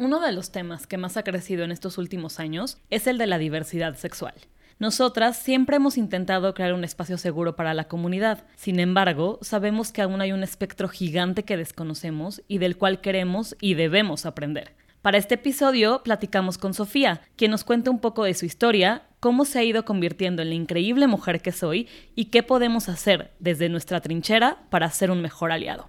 Uno 0.00 0.20
de 0.20 0.30
los 0.30 0.52
temas 0.52 0.86
que 0.86 0.96
más 0.96 1.16
ha 1.16 1.24
crecido 1.24 1.64
en 1.64 1.72
estos 1.72 1.98
últimos 1.98 2.38
años 2.38 2.78
es 2.88 3.08
el 3.08 3.18
de 3.18 3.26
la 3.26 3.36
diversidad 3.36 3.96
sexual. 3.96 4.34
Nosotras 4.78 5.36
siempre 5.36 5.74
hemos 5.74 5.98
intentado 5.98 6.54
crear 6.54 6.72
un 6.72 6.84
espacio 6.84 7.18
seguro 7.18 7.56
para 7.56 7.74
la 7.74 7.88
comunidad. 7.88 8.44
Sin 8.54 8.78
embargo, 8.78 9.40
sabemos 9.42 9.90
que 9.90 10.00
aún 10.00 10.20
hay 10.20 10.30
un 10.30 10.44
espectro 10.44 10.88
gigante 10.88 11.42
que 11.42 11.56
desconocemos 11.56 12.42
y 12.46 12.58
del 12.58 12.76
cual 12.76 13.00
queremos 13.00 13.56
y 13.60 13.74
debemos 13.74 14.24
aprender. 14.24 14.76
Para 15.02 15.18
este 15.18 15.34
episodio 15.34 16.00
platicamos 16.04 16.58
con 16.58 16.74
Sofía, 16.74 17.20
quien 17.34 17.50
nos 17.50 17.64
cuenta 17.64 17.90
un 17.90 17.98
poco 17.98 18.22
de 18.22 18.34
su 18.34 18.46
historia, 18.46 19.02
cómo 19.18 19.44
se 19.44 19.58
ha 19.58 19.64
ido 19.64 19.84
convirtiendo 19.84 20.42
en 20.42 20.50
la 20.50 20.54
increíble 20.54 21.08
mujer 21.08 21.42
que 21.42 21.50
soy 21.50 21.88
y 22.14 22.26
qué 22.26 22.44
podemos 22.44 22.88
hacer 22.88 23.32
desde 23.40 23.68
nuestra 23.68 24.00
trinchera 24.00 24.58
para 24.70 24.92
ser 24.92 25.10
un 25.10 25.22
mejor 25.22 25.50
aliado. 25.50 25.88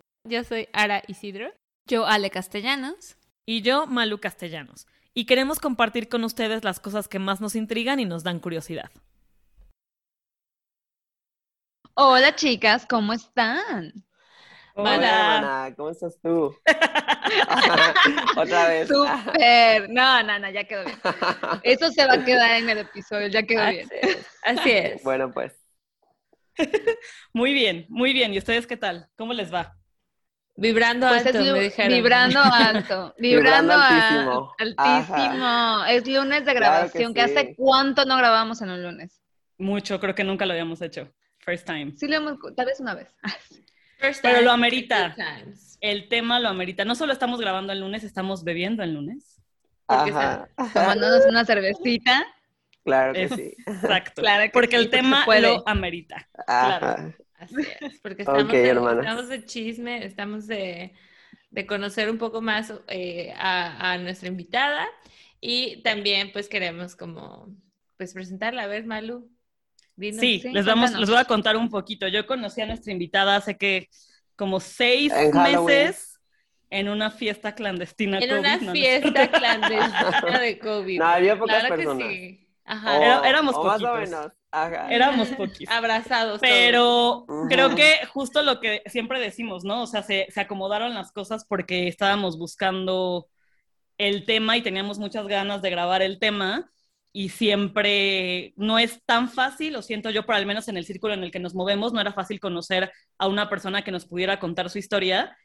Yo 0.23 0.43
soy 0.43 0.69
Ara 0.71 1.01
Isidro. 1.07 1.51
Yo 1.87 2.05
Ale 2.05 2.29
Castellanos. 2.29 3.17
Y 3.45 3.63
yo 3.63 3.87
Malu 3.87 4.19
Castellanos. 4.19 4.85
Y 5.15 5.25
queremos 5.25 5.59
compartir 5.59 6.09
con 6.09 6.23
ustedes 6.23 6.63
las 6.63 6.79
cosas 6.79 7.07
que 7.07 7.17
más 7.17 7.41
nos 7.41 7.55
intrigan 7.55 7.99
y 7.99 8.05
nos 8.05 8.23
dan 8.23 8.39
curiosidad. 8.39 8.91
Hola 11.95 12.35
chicas, 12.35 12.85
¿cómo 12.85 13.13
están? 13.13 14.05
Hola, 14.75 15.73
¿cómo 15.75 15.89
estás 15.89 16.17
tú? 16.21 16.55
Otra 18.37 18.69
vez. 18.69 18.87
Súper. 18.87 19.89
No, 19.89 20.23
no, 20.23 20.39
no, 20.39 20.49
ya 20.51 20.63
quedó 20.63 20.85
bien. 20.85 20.99
Eso 21.63 21.91
se 21.91 22.05
va 22.05 22.13
a 22.13 22.23
quedar 22.23 22.57
en 22.57 22.69
el 22.69 22.77
episodio, 22.77 23.27
ya 23.27 23.43
quedó 23.43 23.67
bien. 23.69 23.89
Así 24.43 24.71
es. 24.71 25.03
Bueno, 25.03 25.31
pues. 25.31 25.53
Muy 27.33 27.53
bien, 27.53 27.85
muy 27.89 28.13
bien. 28.13 28.33
¿Y 28.33 28.37
ustedes 28.37 28.67
qué 28.67 28.77
tal? 28.77 29.09
¿Cómo 29.15 29.33
les 29.33 29.53
va? 29.53 29.80
Vibrando 30.55 31.07
pues 31.07 31.25
alto, 31.25 31.39
me 31.39 31.59
dijeron. 31.59 31.91
Vibrando 31.91 32.39
alto. 32.43 33.15
Vibrando, 33.17 33.73
altísimo. 33.73 34.53
altísimo. 34.57 35.85
Es 35.85 36.07
lunes 36.07 36.45
de 36.45 36.53
grabación, 36.53 37.13
que, 37.13 37.21
hace 37.21 37.55
cuánto 37.55 38.05
no 38.05 38.17
grabamos 38.17 38.61
en 38.61 38.69
un 38.69 38.83
lunes. 38.83 39.21
Mucho, 39.57 39.99
creo 39.99 40.15
que 40.15 40.23
nunca 40.23 40.45
lo 40.45 40.53
habíamos 40.53 40.81
hecho. 40.81 41.11
First 41.39 41.65
time. 41.65 41.93
Sí, 41.95 42.07
lo 42.07 42.17
hemos, 42.17 42.37
tal 42.55 42.65
vez 42.65 42.79
una 42.79 42.93
vez. 42.93 43.13
Pero 44.21 44.41
lo 44.41 44.51
amerita. 44.51 45.15
El 45.79 46.07
tema 46.07 46.39
lo 46.39 46.49
amerita. 46.49 46.85
No 46.85 46.95
solo 46.95 47.13
estamos 47.13 47.39
grabando 47.39 47.73
el 47.73 47.79
lunes, 47.79 48.03
estamos 48.03 48.43
bebiendo 48.43 48.83
el 48.83 48.93
lunes. 48.93 49.41
Porque 49.85 50.13
tomándonos 50.73 51.25
una 51.27 51.45
cervecita. 51.45 52.25
Claro 52.83 53.13
que 53.13 53.29
sí. 53.29 53.53
Exacto. 53.65 54.21
porque 54.53 54.75
el 54.75 54.89
tema 54.89 55.25
lo 55.39 55.67
amerita. 55.67 56.27
Claro. 56.45 57.13
Así 57.41 57.55
es, 57.79 57.99
porque 58.01 58.21
estamos, 58.21 59.29
de, 59.29 59.45
chisme, 59.45 60.05
estamos 60.05 60.45
de, 60.45 60.93
conocer 61.67 62.09
un 62.11 62.19
poco 62.19 62.39
más 62.39 62.71
eh, 62.87 63.33
a, 63.35 63.97
nuestra 63.97 64.27
invitada 64.27 64.87
y 65.39 65.81
también 65.81 66.31
pues 66.31 66.47
queremos 66.47 66.95
como 66.95 67.49
pues 67.97 68.13
presentarla. 68.13 68.63
A 68.63 68.67
ver, 68.67 68.85
Malu. 68.85 69.27
sí, 69.97 70.43
les, 70.53 70.65
vamos, 70.65 70.93
les 70.93 71.09
voy 71.09 71.17
a 71.17 71.25
contar 71.25 71.57
un 71.57 71.69
poquito. 71.69 72.07
Yo 72.07 72.27
conocí 72.27 72.61
a 72.61 72.67
nuestra 72.67 72.91
invitada 72.91 73.37
hace 73.37 73.57
que 73.57 73.89
como 74.35 74.59
seis 74.59 75.11
meses 75.33 76.19
en 76.69 76.89
una 76.89 77.09
fiesta 77.09 77.55
clandestina. 77.55 78.19
En 78.19 78.37
una 78.37 78.59
fiesta 78.71 79.31
clandestina 79.31 80.39
de 80.39 80.59
COVID. 80.63 80.99
No, 80.99 81.05
había 81.05 81.39
pocas 81.39 81.65
personas. 81.67 82.07
sí. 82.07 82.47
Ajá. 82.71 83.27
éramos 83.27 83.55
poquitos. 83.55 84.31
Éramos 84.89 85.29
poquitos. 85.29 85.73
Abrazados. 85.73 86.41
Pero 86.41 87.25
creo 87.47 87.73
que 87.73 88.05
justo 88.11 88.43
lo 88.43 88.59
que 88.59 88.81
siempre 88.87 89.19
decimos, 89.21 89.63
¿no? 89.63 89.83
O 89.83 89.87
sea, 89.87 90.03
se, 90.03 90.27
se, 90.29 90.41
acomodaron 90.41 90.93
las 90.93 91.13
cosas 91.13 91.45
porque 91.45 91.87
estábamos 91.87 92.37
buscando 92.37 93.27
el 93.97 94.25
tema 94.25 94.57
y 94.57 94.61
teníamos 94.61 94.99
muchas 94.99 95.27
ganas 95.27 95.61
de 95.61 95.69
grabar 95.69 96.01
el 96.01 96.19
tema 96.19 96.69
y 97.13 97.29
siempre 97.29 98.53
no 98.57 98.79
es 98.79 99.01
tan 99.05 99.29
fácil, 99.29 99.73
lo 99.73 99.81
siento 99.81 100.09
yo, 100.09 100.25
pero 100.25 100.37
al 100.37 100.45
menos 100.45 100.67
en 100.67 100.77
el 100.77 100.85
círculo 100.85 101.13
en 101.13 101.23
el 101.23 101.31
que 101.31 101.39
nos 101.39 101.55
movemos, 101.55 101.93
no 101.93 102.01
era 102.01 102.13
fácil 102.13 102.39
conocer 102.39 102.91
a 103.17 103.27
una 103.27 103.49
persona 103.49 103.83
que 103.83 103.91
nos 103.91 104.05
pudiera 104.05 104.39
contar 104.39 104.69
su 104.69 104.79
historia. 104.79 105.37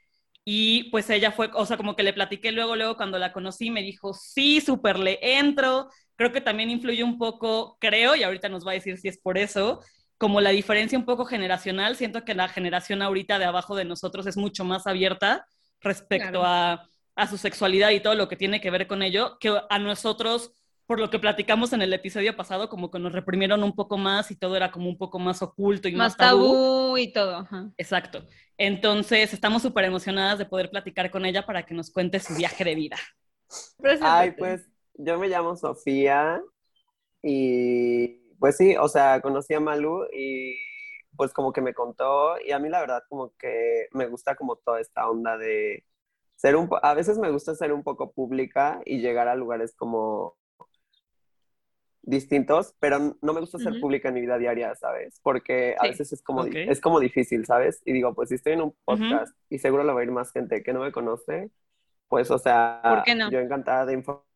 Y 0.48 0.84
pues 0.90 1.10
ella 1.10 1.32
fue, 1.32 1.50
o 1.54 1.66
sea, 1.66 1.76
como 1.76 1.96
que 1.96 2.04
le 2.04 2.12
platiqué 2.12 2.52
luego, 2.52 2.76
luego 2.76 2.96
cuando 2.96 3.18
la 3.18 3.32
conocí, 3.32 3.68
me 3.68 3.82
dijo, 3.82 4.14
sí, 4.14 4.60
súper 4.60 4.96
le 4.96 5.18
entro, 5.20 5.88
creo 6.14 6.30
que 6.30 6.40
también 6.40 6.70
influye 6.70 7.02
un 7.02 7.18
poco, 7.18 7.76
creo, 7.80 8.14
y 8.14 8.22
ahorita 8.22 8.48
nos 8.48 8.64
va 8.64 8.70
a 8.70 8.74
decir 8.74 8.96
si 8.96 9.08
es 9.08 9.18
por 9.18 9.38
eso, 9.38 9.80
como 10.18 10.40
la 10.40 10.50
diferencia 10.50 10.96
un 10.96 11.04
poco 11.04 11.24
generacional. 11.24 11.96
Siento 11.96 12.24
que 12.24 12.36
la 12.36 12.46
generación 12.46 13.02
ahorita 13.02 13.40
de 13.40 13.44
abajo 13.44 13.74
de 13.74 13.86
nosotros 13.86 14.24
es 14.28 14.36
mucho 14.36 14.64
más 14.64 14.86
abierta 14.86 15.48
respecto 15.80 16.44
a, 16.44 16.88
a, 17.16 17.26
su 17.26 17.38
sexualidad 17.38 17.90
y 17.90 17.98
todo 17.98 18.14
lo 18.14 18.28
que 18.28 18.36
tiene 18.36 18.60
que 18.60 18.70
ver 18.70 18.86
con 18.86 19.02
ello, 19.02 19.38
que 19.40 19.52
a 19.68 19.78
nosotros, 19.80 20.52
por 20.86 21.00
lo 21.00 21.10
que 21.10 21.18
platicamos 21.18 21.72
en 21.72 21.82
el 21.82 21.92
episodio 21.92 22.36
pasado, 22.36 22.68
como 22.68 22.90
que 22.90 22.98
nos 22.98 23.12
reprimieron 23.12 23.62
un 23.64 23.74
poco 23.74 23.98
más 23.98 24.30
y 24.30 24.36
todo 24.36 24.56
era 24.56 24.70
como 24.70 24.88
un 24.88 24.96
poco 24.96 25.18
más 25.18 25.42
oculto 25.42 25.88
y 25.88 25.96
más, 25.96 26.16
tabú. 26.16 26.96
y 26.96 27.12
todo. 27.12 27.46
Exacto. 27.76 28.24
Entonces, 28.56 29.32
estamos 29.32 29.62
súper 29.62 29.84
emocionadas 29.84 30.38
de 30.38 30.46
poder 30.46 30.70
platicar 30.70 31.10
con 31.10 31.26
ella 31.26 31.44
para 31.44 31.66
que 31.66 31.74
nos 31.74 31.90
cuente 31.90 32.20
su 32.20 32.34
viaje 32.36 32.64
de 32.64 32.74
vida. 32.76 32.96
Ay, 34.00 34.32
pues 34.32 34.68
yo 34.94 35.18
me 35.18 35.28
llamo 35.28 35.56
Sofía 35.56 36.40
y 37.22 38.34
pues 38.38 38.56
sí, 38.56 38.76
o 38.76 38.88
sea, 38.88 39.20
conocí 39.20 39.54
a 39.54 39.60
Malu 39.60 40.06
y 40.12 40.56
pues 41.16 41.32
como 41.32 41.52
que 41.52 41.60
me 41.60 41.74
contó 41.74 42.38
y 42.40 42.52
a 42.52 42.58
mí 42.58 42.68
la 42.68 42.80
verdad 42.80 43.02
como 43.08 43.32
que 43.38 43.88
me 43.92 44.06
gusta 44.06 44.36
como 44.36 44.56
toda 44.56 44.80
esta 44.80 45.08
onda 45.08 45.38
de 45.38 45.84
ser 46.36 46.56
un 46.56 46.68
a 46.82 46.94
veces 46.94 47.18
me 47.18 47.30
gusta 47.30 47.54
ser 47.54 47.72
un 47.72 47.82
poco 47.82 48.12
pública 48.12 48.80
y 48.84 48.98
llegar 48.98 49.26
a 49.28 49.34
lugares 49.34 49.74
como 49.74 50.36
distintos, 52.06 52.74
pero 52.80 53.18
no 53.20 53.32
me 53.34 53.40
gusta 53.40 53.58
ser 53.58 53.78
pública 53.80 54.08
en 54.08 54.14
mi 54.14 54.22
vida 54.22 54.38
diaria, 54.38 54.74
¿sabes? 54.74 55.20
Porque 55.22 55.76
a 55.78 55.88
veces 55.88 56.12
es 56.12 56.22
como, 56.22 56.44
es 56.44 56.80
como 56.80 57.00
difícil, 57.00 57.44
¿sabes? 57.44 57.82
Y 57.84 57.92
digo, 57.92 58.14
pues 58.14 58.30
si 58.30 58.36
estoy 58.36 58.54
en 58.54 58.62
un 58.62 58.74
podcast 58.84 59.36
y 59.50 59.58
seguro 59.58 59.84
lo 59.84 59.94
va 59.94 60.00
a 60.00 60.04
ir 60.04 60.10
más 60.10 60.32
gente 60.32 60.62
que 60.62 60.72
no 60.72 60.80
me 60.80 60.92
conoce, 60.92 61.50
pues, 62.08 62.30
o 62.30 62.38
sea, 62.38 63.04
yo 63.30 63.40
encantada 63.40 63.84
de 63.84 63.94
informar 63.94 64.26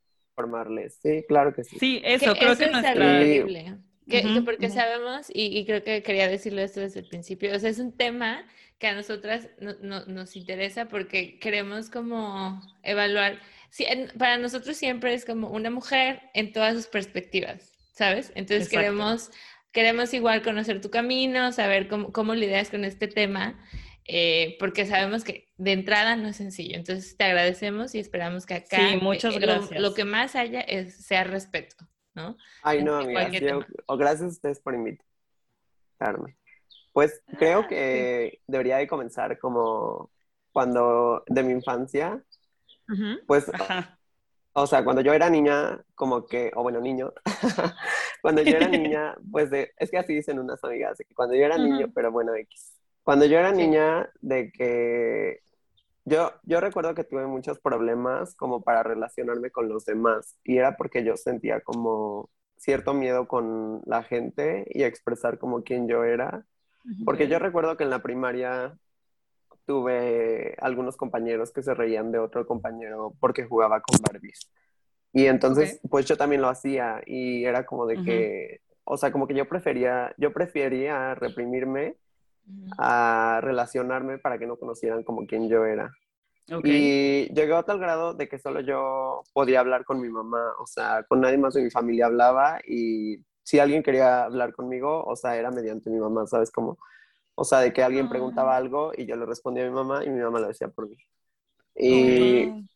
formarles. 0.41 0.99
Sí, 1.03 1.25
claro 1.29 1.53
que 1.53 1.65
sí. 1.65 1.79
Sí, 1.79 2.03
eso, 2.05 2.35
creo 2.35 2.57
que 2.57 2.65
es 2.65 2.73
increíble. 2.73 3.77
Que, 4.09 4.43
porque 4.45 4.71
sabemos, 4.71 5.27
y, 5.33 5.65
creo 5.67 5.85
que 5.85 6.03
quería 6.03 6.27
decirlo 6.27 6.63
esto 6.63 6.81
desde 6.81 7.01
el 7.01 7.09
principio, 7.09 7.55
o 7.55 7.59
sea, 7.59 7.71
es 7.71 7.79
un 7.79 7.93
tema 7.93 8.45
que 8.79 8.89
a 8.89 8.95
nosotras 8.95 9.49
no, 9.61 10.05
nos 10.07 10.35
interesa 10.37 10.89
porque 10.89 11.39
queremos 11.39 11.91
como 11.91 12.61
evaluar, 12.83 13.39
sí, 13.71 13.87
para 14.19 14.37
nosotros 14.39 14.77
siempre 14.77 15.15
es 15.15 15.25
como 15.25 15.49
una 15.49 15.71
mujer 15.71 16.23
en 16.35 16.53
todas 16.53 16.75
sus 16.75 16.87
perspectivas, 16.87 17.73
¿sabes? 17.93 18.33
Entonces 18.35 18.69
queremos, 18.69 19.31
queremos 19.73 20.13
igual 20.15 20.43
conocer 20.43 20.81
tu 20.81 20.91
camino, 20.91 21.53
saber 21.53 21.89
cómo, 21.89 22.13
cómo 22.13 22.35
lidias 22.35 22.71
con 22.71 22.85
este 22.85 23.09
tema 23.09 23.59
eh, 24.13 24.57
porque 24.59 24.87
sabemos 24.87 25.23
que 25.23 25.53
de 25.57 25.71
entrada 25.71 26.17
no 26.17 26.27
es 26.27 26.37
sencillo. 26.37 26.75
Entonces 26.77 27.17
te 27.17 27.23
agradecemos 27.23 27.95
y 27.95 28.01
esperamos 28.01 28.45
que 28.45 28.55
acá 28.55 28.91
sí, 28.91 28.97
muchas 29.01 29.37
eh, 29.37 29.39
gracias. 29.39 29.81
Lo, 29.81 29.95
que 29.95 30.05
más 30.05 30.35
haya 30.35 30.63
es, 30.63 31.07
sea 31.07 31.23
respeto, 31.23 31.77
¿no? 32.15 32.37
Ay, 32.63 32.83
no, 32.83 32.97
amigas, 32.97 33.31
o 33.87 33.97
gracias 33.97 34.23
a 34.23 34.33
ustedes 34.33 34.59
por 34.59 34.75
invitarme. 34.75 36.37
Pues 36.93 37.23
creo 37.39 37.61
ah, 37.61 37.69
que 37.69 38.41
debería 38.49 38.79
de 38.79 38.89
comenzar 38.89 39.39
como 39.39 40.11
cuando 40.51 41.23
de 41.29 41.45
mi 41.45 41.53
infancia, 41.53 42.21
pues, 43.27 43.51
o 44.53 44.67
sea, 44.67 44.85
cuando 44.85 45.03
yo 45.03 45.13
era 45.13 45.31
niña, 45.31 45.81
como 45.95 46.27
que, 46.27 46.51
o 46.55 46.63
bueno, 46.63 46.81
niño, 46.81 47.13
cuando 48.23 48.43
yo 48.43 48.57
era 48.57 48.69
niña, 48.69 49.15
pues 49.31 49.51
de, 49.51 49.73
es 49.77 49.91
que 49.91 49.99
así 49.99 50.15
dicen 50.15 50.39
unas 50.39 50.63
amigas, 50.65 50.99
que 50.99 51.15
cuando 51.15 51.35
yo 51.35 51.45
era 51.45 51.57
niño, 51.57 51.91
pero 51.95 52.11
bueno, 52.11 52.35
X. 52.35 52.77
Cuando 53.03 53.25
yo 53.27 53.39
era 53.39 53.53
niña, 53.53 54.11
de 54.21 54.51
que 54.53 55.41
yo, 56.05 56.33
yo 56.43 56.61
recuerdo 56.61 56.95
que 56.95 57.05
tuve 57.05 57.27
muchos 57.27 57.59
problemas 57.61 58.35
como 58.35 58.63
para 58.63 58.83
relacionarme 58.83 59.51
con 59.51 59.69
los 59.69 59.85
demás 59.85 60.37
y 60.45 60.59
era 60.59 60.77
porque 60.77 61.05
yo 61.05 61.17
sentía 61.17 61.61
como 61.61 62.29
cierto 62.57 62.93
miedo 62.93 63.27
con 63.27 63.81
la 63.87 64.03
gente 64.03 64.67
y 64.71 64.83
expresar 64.83 65.39
como 65.39 65.63
quién 65.63 65.89
yo 65.89 66.05
era. 66.05 66.45
Porque 67.05 67.29
yo 67.29 67.39
recuerdo 67.39 67.77
que 67.77 67.85
en 67.85 67.91
la 67.91 68.03
primaria 68.03 68.77
tuve 69.71 70.57
algunos 70.59 70.97
compañeros 70.97 71.53
que 71.53 71.63
se 71.63 71.75
reían 71.75 72.11
de 72.11 72.19
otro 72.19 72.45
compañero 72.45 73.15
porque 73.21 73.45
jugaba 73.45 73.81
con 73.81 74.01
Barbies. 74.03 74.51
Y 75.13 75.27
entonces, 75.27 75.81
pues 75.89 76.07
yo 76.07 76.17
también 76.17 76.43
lo 76.43 76.49
hacía 76.49 77.01
y 77.07 77.45
era 77.45 77.65
como 77.65 77.87
de 77.87 78.03
que, 78.03 78.63
o 78.83 78.97
sea, 78.97 79.13
como 79.13 79.29
que 79.29 79.35
yo 79.35 79.49
prefería, 79.49 80.13
yo 80.19 80.33
prefería 80.33 81.15
reprimirme 81.15 81.95
a 82.79 83.39
relacionarme 83.45 84.19
para 84.19 84.39
que 84.39 84.47
no 84.49 84.57
conocieran 84.57 85.05
como 85.05 85.25
quién 85.25 85.49
yo 85.49 85.65
era. 85.65 85.93
Y 86.65 87.33
llegué 87.33 87.55
a 87.55 87.63
tal 87.63 87.79
grado 87.79 88.15
de 88.15 88.29
que 88.29 88.41
solo 88.41 88.59
yo 88.59 89.23
podía 89.33 89.61
hablar 89.61 89.85
con 89.85 90.01
mi 90.01 90.09
mamá, 90.09 90.55
o 90.59 90.67
sea, 90.67 91.05
con 91.05 91.21
nadie 91.21 91.39
más 91.39 91.55
de 91.55 91.63
mi 91.63 91.71
familia 91.71 92.07
hablaba 92.07 92.59
y 92.67 93.25
si 93.45 93.61
alguien 93.61 93.85
quería 93.85 94.25
hablar 94.25 94.53
conmigo, 94.53 95.05
o 95.05 95.15
sea, 95.15 95.37
era 95.37 95.53
mediante 95.53 95.91
mi 95.91 96.01
mamá, 96.01 96.27
¿sabes 96.27 96.51
cómo? 96.51 96.77
O 97.41 97.45
sea, 97.45 97.61
de 97.61 97.73
que 97.73 97.83
alguien 97.83 98.11
preguntaba 98.11 98.55
algo 98.55 98.93
y 98.95 99.07
yo 99.07 99.17
le 99.17 99.25
respondía 99.25 99.65
a 99.65 99.71
mi 99.71 99.73
mamá 99.73 100.05
y 100.05 100.11
mi 100.11 100.21
mamá 100.21 100.41
lo 100.41 100.49
decía 100.49 100.69
por 100.69 100.91
mí. 100.91 100.97
Y 101.75 102.67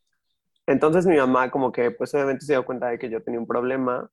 entonces 0.67 1.05
mi 1.05 1.19
mamá 1.19 1.51
como 1.51 1.71
que 1.71 1.91
pues 1.91 2.15
obviamente 2.15 2.47
se 2.47 2.55
dio 2.55 2.65
cuenta 2.65 2.89
de 2.89 2.99
que 2.99 3.11
yo 3.11 3.23
tenía 3.23 3.39
un 3.39 3.47
problema 3.47 4.11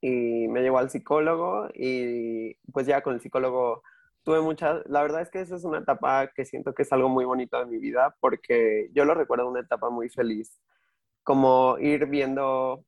y 0.00 0.48
me 0.48 0.62
llevó 0.62 0.78
al 0.78 0.90
psicólogo 0.90 1.68
y 1.74 2.56
pues 2.72 2.88
ya 2.88 3.02
con 3.02 3.14
el 3.14 3.20
psicólogo 3.20 3.84
tuve 4.24 4.40
muchas, 4.40 4.82
la 4.86 5.00
verdad 5.00 5.22
es 5.22 5.30
que 5.30 5.40
esa 5.40 5.54
es 5.54 5.62
una 5.62 5.78
etapa 5.78 6.26
que 6.34 6.44
siento 6.44 6.74
que 6.74 6.82
es 6.82 6.92
algo 6.92 7.08
muy 7.08 7.24
bonito 7.24 7.56
de 7.60 7.66
mi 7.66 7.78
vida 7.78 8.16
porque 8.18 8.90
yo 8.92 9.04
lo 9.04 9.14
recuerdo 9.14 9.48
una 9.48 9.60
etapa 9.60 9.90
muy 9.90 10.08
feliz, 10.08 10.58
como 11.22 11.78
ir 11.78 12.06
viendo, 12.06 12.84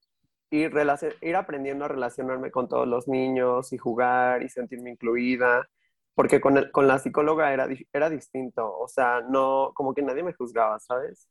ir, 0.51 0.73
ir 1.21 1.37
aprendiendo 1.37 1.85
a 1.85 1.89
relacionarme 1.89 2.51
con 2.51 2.69
todos 2.69 2.89
los 2.89 3.07
niños 3.07 3.73
y 3.73 3.79
jugar 3.79 4.43
y 4.43 4.49
sentirme 4.49 4.91
incluida, 4.91 5.69
porque 6.15 6.41
con, 6.41 6.57
el, 6.57 6.71
con 6.71 6.87
la 6.87 6.99
psicóloga 6.99 7.53
era, 7.53 7.69
era 7.93 8.09
distinto, 8.09 8.79
o 8.79 8.87
sea, 8.87 9.21
no, 9.29 9.73
como 9.75 9.95
que 9.95 10.03
nadie 10.03 10.23
me 10.23 10.33
juzgaba, 10.33 10.79
¿sabes? 10.79 11.29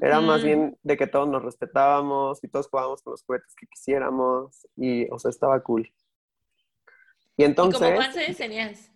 Era 0.00 0.20
más 0.20 0.42
mm. 0.42 0.44
bien 0.44 0.78
de 0.82 0.96
que 0.96 1.06
todos 1.06 1.28
nos 1.28 1.42
respetábamos 1.42 2.42
y 2.42 2.48
todos 2.48 2.68
jugábamos 2.68 3.02
con 3.02 3.12
los 3.12 3.22
juguetes 3.24 3.54
que 3.54 3.66
quisiéramos 3.66 4.66
y, 4.76 5.08
o 5.10 5.18
sea, 5.18 5.30
estaba 5.30 5.62
cool. 5.62 5.88
Y 7.36 7.44
entonces... 7.44 7.88
¿Y 7.88 7.94
cuántos 7.94 8.16
años 8.16 8.36
tenías? 8.36 8.90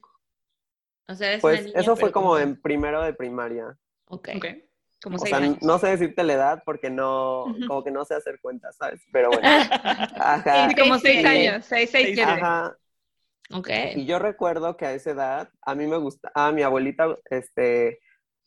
pues 1.41 1.73
eso 1.75 1.97
fue 1.97 2.13
como 2.13 2.39
en 2.39 2.61
primero 2.61 3.03
de 3.03 3.15
primaria. 3.15 3.79
Ok. 4.07 4.29
Como 5.03 5.17
o 5.17 5.21
sea, 5.21 5.41
no 5.63 5.79
sé 5.79 5.87
decirte 5.87 6.25
la 6.25 6.33
edad 6.33 6.63
porque 6.67 6.91
no, 6.91 7.47
como 7.69 7.85
que 7.85 7.93
no 7.93 8.05
sé 8.05 8.15
hacer 8.15 8.41
cuentas, 8.41 8.77
¿sabes? 8.77 9.01
Pero 9.13 9.29
bueno. 9.29 9.49
Ajá. 10.17 10.69
como 10.77 10.99
seis 10.99 11.25
años, 11.25 11.65
seis, 11.65 11.91
seis, 11.91 12.07
siete. 12.15 12.23
Ajá. 12.23 12.77
Ok. 13.53 13.71
Y 13.95 14.07
yo 14.07 14.19
recuerdo 14.19 14.77
que 14.77 14.87
a 14.87 14.93
esa 14.93 15.11
edad, 15.11 15.51
a 15.63 15.75
mí 15.75 15.87
me 15.87 15.97
gusta, 15.97 16.31
a 16.35 16.53
mi 16.53 16.63
abuelita, 16.63 17.17
este, 17.31 18.01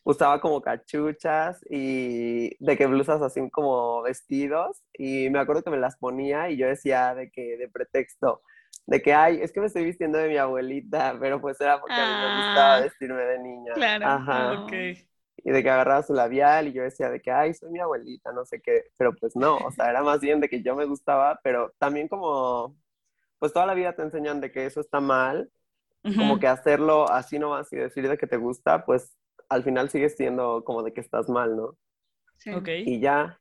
usaba 0.04 0.42
como 0.42 0.62
cachuchas 0.62 1.60
y 1.70 2.56
de 2.64 2.78
que 2.78 2.88
blusas 2.88 3.22
así 3.22 3.50
como 3.52 4.02
vestidos 4.02 4.82
y 4.94 5.30
me 5.30 5.40
acuerdo 5.40 5.64
que 5.64 5.70
me 5.70 5.78
las 5.78 5.98
ponía 5.98 6.50
y 6.50 6.58
yo 6.58 6.68
decía 6.68 7.14
de 7.14 7.32
que 7.32 7.58
de 7.58 7.70
pretexto, 7.70 8.42
de 8.88 9.02
que, 9.02 9.14
ay, 9.14 9.40
es 9.42 9.52
que 9.52 9.60
me 9.60 9.68
estoy 9.68 9.86
vistiendo 9.86 10.18
de 10.18 10.30
mi 10.30 10.38
abuelita, 10.38 11.18
pero 11.20 11.40
pues 11.40 11.60
era 11.62 11.80
porque 11.80 11.96
a 11.96 12.06
mí 12.06 12.14
me 12.14 12.36
gustaba 12.36 12.76
ah, 12.76 12.82
vestirme 12.82 13.22
de 13.22 13.40
niña. 13.40 13.74
Claro, 13.74 14.06
Ajá. 14.06 14.66
Y 15.44 15.50
de 15.50 15.64
que 15.64 15.70
agarraba 15.70 16.04
su 16.04 16.14
labial 16.14 16.68
y 16.68 16.74
yo 16.74 16.84
decía 16.84 17.10
de 17.10 17.20
que, 17.20 17.32
ay, 17.32 17.54
soy 17.56 17.72
mi 17.72 17.80
abuelita, 17.80 18.32
no 18.32 18.46
sé 18.46 18.62
qué, 18.62 18.86
pero 18.98 19.16
pues 19.16 19.36
no, 19.36 19.58
o 19.58 19.72
sea, 19.72 19.90
era 19.90 20.04
más 20.04 20.20
bien 20.20 20.40
de 20.40 20.50
que 20.50 20.62
yo 20.62 20.76
me 20.76 20.86
gustaba, 20.86 21.40
pero 21.44 21.74
también 21.80 22.08
como, 22.08 22.76
pues 23.42 23.54
toda 23.54 23.66
la 23.66 23.74
vida 23.74 23.96
te 23.96 24.04
enseñan 24.04 24.40
de 24.40 24.52
que 24.52 24.68
eso 24.68 24.82
está 24.82 25.00
mal, 25.00 25.50
como 26.16 26.40
que 26.40 26.46
hacerlo 26.46 27.10
así 27.10 27.40
nomás 27.40 27.74
y 27.74 27.78
decir 27.78 28.08
de 28.08 28.16
que 28.16 28.28
te 28.28 28.38
gusta, 28.38 28.86
pues 28.86 29.18
al 29.50 29.64
final 29.64 29.90
sigues 29.90 30.16
siendo 30.16 30.64
como 30.64 30.84
de 30.84 30.94
que 30.94 31.02
estás 31.02 31.28
mal, 31.28 31.58
¿no? 31.58 31.76
Sí. 32.38 32.52
Ok. 32.52 32.68
Y 32.86 33.00
ya, 33.00 33.40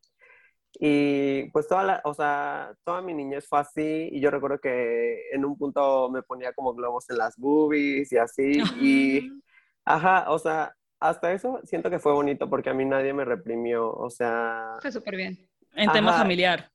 y 0.72 1.50
pues 1.50 1.68
toda 1.68 1.84
la, 1.84 2.00
o 2.04 2.14
sea, 2.14 2.72
toda 2.82 3.02
mi 3.02 3.12
niñez 3.12 3.46
fue 3.46 3.58
así 3.58 4.08
y 4.10 4.20
yo 4.20 4.30
recuerdo 4.30 4.58
que 4.58 5.30
en 5.32 5.44
un 5.44 5.58
punto 5.58 6.08
me 6.08 6.22
ponía 6.22 6.54
como 6.54 6.72
globos 6.72 7.10
en 7.10 7.18
las 7.18 7.36
boobies 7.36 8.10
y 8.10 8.16
así 8.16 8.62
y, 8.80 9.42
ajá, 9.84 10.30
o 10.30 10.38
sea, 10.38 10.74
hasta 10.98 11.30
eso 11.34 11.60
siento 11.64 11.90
que 11.90 11.98
fue 11.98 12.14
bonito 12.14 12.48
porque 12.48 12.70
a 12.70 12.74
mí 12.74 12.86
nadie 12.86 13.12
me 13.12 13.26
reprimió, 13.26 13.92
o 13.92 14.08
sea... 14.08 14.78
Fue 14.80 14.92
súper 14.92 15.16
bien. 15.16 15.46
En 15.74 15.92
tema 15.92 16.14
familiar. 16.14 16.70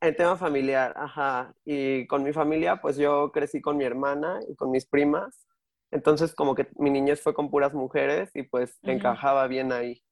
En 0.00 0.16
tema 0.16 0.36
familiar, 0.36 0.94
ajá. 0.96 1.54
Y 1.64 2.06
con 2.06 2.22
mi 2.22 2.32
familia, 2.32 2.80
pues 2.80 2.96
yo 2.96 3.30
crecí 3.32 3.60
con 3.60 3.76
mi 3.76 3.84
hermana 3.84 4.40
y 4.48 4.56
con 4.56 4.70
mis 4.70 4.86
primas. 4.86 5.46
Entonces, 5.90 6.34
como 6.34 6.54
que 6.54 6.68
mi 6.76 6.90
niñez 6.90 7.20
fue 7.20 7.34
con 7.34 7.50
puras 7.50 7.74
mujeres 7.74 8.30
y 8.34 8.44
pues 8.44 8.78
encajaba 8.82 9.46
bien 9.46 9.72
ahí. 9.72 10.02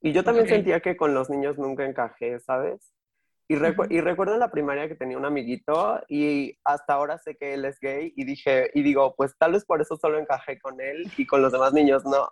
Y 0.00 0.12
yo 0.12 0.24
también 0.24 0.48
sentía 0.48 0.80
que 0.80 0.96
con 0.96 1.14
los 1.14 1.30
niños 1.30 1.58
nunca 1.58 1.84
encajé, 1.84 2.40
¿sabes? 2.40 2.92
Y, 3.50 3.54
y, 3.54 4.00
recuerdo 4.02 4.34
en 4.34 4.40
la 4.40 4.50
primaria 4.50 4.88
que 4.88 4.94
tenía 4.94 5.16
un 5.16 5.24
amiguito 5.24 6.02
y 6.06 6.58
hasta 6.64 6.92
ahora 6.92 7.16
sé 7.16 7.34
que 7.34 7.54
él 7.54 7.64
es 7.64 7.80
gay 7.80 8.12
y 8.14 8.24
dije, 8.26 8.70
y 8.74 8.82
digo, 8.82 9.14
pues 9.16 9.38
tal 9.38 9.52
vez 9.52 9.64
por 9.64 9.80
eso 9.80 9.96
solo 9.96 10.18
encajé 10.18 10.58
con 10.58 10.78
él 10.82 11.10
y 11.16 11.26
con 11.26 11.40
los 11.40 11.52
demás 11.52 11.72
niños 11.72 12.04
no. 12.04 12.28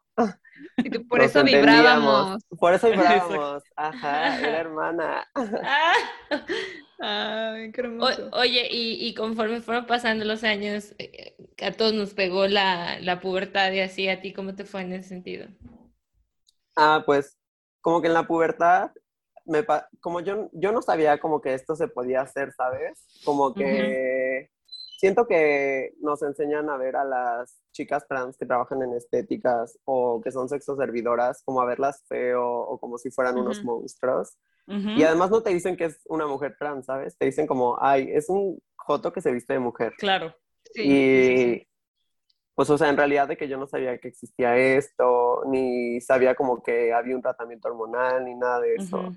Y 0.77 0.91
por 1.09 1.23
eso 1.23 1.43
vibrábamos. 1.43 2.43
Por 2.61 2.75
eso 2.75 2.91
vibrábamos. 2.91 3.63
Ajá, 3.77 4.41
era 4.41 4.61
hermana. 4.61 5.27
Ay, 6.99 7.73
qué 7.73 7.83
hermoso. 7.83 8.31
oye, 8.33 8.69
y, 8.71 9.07
y, 9.07 9.15
conforme 9.15 9.61
fueron 9.61 9.87
pasando 9.87 10.25
los 10.25 10.45
años, 10.45 10.95
eh, 10.99 11.37
a 11.63 11.73
todos 11.73 11.93
nos 11.93 12.15
pegó 12.15 12.47
la, 12.47 12.99
la 13.01 13.21
pubertad 13.21 13.73
y 13.73 13.81
así, 13.81 14.09
¿a 14.09 14.21
ti 14.21 14.33
cómo 14.33 14.55
te 14.55 14.65
fue 14.65 14.83
en 14.83 14.93
ese 14.93 15.09
sentido? 15.11 15.47
Ah, 16.75 17.03
pues 17.05 17.39
como 17.81 18.01
que 18.01 18.09
en 18.09 18.15
la 18.15 18.27
pubertad, 18.27 18.91
me, 19.45 19.65
como 20.01 20.21
yo, 20.21 20.51
yo 20.53 20.73
no 20.73 20.83
sabía 20.83 21.19
como 21.19 21.41
que 21.41 21.55
esto 21.55 21.77
se 21.77 21.89
podía 21.89 22.23
hacer, 22.23 22.53
¿sabes? 22.53 23.07
Como 23.25 23.55
que 23.55 24.51
siento 24.99 25.27
que 25.27 25.95
nos 26.01 26.23
enseñan 26.23 26.69
a 26.71 26.77
ver 26.77 26.97
a 26.97 27.05
las 27.05 27.61
chicas 27.73 28.07
trans 28.09 28.37
que 28.37 28.47
trabajan 28.47 28.83
en 28.83 28.95
estéticas 28.95 29.79
o 29.85 30.21
que 30.21 30.33
son 30.33 30.49
sexo 30.49 30.77
servidoras, 30.77 31.43
como 31.45 31.61
a 31.61 31.67
verlas 31.67 32.03
feo 32.09 32.45
o 32.45 32.79
como 32.79 32.99
si 32.99 33.11
fueran 33.11 33.37
unos 33.39 33.63
monstruos. 33.63 34.37
Y 34.69 35.05
además 35.05 35.31
no 35.31 35.43
te 35.43 35.51
dicen 35.51 35.77
que 35.77 35.85
es 35.85 36.01
una 36.07 36.27
mujer 36.27 36.57
trans, 36.59 36.87
¿sabes? 36.87 37.17
Te 37.17 37.27
dicen 37.27 37.47
como, 37.47 37.79
ay, 37.81 38.11
es 38.13 38.29
un 38.29 38.61
joto 38.75 39.13
que 39.13 39.21
se 39.21 39.33
viste 39.33 39.53
de 39.53 39.61
mujer. 39.61 39.93
Claro. 39.97 40.35
Sí, 40.75 40.83
y 40.85 41.69
pues, 42.57 42.71
o 42.71 42.79
sea, 42.79 42.89
en 42.89 42.97
realidad 42.97 43.29
de 43.29 43.37
que 43.37 43.49
yo 43.49 43.59
no 43.59 43.67
sabía 43.67 43.99
que 43.99 44.09
existía 44.09 44.57
esto, 44.57 45.43
ni 45.47 46.01
sabía 46.01 46.35
como 46.35 46.63
que 46.63 46.93
había 46.93 47.15
un 47.15 47.23
tratamiento 47.23 47.69
hormonal, 47.69 48.25
ni 48.25 48.35
nada 48.35 48.61
de 48.61 48.75
eso. 48.77 49.13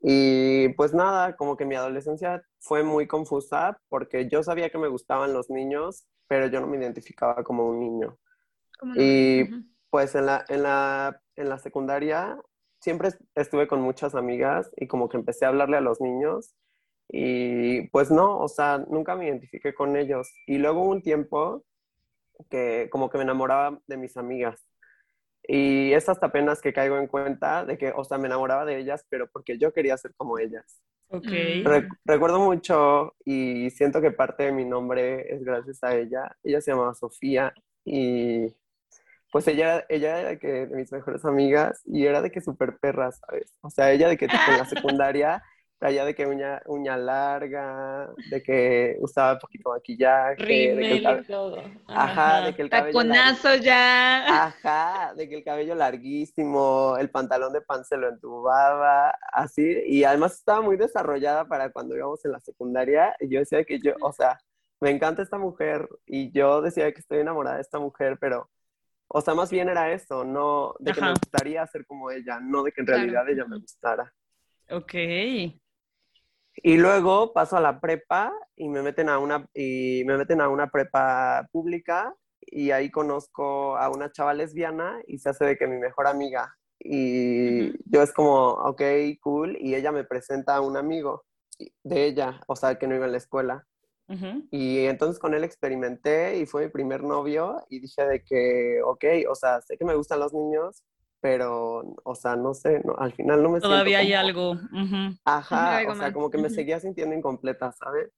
Y 0.00 0.68
pues 0.74 0.94
nada, 0.94 1.34
como 1.34 1.56
que 1.56 1.64
mi 1.64 1.74
adolescencia 1.74 2.42
fue 2.60 2.82
muy 2.84 3.06
confusa 3.06 3.80
porque 3.88 4.28
yo 4.28 4.42
sabía 4.42 4.70
que 4.70 4.78
me 4.78 4.88
gustaban 4.88 5.32
los 5.32 5.50
niños, 5.50 6.06
pero 6.28 6.46
yo 6.46 6.60
no 6.60 6.66
me 6.66 6.76
identificaba 6.76 7.42
como 7.42 7.66
un 7.66 7.80
niño. 7.80 8.18
Y 8.94 9.44
pues 9.90 10.14
en 10.14 10.26
la, 10.26 10.44
en, 10.48 10.62
la, 10.62 11.20
en 11.34 11.48
la 11.48 11.58
secundaria 11.58 12.38
siempre 12.80 13.10
estuve 13.34 13.66
con 13.68 13.80
muchas 13.80 14.14
amigas 14.14 14.70
y 14.76 14.86
como 14.86 15.08
que 15.08 15.16
empecé 15.16 15.44
a 15.44 15.48
hablarle 15.48 15.76
a 15.76 15.80
los 15.80 16.00
niños 16.00 16.54
y 17.08 17.88
pues 17.88 18.10
no, 18.10 18.38
o 18.38 18.48
sea, 18.48 18.78
nunca 18.88 19.16
me 19.16 19.26
identifiqué 19.26 19.74
con 19.74 19.96
ellos. 19.96 20.30
Y 20.46 20.58
luego 20.58 20.82
un 20.82 21.02
tiempo 21.02 21.64
que 22.50 22.88
como 22.90 23.08
que 23.10 23.18
me 23.18 23.24
enamoraba 23.24 23.80
de 23.86 23.96
mis 23.96 24.16
amigas. 24.16 24.66
Y 25.42 25.92
es 25.92 26.08
hasta 26.08 26.26
apenas 26.26 26.60
que 26.60 26.74
caigo 26.74 26.98
en 26.98 27.06
cuenta 27.06 27.64
de 27.64 27.78
que, 27.78 27.92
o 27.96 28.04
sea, 28.04 28.18
me 28.18 28.26
enamoraba 28.26 28.66
de 28.66 28.78
ellas, 28.78 29.06
pero 29.08 29.30
porque 29.30 29.58
yo 29.58 29.72
quería 29.72 29.96
ser 29.96 30.14
como 30.16 30.38
ellas. 30.38 30.82
Ok. 31.10 31.26
recuerdo 32.04 32.38
mucho 32.38 33.14
y 33.24 33.70
siento 33.70 34.02
que 34.02 34.10
parte 34.10 34.42
de 34.42 34.52
mi 34.52 34.66
nombre 34.66 35.34
es 35.34 35.42
gracias 35.42 35.82
a 35.82 35.96
ella. 35.96 36.36
Ella 36.42 36.60
se 36.60 36.72
llamaba 36.72 36.94
Sofía 36.94 37.54
y 37.82 38.54
pues 39.30 39.46
ella, 39.48 39.84
ella 39.88 40.20
era 40.20 40.28
de, 40.30 40.38
que, 40.38 40.66
de 40.66 40.76
mis 40.76 40.90
mejores 40.92 41.24
amigas 41.24 41.82
y 41.84 42.06
era 42.06 42.22
de 42.22 42.30
que 42.30 42.40
súper 42.40 42.78
perra, 42.78 43.12
¿sabes? 43.12 43.54
O 43.60 43.70
sea, 43.70 43.92
ella 43.92 44.08
de 44.08 44.16
que 44.16 44.26
en 44.26 44.58
la 44.58 44.64
secundaria 44.64 45.42
allá 45.80 46.04
de 46.04 46.14
que 46.14 46.26
uña, 46.26 46.60
uña 46.66 46.96
larga, 46.96 48.08
de 48.30 48.42
que 48.42 48.96
usaba 49.00 49.38
poquito 49.38 49.70
maquillaje, 49.70 50.42
de 50.42 50.76
que 50.76 50.92
el 50.92 51.02
cabello, 51.02 51.26
todo. 51.26 51.62
Ajá, 51.86 52.46
de 52.46 52.54
que 52.54 52.62
el 52.62 52.70
cabello 52.70 52.98
Taconazo 52.98 53.54
ya. 53.56 54.46
Ajá, 54.46 55.14
de 55.14 55.28
que 55.28 55.36
el 55.36 55.44
cabello 55.44 55.74
larguísimo, 55.74 56.96
el 56.98 57.10
pantalón 57.10 57.52
de 57.52 57.60
pan 57.60 57.84
se 57.84 57.96
lo 57.96 58.08
entubaba, 58.08 59.14
así, 59.32 59.82
y 59.86 60.04
además 60.04 60.34
estaba 60.34 60.62
muy 60.62 60.76
desarrollada 60.76 61.44
para 61.46 61.70
cuando 61.70 61.96
íbamos 61.96 62.24
en 62.24 62.32
la 62.32 62.40
secundaria, 62.40 63.14
y 63.20 63.28
yo 63.28 63.40
decía 63.40 63.64
que 63.64 63.78
yo, 63.78 63.92
o 64.00 64.12
sea, 64.12 64.38
me 64.80 64.90
encanta 64.90 65.22
esta 65.22 65.38
mujer, 65.38 65.88
y 66.06 66.32
yo 66.32 66.60
decía 66.60 66.90
que 66.92 67.00
estoy 67.00 67.18
enamorada 67.18 67.56
de 67.56 67.62
esta 67.62 67.78
mujer, 67.78 68.18
pero 68.20 68.50
o 69.08 69.20
sea, 69.20 69.34
más 69.34 69.50
bien 69.50 69.68
era 69.68 69.92
eso, 69.92 70.24
no 70.24 70.74
de 70.78 70.92
que 70.92 71.00
me 71.00 71.10
gustaría 71.10 71.66
ser 71.66 71.86
como 71.86 72.10
ella, 72.10 72.40
no 72.40 72.62
de 72.62 72.72
que 72.72 72.82
en 72.82 72.86
realidad 72.86 73.28
ella 73.28 73.44
me 73.46 73.58
gustara. 73.58 74.12
Ok. 74.70 74.94
Y 76.60 76.76
luego 76.76 77.32
paso 77.32 77.56
a 77.56 77.60
la 77.60 77.80
prepa 77.80 78.32
y 78.56 78.68
me 78.68 78.82
meten 78.82 79.08
a 79.08 79.18
una, 79.18 79.46
y 79.54 80.02
me 80.04 80.16
meten 80.16 80.40
a 80.40 80.48
una 80.48 80.68
prepa 80.68 81.48
pública 81.52 82.14
y 82.40 82.70
ahí 82.70 82.90
conozco 82.90 83.76
a 83.76 83.88
una 83.90 84.10
chava 84.10 84.34
lesbiana 84.34 85.00
y 85.06 85.18
se 85.18 85.30
hace 85.30 85.44
de 85.44 85.56
que 85.56 85.66
mi 85.66 85.78
mejor 85.78 86.06
amiga. 86.06 86.54
Y 86.80 87.72
yo 87.90 88.02
es 88.02 88.12
como, 88.12 88.50
ok, 88.50 88.82
cool, 89.20 89.56
y 89.60 89.74
ella 89.74 89.92
me 89.92 90.04
presenta 90.04 90.56
a 90.56 90.60
un 90.60 90.76
amigo 90.76 91.24
de 91.82 92.04
ella, 92.04 92.40
o 92.46 92.56
sea, 92.56 92.78
que 92.78 92.86
no 92.86 92.94
iba 92.94 93.06
a 93.06 93.08
la 93.08 93.16
escuela. 93.16 93.66
Y 94.50 94.86
entonces 94.86 95.18
con 95.18 95.34
él 95.34 95.44
experimenté 95.44 96.38
y 96.38 96.46
fue 96.46 96.64
mi 96.64 96.70
primer 96.70 97.02
novio 97.02 97.64
y 97.68 97.80
dije 97.80 98.06
de 98.06 98.24
que, 98.24 98.80
ok, 98.82 99.04
o 99.28 99.34
sea, 99.34 99.60
sé 99.60 99.76
que 99.76 99.84
me 99.84 99.94
gustan 99.94 100.20
los 100.20 100.32
niños, 100.32 100.82
pero, 101.20 101.94
o 102.04 102.14
sea, 102.14 102.36
no 102.36 102.54
sé, 102.54 102.80
no, 102.84 102.94
al 102.96 103.12
final 103.12 103.42
no 103.42 103.50
me 103.50 103.60
Todavía 103.60 103.98
hay 103.98 104.14
algo. 104.14 104.56
Ajá, 105.24 105.82
o 105.88 105.94
sea, 105.94 106.12
como 106.12 106.30
que 106.30 106.38
me 106.38 106.48
seguía 106.48 106.80
sintiendo 106.80 107.14
incompleta, 107.14 107.72
¿sabes? 107.72 108.10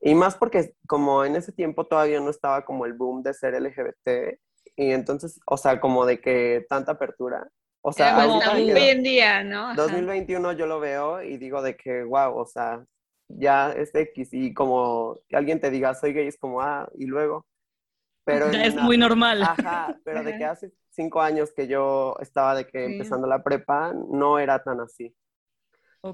Y 0.00 0.14
más 0.14 0.36
porque 0.36 0.74
como 0.86 1.24
en 1.24 1.36
ese 1.36 1.52
tiempo 1.52 1.86
todavía 1.86 2.20
no 2.20 2.30
estaba 2.30 2.64
como 2.64 2.84
el 2.84 2.92
boom 2.92 3.22
de 3.22 3.34
ser 3.34 3.54
LGBT 3.54 4.38
y 4.76 4.90
entonces, 4.90 5.40
o 5.46 5.56
sea, 5.56 5.80
como 5.80 6.04
de 6.04 6.20
que 6.20 6.66
tanta 6.68 6.92
apertura. 6.92 7.48
O 7.80 7.92
sea, 7.92 8.26
hoy 8.26 8.70
en 8.70 9.02
día, 9.02 9.44
¿no? 9.44 9.74
2021 9.74 10.52
yo 10.52 10.66
lo 10.66 10.80
veo 10.80 11.22
y 11.22 11.36
digo 11.36 11.62
de 11.62 11.76
que, 11.76 12.02
wow, 12.02 12.36
o 12.36 12.46
sea, 12.46 12.84
ya 13.28 13.72
es 13.72 13.94
X 13.94 14.30
y 14.32 14.54
como 14.54 15.18
que 15.28 15.36
alguien 15.36 15.60
te 15.60 15.70
diga 15.70 15.94
soy 15.94 16.12
gay 16.12 16.26
es 16.26 16.38
como, 16.38 16.60
ah, 16.60 16.88
y 16.96 17.06
luego. 17.06 17.46
Pero 18.24 18.46
es 18.50 18.74
muy 18.76 18.96
normal. 18.96 19.42
Ajá, 19.42 19.98
pero 20.04 20.22
de 20.22 20.36
que 20.36 20.44
hace 20.44 20.72
cinco 20.90 21.20
años 21.20 21.52
que 21.52 21.66
yo 21.66 22.16
estaba 22.20 22.54
de 22.54 22.66
que 22.66 22.84
empezando 22.84 23.26
la 23.26 23.42
prepa, 23.42 23.92
no 23.92 24.38
era 24.38 24.62
tan 24.62 24.80
así. 24.80 25.14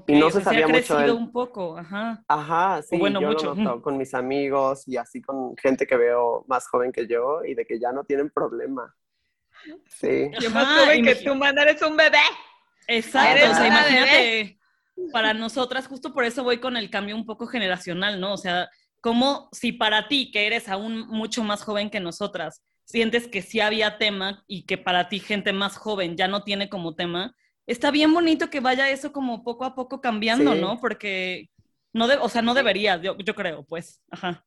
y 0.07 0.19
no 0.19 0.29
se 0.29 0.41
sabía 0.41 0.67
mucho. 0.67 0.99
El... 0.99 1.11
un 1.11 1.31
poco, 1.31 1.77
ajá. 1.77 2.23
Ajá, 2.27 2.81
sí, 2.81 2.97
bueno, 2.97 3.21
yo 3.21 3.27
mucho. 3.27 3.55
Lo 3.55 3.81
con 3.81 3.97
mis 3.97 4.13
amigos 4.13 4.87
y 4.87 4.97
así 4.97 5.21
con 5.21 5.55
gente 5.57 5.87
que 5.87 5.97
veo 5.97 6.45
más 6.47 6.67
joven 6.67 6.91
que 6.91 7.07
yo 7.07 7.43
y 7.45 7.55
de 7.55 7.65
que 7.65 7.79
ya 7.79 7.91
no 7.91 8.03
tienen 8.03 8.29
problema. 8.29 8.93
Sí. 9.87 10.31
Yo 10.39 10.49
más 10.51 10.79
joven 10.79 11.03
que 11.03 11.15
tú, 11.15 11.35
man, 11.35 11.57
eres 11.57 11.81
un 11.81 11.95
bebé. 11.95 12.17
Exacto, 12.87 13.51
o 13.51 13.53
sea, 13.53 13.67
imagínate, 13.67 14.59
para 15.11 15.33
nosotras, 15.33 15.87
justo 15.87 16.13
por 16.13 16.25
eso 16.25 16.43
voy 16.43 16.59
con 16.59 16.77
el 16.77 16.89
cambio 16.89 17.15
un 17.15 17.25
poco 17.25 17.47
generacional, 17.47 18.19
¿no? 18.19 18.33
O 18.33 18.37
sea, 18.37 18.69
como 18.99 19.49
si 19.51 19.71
para 19.71 20.07
ti, 20.07 20.31
que 20.31 20.45
eres 20.47 20.69
aún 20.69 21.07
mucho 21.07 21.43
más 21.43 21.63
joven 21.63 21.89
que 21.89 21.99
nosotras, 21.99 22.63
sientes 22.85 23.27
que 23.27 23.41
sí 23.41 23.59
había 23.59 23.97
tema 23.97 24.43
y 24.47 24.65
que 24.65 24.77
para 24.77 25.09
ti 25.09 25.19
gente 25.19 25.53
más 25.53 25.77
joven 25.77 26.17
ya 26.17 26.27
no 26.27 26.43
tiene 26.43 26.69
como 26.69 26.95
tema, 26.95 27.35
está 27.65 27.89
bien 27.91 28.13
bonito 28.13 28.49
que 28.49 28.59
vaya 28.59 28.89
eso 28.89 29.11
como 29.11 29.43
poco 29.43 29.65
a 29.65 29.75
poco 29.75 30.01
cambiando, 30.01 30.55
¿no? 30.55 30.79
Porque 30.79 31.49
no, 31.93 32.07
de, 32.07 32.17
o 32.17 32.29
sea, 32.29 32.41
no 32.41 32.53
debería, 32.53 32.97
yo, 33.01 33.17
yo 33.17 33.35
creo, 33.35 33.63
pues, 33.63 34.01
ajá. 34.09 34.45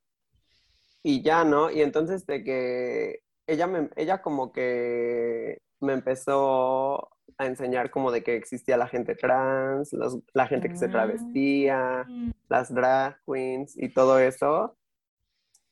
Y 1.03 1.21
ya, 1.21 1.43
¿no? 1.43 1.69
Y 1.69 1.81
entonces 1.81 2.25
de 2.25 2.43
que 2.43 3.19
ella, 3.47 3.67
me, 3.67 3.89
ella 3.95 4.21
como 4.21 4.51
que 4.51 5.59
me 5.85 5.93
empezó 5.93 7.09
a 7.37 7.45
enseñar 7.45 7.89
como 7.91 8.11
de 8.11 8.23
que 8.23 8.35
existía 8.35 8.77
la 8.77 8.87
gente 8.87 9.15
trans, 9.15 9.91
la 10.33 10.47
gente 10.47 10.69
que 10.69 10.77
se 10.77 10.87
travestía, 10.87 12.05
mm. 12.07 12.31
las 12.49 12.73
drag 12.73 13.17
queens 13.25 13.77
y 13.77 13.89
todo 13.89 14.19
eso. 14.19 14.77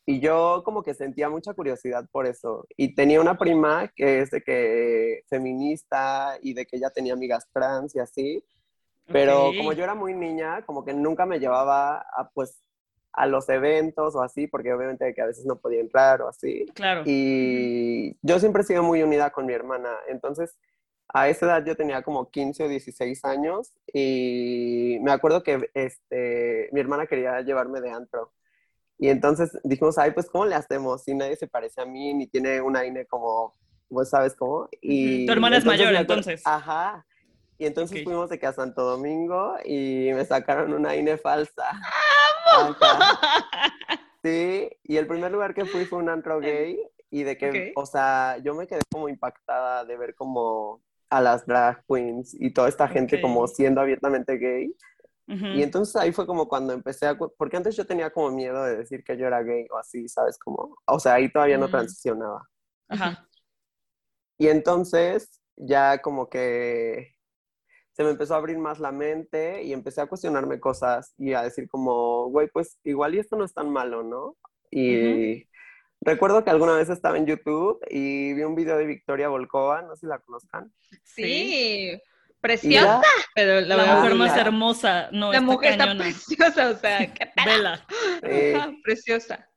Y 0.06 0.20
yo 0.20 0.64
como 0.66 0.84
que 0.84 0.94
sentía 0.94 1.30
mucha 1.30 1.54
curiosidad 1.54 2.08
por 2.12 2.26
eso. 2.28 2.68
Y 2.76 2.94
tenía 2.94 3.22
una 3.22 3.38
prima 3.38 3.90
que 3.96 4.22
es 4.22 4.32
de 4.32 4.42
que 4.42 5.24
feminista 5.30 6.38
y 6.42 6.54
de 6.54 6.66
que 6.66 6.76
ella 6.78 6.90
tenía 6.90 7.14
amigas 7.14 7.48
trans 7.54 7.96
y 7.96 8.00
así. 8.00 8.44
Pero 9.08 9.52
como 9.58 9.74
yo 9.74 9.84
era 9.84 9.96
muy 9.96 10.14
niña, 10.14 10.66
como 10.66 10.84
que 10.84 10.94
nunca 10.94 11.26
me 11.26 11.40
llevaba 11.40 12.00
a 12.00 12.30
pues 12.34 12.62
a 13.14 13.28
los 13.28 13.48
eventos 13.50 14.16
o 14.16 14.22
así, 14.22 14.48
porque 14.48 14.74
obviamente 14.74 15.14
que 15.14 15.22
a 15.22 15.28
veces 15.28 15.46
no 15.46 15.60
podía 15.60 15.80
entrar 15.80 16.22
o 16.22 16.28
así. 16.28 16.66
Claro. 16.74 17.04
Y 17.06 18.18
yo 18.22 18.40
siempre 18.40 18.64
he 18.64 18.66
sido 18.66 18.84
muy 18.84 19.04
unida 19.04 19.30
con 19.30 19.46
mi 19.46 19.54
hermana. 19.54 19.90
Entonces, 20.08 20.58
a 21.10 21.30
esa 21.30 21.46
edad 21.46 21.66
yo 21.66 21.76
tenía 21.76 22.02
como 22.02 22.30
15 22.32 22.64
o 22.64 22.68
16 22.68 23.24
años 23.26 23.72
y 23.94 24.98
me 25.02 25.12
acuerdo 25.12 25.44
que 25.44 25.70
este, 25.76 26.70
mi 26.72 26.80
hermana 26.80 27.06
quería 27.06 27.40
llevarme 27.42 27.82
de 27.82 27.92
antro. 27.92 28.34
Y 28.98 29.10
entonces 29.10 29.52
dijimos, 29.64 29.98
ay, 29.98 30.12
pues, 30.12 30.30
¿cómo 30.30 30.46
le 30.46 30.56
hacemos? 30.56 31.04
Si 31.04 31.14
nadie 31.14 31.36
se 31.36 31.48
parece 31.48 31.82
a 31.82 31.86
mí, 31.86 32.14
ni 32.14 32.28
tiene 32.28 32.62
una 32.62 32.86
INE 32.86 33.06
como, 33.06 33.54
vos 33.90 34.10
sabes 34.10 34.34
cómo. 34.36 34.70
Y 34.82 35.26
tu 35.26 35.32
hermana 35.34 35.58
es 35.58 35.66
mayor, 35.66 35.94
entonces. 35.94 36.42
Ajá. 36.46 37.06
Y 37.58 37.66
entonces 37.66 38.04
fuimos 38.04 38.30
de 38.30 38.40
que 38.40 38.48
a 38.48 38.54
Santo 38.54 38.84
Domingo 38.84 39.56
y 39.64 40.10
me 40.14 40.26
sacaron 40.26 40.74
una 40.74 40.96
INE 40.96 41.18
falsa. 41.18 41.66
Sí, 44.24 44.70
y 44.84 44.96
el 44.96 45.06
primer 45.06 45.34
lugar 45.34 45.54
que 45.54 45.66
fui 45.66 45.84
fue 45.84 46.00
un 46.00 46.08
antro 46.08 46.40
gay 46.40 46.80
y 47.10 47.24
de 47.24 47.38
que, 47.38 47.74
o 47.76 47.86
sea, 47.86 48.38
yo 48.38 48.56
me 48.56 48.68
quedé 48.68 48.80
como 48.90 49.10
impactada 49.10 49.84
de 49.84 49.98
ver 49.98 50.16
como 50.16 50.82
a 51.10 51.20
las 51.20 51.46
drag 51.46 51.84
queens 51.86 52.34
y 52.34 52.54
toda 52.54 52.70
esta 52.70 52.88
gente 52.88 53.20
como 53.20 53.46
siendo 53.48 53.82
abiertamente 53.82 54.38
gay. 54.38 54.74
Y 55.28 55.62
entonces 55.62 55.96
ahí 55.98 56.14
fue 56.14 56.26
como 56.26 56.48
cuando 56.48 56.72
empecé 56.72 57.08
a... 57.08 57.18
Porque 57.18 57.58
antes 57.58 57.76
yo 57.76 57.86
tenía 57.86 58.12
como 58.12 58.32
miedo 58.32 58.64
de 58.64 58.78
decir 58.78 59.04
que 59.04 59.18
yo 59.18 59.28
era 59.28 59.44
gay 59.44 59.68
o 59.72 59.78
así, 59.78 60.08
¿sabes? 60.08 60.38
Como, 60.38 60.78
o 60.86 61.00
sea, 61.00 61.16
ahí 61.16 61.30
todavía 61.30 61.58
no 61.58 61.68
mm. 61.68 61.72
transicionaba. 61.72 62.48
Ajá. 62.88 63.28
Y 64.38 64.48
entonces 64.48 65.42
ya 65.56 66.02
como 66.02 66.30
que 66.30 67.16
se 67.94 68.04
me 68.04 68.10
empezó 68.10 68.34
a 68.34 68.38
abrir 68.38 68.58
más 68.58 68.80
la 68.80 68.92
mente 68.92 69.64
y 69.64 69.72
empecé 69.72 70.02
a 70.02 70.08
cuestionarme 70.08 70.60
cosas 70.60 71.14
y 71.18 71.34
a 71.34 71.44
decir 71.44 71.68
como, 71.68 72.28
güey, 72.30 72.48
pues 72.48 72.80
igual 72.84 73.16
y 73.16 73.20
esto 73.20 73.36
no 73.36 73.46
es 73.46 73.54
tan 73.54 73.70
malo, 73.70 74.04
¿no? 74.04 74.36
Y 74.72 75.48
recuerdo 76.02 76.44
que 76.44 76.50
alguna 76.50 76.76
vez 76.76 76.90
estaba 76.90 77.18
en 77.18 77.28
YouTube 77.28 77.80
y 77.90 78.34
vi 78.34 78.42
un 78.42 78.56
video 78.56 78.78
de 78.78 78.88
Victoria 78.88 79.30
Volkova, 79.30 79.84
no 79.84 79.96
sé 79.96 80.02
si 80.02 80.08
la 80.08 80.20
conozcan. 80.20 80.74
Sí. 81.04 82.00
Preciosa. 82.42 83.02
Pero 83.36 83.62
la, 83.62 83.96
mujer 83.96 84.16
más 84.16 84.38
hermosa, 84.38 85.10
no, 85.12 85.32
La 85.32 85.40
mujer 85.40 85.74
está 85.74 85.96
preciosa, 85.96 86.70
o 86.72 86.76
sea, 86.76 87.14
qué 87.14 87.32
Vela. 87.46 87.86
preciosa. 88.84 89.50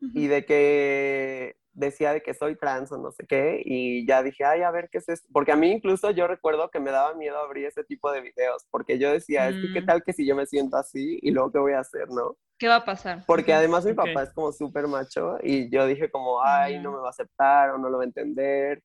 Y 0.00 0.26
de 0.26 0.44
que 0.44 1.56
decía 1.72 2.12
de 2.12 2.22
que 2.22 2.34
soy 2.34 2.56
trans 2.56 2.92
o 2.92 2.98
no 2.98 3.10
sé 3.12 3.26
qué, 3.26 3.62
y 3.64 4.06
ya 4.06 4.22
dije, 4.22 4.44
ay, 4.44 4.62
a 4.62 4.70
ver 4.70 4.88
qué 4.90 4.98
es 4.98 5.08
esto. 5.08 5.28
Porque 5.32 5.52
a 5.52 5.56
mí 5.56 5.70
incluso 5.70 6.10
yo 6.10 6.26
recuerdo 6.26 6.70
que 6.70 6.80
me 6.80 6.90
daba 6.90 7.14
miedo 7.14 7.38
abrir 7.38 7.66
ese 7.66 7.84
tipo 7.84 8.10
de 8.12 8.20
videos, 8.20 8.66
porque 8.70 8.98
yo 8.98 9.12
decía, 9.12 9.48
es 9.48 9.56
que 9.56 9.72
qué 9.72 9.80
mm. 9.82 9.86
tal 9.86 10.02
que 10.02 10.12
si 10.12 10.26
yo 10.26 10.36
me 10.36 10.46
siento 10.46 10.76
así 10.76 11.18
y 11.22 11.30
luego 11.30 11.52
qué 11.52 11.58
voy 11.58 11.72
a 11.72 11.80
hacer, 11.80 12.08
¿no? 12.08 12.36
¿Qué 12.58 12.68
va 12.68 12.76
a 12.76 12.84
pasar? 12.84 13.24
Porque 13.26 13.52
además 13.52 13.84
mi 13.84 13.92
papá 13.92 14.22
es 14.22 14.32
como 14.32 14.52
súper 14.52 14.86
macho 14.86 15.36
y 15.42 15.68
yo 15.68 15.84
dije 15.84 16.10
como, 16.10 16.40
ay, 16.44 16.78
no 16.78 16.92
me 16.92 16.98
va 16.98 17.08
a 17.08 17.10
aceptar 17.10 17.70
o 17.70 17.78
no 17.78 17.88
lo 17.88 17.98
va 17.98 18.04
a 18.04 18.06
entender. 18.06 18.80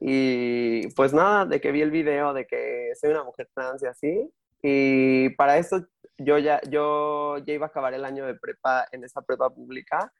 Y 0.00 0.88
pues 0.94 1.12
nada, 1.12 1.44
de 1.44 1.60
que 1.60 1.70
vi 1.70 1.82
el 1.82 1.90
video 1.90 2.32
de 2.32 2.46
que 2.46 2.92
soy 2.98 3.10
una 3.10 3.22
mujer 3.22 3.50
trans 3.54 3.82
y 3.82 3.86
así. 3.86 4.30
Y 4.62 5.28
para 5.36 5.58
eso 5.58 5.86
yo 6.16 6.38
ya, 6.38 6.62
yo 6.70 7.36
ya 7.38 7.52
iba 7.52 7.66
a 7.66 7.68
acabar 7.68 7.92
el 7.92 8.06
año 8.06 8.24
de 8.24 8.34
prepa 8.34 8.86
en 8.92 9.04
esa 9.04 9.20
prepa 9.20 9.50
pública, 9.50 10.10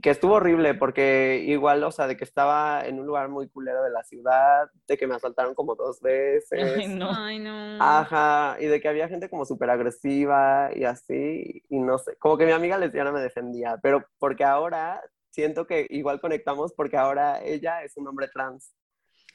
que 0.00 0.10
estuvo 0.10 0.34
horrible 0.34 0.74
porque 0.74 1.44
igual, 1.46 1.82
o 1.84 1.90
sea, 1.90 2.06
de 2.06 2.16
que 2.16 2.24
estaba 2.24 2.86
en 2.86 2.98
un 2.98 3.06
lugar 3.06 3.28
muy 3.28 3.48
culero 3.48 3.82
de 3.82 3.90
la 3.90 4.02
ciudad, 4.04 4.70
de 4.86 4.96
que 4.96 5.06
me 5.06 5.14
asaltaron 5.14 5.54
como 5.54 5.74
dos 5.74 6.00
veces. 6.00 6.78
Ay, 6.78 6.88
no. 6.88 7.10
Ay, 7.14 7.38
no. 7.38 7.82
Ajá, 7.82 8.56
y 8.60 8.66
de 8.66 8.80
que 8.80 8.88
había 8.88 9.08
gente 9.08 9.28
como 9.28 9.44
súper 9.44 9.70
agresiva 9.70 10.70
y 10.74 10.84
así, 10.84 11.62
y 11.68 11.78
no 11.78 11.98
sé, 11.98 12.16
como 12.18 12.38
que 12.38 12.46
mi 12.46 12.52
amiga 12.52 12.78
lesbiana 12.78 13.12
me 13.12 13.20
defendía, 13.20 13.78
pero 13.82 14.06
porque 14.18 14.44
ahora 14.44 15.02
siento 15.30 15.66
que 15.66 15.86
igual 15.90 16.20
conectamos 16.20 16.72
porque 16.74 16.96
ahora 16.96 17.42
ella 17.42 17.82
es 17.82 17.96
un 17.96 18.06
hombre 18.08 18.28
trans. 18.28 18.72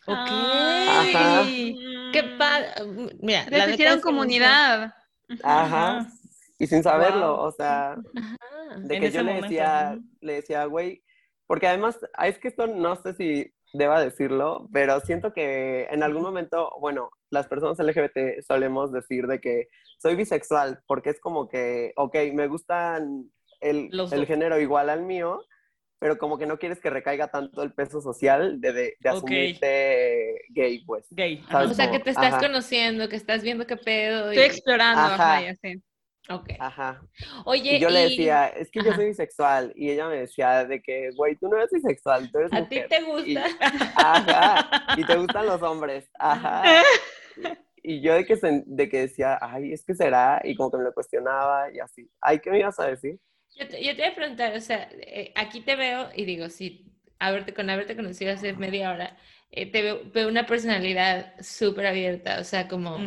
Ok. 0.06 0.16
Ajá. 0.16 1.44
Qué 2.14 2.24
padre. 2.38 2.70
Mira, 3.20 3.46
la 3.50 3.70
hicieron 3.70 4.00
comunidad. 4.00 4.94
Ajá. 5.44 6.08
Y 6.60 6.68
sin 6.68 6.84
saberlo, 6.84 7.40
o 7.42 7.52
sea, 7.52 7.98
de 8.78 9.00
que 9.00 9.12
yo 9.12 9.22
le 9.22 9.42
decía, 9.42 9.98
le 10.22 10.34
decía, 10.34 10.66
güey, 10.66 11.04
porque 11.46 11.68
además, 11.68 11.98
es 12.24 12.40
que 12.40 12.48
esto 12.48 12.68
no 12.68 12.96
sé 12.96 13.14
si 13.14 13.54
deba 13.74 14.02
decirlo, 14.02 14.68
pero 14.72 15.00
siento 15.02 15.34
que 15.34 15.88
en 15.92 16.04
algún 16.04 16.24
momento, 16.24 16.72
bueno, 16.80 17.12
las 17.30 17.48
personas 17.48 17.80
LGBT 17.80 18.42
solemos 18.46 18.92
decir 18.92 19.28
de 19.28 19.40
que 19.40 19.68
soy 20.00 20.16
bisexual, 20.16 20.82
porque 20.88 21.12
es 21.12 21.20
como 21.20 21.48
que, 21.48 21.94
ok, 21.96 22.16
me 22.34 22.48
gustan 22.48 23.30
el, 23.60 23.90
el 24.12 24.26
género 24.26 24.60
igual 24.60 24.90
al 24.90 25.04
mío, 25.04 25.42
pero 26.00 26.18
como 26.18 26.38
que 26.38 26.46
no 26.46 26.60
quieres 26.60 26.80
que 26.80 26.90
recaiga 26.90 27.30
tanto 27.30 27.64
el 27.64 27.74
peso 27.74 28.02
social 28.02 28.62
de, 28.62 28.72
de, 28.72 28.94
de 29.00 29.10
asumirte 29.10 30.42
gay, 30.50 30.84
pues. 30.86 31.08
Gay. 31.12 31.44
O 31.52 31.74
sea, 31.74 31.90
que 31.90 32.00
te 32.00 32.12
estás 32.12 32.42
conociendo, 32.42 33.10
que 33.10 33.16
estás 33.16 33.42
viendo 33.42 33.66
qué 33.66 33.78
pedo. 33.78 34.30
Estoy 34.30 34.46
explorando, 34.46 35.02
ajá, 35.02 35.42
ya 35.42 35.56
sé. 35.56 35.82
Ok. 36.30 36.50
Ajá. 36.60 37.02
Oye, 37.46 37.78
y 37.78 37.80
yo 37.80 37.90
le 37.90 38.02
decía, 38.02 38.48
es 38.48 38.70
que 38.70 38.84
yo 38.84 38.94
soy 38.94 39.08
bisexual. 39.08 39.72
Y 39.76 39.92
ella 39.92 40.08
me 40.08 40.18
decía 40.18 40.66
de 40.66 40.82
que, 40.82 41.12
güey, 41.16 41.36
tú 41.36 41.48
no 41.48 41.58
eres 41.58 41.72
bisexual, 41.72 42.30
tú 42.32 42.40
eres 42.40 42.54
¿A 42.54 42.68
ti 42.68 42.82
te 42.90 43.02
gusta? 43.04 43.30
Y, 43.30 43.38
ajá. 43.38 44.70
Y 44.98 45.06
te 45.06 45.16
gustan 45.16 45.46
los 45.46 45.62
hombres. 45.62 46.10
Ajá. 46.20 46.64
Y 47.90 48.02
yo 48.02 48.16
de 48.16 48.26
que, 48.26 48.38
de 48.66 48.90
que 48.90 49.00
decía, 49.00 49.40
ay, 49.40 49.72
es 49.72 49.86
que 49.86 49.96
será. 49.96 50.42
Y 50.44 50.56
como 50.56 50.70
que 50.70 50.78
me 50.78 50.84
lo 50.84 50.94
cuestionaba 50.94 51.72
y 51.74 51.80
así. 51.80 52.10
Ay, 52.20 52.40
¿qué 52.40 52.50
me 52.50 52.60
ibas 52.60 52.78
a 52.82 52.88
decir? 52.88 53.18
Yo 53.56 53.66
te, 53.66 53.82
yo 53.82 53.96
te 53.96 54.02
voy 54.02 54.12
a 54.12 54.16
preguntar, 54.16 54.54
o 54.58 54.60
sea, 54.60 54.90
eh, 54.92 55.32
aquí 55.36 55.62
te 55.62 55.78
veo 55.78 56.10
y 56.14 56.26
digo, 56.26 56.50
sí, 56.50 56.92
haberte, 57.18 57.54
con 57.54 57.70
haberte 57.70 57.96
conocido 57.96 58.34
hace 58.34 58.52
media 58.54 58.92
hora, 58.92 59.18
eh, 59.52 59.72
te 59.72 59.82
veo, 59.82 60.28
una 60.28 60.46
personalidad 60.46 61.34
súper 61.40 61.88
abierta, 61.88 62.40
o 62.42 62.44
sea, 62.44 62.68
como 62.68 62.98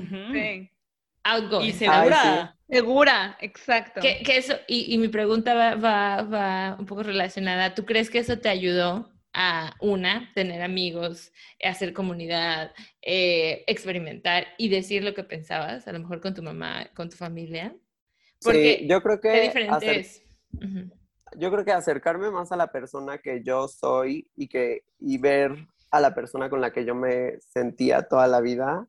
outgoing. 1.24 1.68
Y 1.68 1.72
segura. 1.72 2.56
Segura, 2.68 3.36
exacto. 3.40 4.00
Que, 4.00 4.22
eso, 4.26 4.54
y, 4.68 4.96
mi 4.98 5.08
pregunta 5.08 5.54
va, 5.54 5.74
va, 5.74 6.22
va 6.22 6.76
un 6.78 6.86
poco 6.86 7.02
relacionada. 7.02 7.74
¿Tú 7.74 7.84
crees 7.84 8.10
que 8.10 8.20
eso 8.20 8.38
te 8.38 8.48
ayudó 8.48 9.10
a 9.32 9.74
una, 9.80 10.30
tener 10.34 10.62
amigos, 10.62 11.32
hacer 11.62 11.92
comunidad, 11.92 12.72
eh, 13.02 13.64
experimentar 13.66 14.46
y 14.58 14.68
decir 14.68 15.04
lo 15.04 15.14
que 15.14 15.24
pensabas, 15.24 15.86
a 15.86 15.92
lo 15.92 16.00
mejor 16.00 16.20
con 16.20 16.34
tu 16.34 16.42
mamá, 16.42 16.88
con 16.94 17.08
tu 17.08 17.16
familia. 17.16 17.74
Porque 18.42 18.78
sí, 18.80 18.88
yo 18.88 19.02
creo 19.02 19.20
que 19.20 20.22
Yo 21.36 21.50
creo 21.52 21.64
que 21.64 21.72
acercarme 21.72 22.30
más 22.30 22.50
a 22.50 22.56
la 22.56 22.72
persona 22.72 23.18
que 23.18 23.42
yo 23.42 23.68
soy 23.68 24.28
y 24.34 24.48
que 24.48 24.84
y 24.98 25.18
ver 25.18 25.52
a 25.90 26.00
la 26.00 26.14
persona 26.14 26.50
con 26.50 26.60
la 26.60 26.72
que 26.72 26.84
yo 26.84 26.94
me 26.94 27.38
sentía 27.40 28.02
toda 28.02 28.26
la 28.26 28.40
vida 28.40 28.88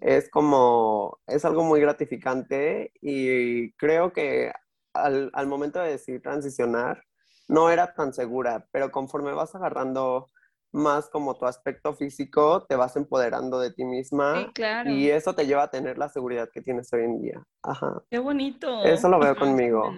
es 0.00 0.28
como 0.30 1.20
es 1.26 1.44
algo 1.44 1.62
muy 1.64 1.80
gratificante 1.80 2.92
y 3.00 3.72
creo 3.72 4.12
que 4.12 4.52
al, 4.92 5.30
al 5.32 5.46
momento 5.46 5.80
de 5.80 5.90
decidir 5.90 6.22
transicionar 6.22 7.02
no 7.48 7.70
era 7.70 7.94
tan 7.94 8.12
segura, 8.12 8.66
pero 8.72 8.90
conforme 8.90 9.32
vas 9.32 9.54
agarrando 9.54 10.26
más 10.72 11.10
como 11.10 11.36
tu 11.36 11.44
aspecto 11.46 11.94
físico, 11.94 12.64
te 12.66 12.76
vas 12.76 12.96
empoderando 12.96 13.60
de 13.60 13.72
ti 13.72 13.84
misma 13.84 14.50
y 14.86 15.10
eso 15.10 15.34
te 15.34 15.46
lleva 15.46 15.64
a 15.64 15.70
tener 15.70 15.98
la 15.98 16.08
seguridad 16.08 16.48
que 16.52 16.62
tienes 16.62 16.92
hoy 16.92 17.04
en 17.04 17.20
día. 17.20 17.42
Ajá. 17.62 18.02
Qué 18.10 18.18
bonito. 18.18 18.82
Eso 18.84 19.08
lo 19.08 19.18
veo 19.18 19.36
conmigo. 19.36 19.94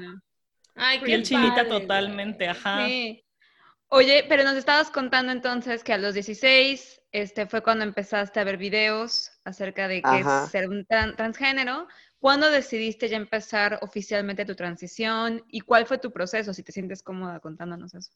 Ay, 0.74 1.00
qué 1.00 1.22
chinita 1.22 1.68
totalmente, 1.68 2.48
ajá. 2.48 2.88
Oye, 3.88 4.24
pero 4.28 4.42
nos 4.42 4.56
estabas 4.56 4.90
contando 4.90 5.30
entonces 5.30 5.84
que 5.84 5.92
a 5.92 5.98
los 5.98 6.14
16 6.14 7.00
este, 7.14 7.46
fue 7.46 7.62
cuando 7.62 7.84
empezaste 7.84 8.40
a 8.40 8.44
ver 8.44 8.56
videos 8.56 9.30
acerca 9.44 9.86
de 9.86 10.02
qué 10.02 10.18
es 10.18 10.50
ser 10.50 10.68
un 10.68 10.84
transgénero. 10.84 11.86
¿Cuándo 12.18 12.50
decidiste 12.50 13.08
ya 13.08 13.16
empezar 13.16 13.78
oficialmente 13.82 14.44
tu 14.44 14.56
transición 14.56 15.44
y 15.46 15.60
cuál 15.60 15.86
fue 15.86 15.98
tu 15.98 16.10
proceso? 16.10 16.52
Si 16.52 16.64
te 16.64 16.72
sientes 16.72 17.04
cómoda 17.04 17.38
contándonos 17.38 17.94
eso. 17.94 18.10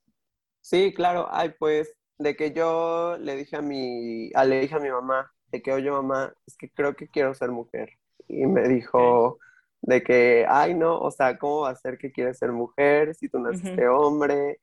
Sí, 0.63 0.93
claro. 0.93 1.29
Ay, 1.31 1.55
pues 1.61 1.95
de 2.19 2.35
que 2.35 2.51
yo 2.51 3.17
le 3.21 3.37
dije 3.37 3.55
a 3.55 3.63
mi, 3.63 4.33
a, 4.35 4.45
le 4.45 4.63
dije 4.63 4.75
a 4.75 4.81
mi 4.81 4.91
mamá, 4.91 5.33
de 5.53 5.63
que, 5.63 5.73
oye 5.73 5.93
mamá, 5.93 6.35
es 6.45 6.57
que 6.57 6.69
creo 6.69 6.97
que 6.97 7.07
quiero 7.07 7.33
ser 7.35 7.53
mujer. 7.53 7.91
Y 8.27 8.47
me 8.47 8.67
dijo 8.67 9.39
de 9.81 10.03
que, 10.03 10.45
ay 10.49 10.75
no, 10.75 10.99
o 10.99 11.13
sea, 11.13 11.39
¿cómo 11.39 11.61
va 11.61 11.71
a 11.71 11.77
ser 11.77 11.99
que 11.99 12.11
quieres 12.11 12.39
ser 12.39 12.51
mujer 12.51 13.15
si 13.15 13.29
tú 13.29 13.39
naciste 13.39 13.87
hombre? 13.87 14.59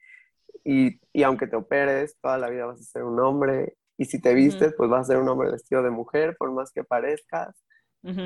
Y, 0.65 0.99
y, 1.13 1.23
aunque 1.23 1.47
te 1.47 1.55
operes, 1.55 2.17
toda 2.19 2.37
la 2.37 2.49
vida 2.49 2.65
vas 2.65 2.81
a 2.81 2.83
ser 2.83 3.03
un 3.03 3.17
hombre. 3.21 3.77
Y 3.97 4.05
si 4.05 4.21
te 4.21 4.33
vistes, 4.33 4.73
pues 4.75 4.89
vas 4.89 5.01
a 5.01 5.13
ser 5.13 5.17
un 5.17 5.29
hombre 5.29 5.51
vestido 5.51 5.81
de 5.81 5.89
mujer, 5.89 6.35
por 6.37 6.51
más 6.51 6.71
que 6.71 6.83
parezcas. 6.83 7.55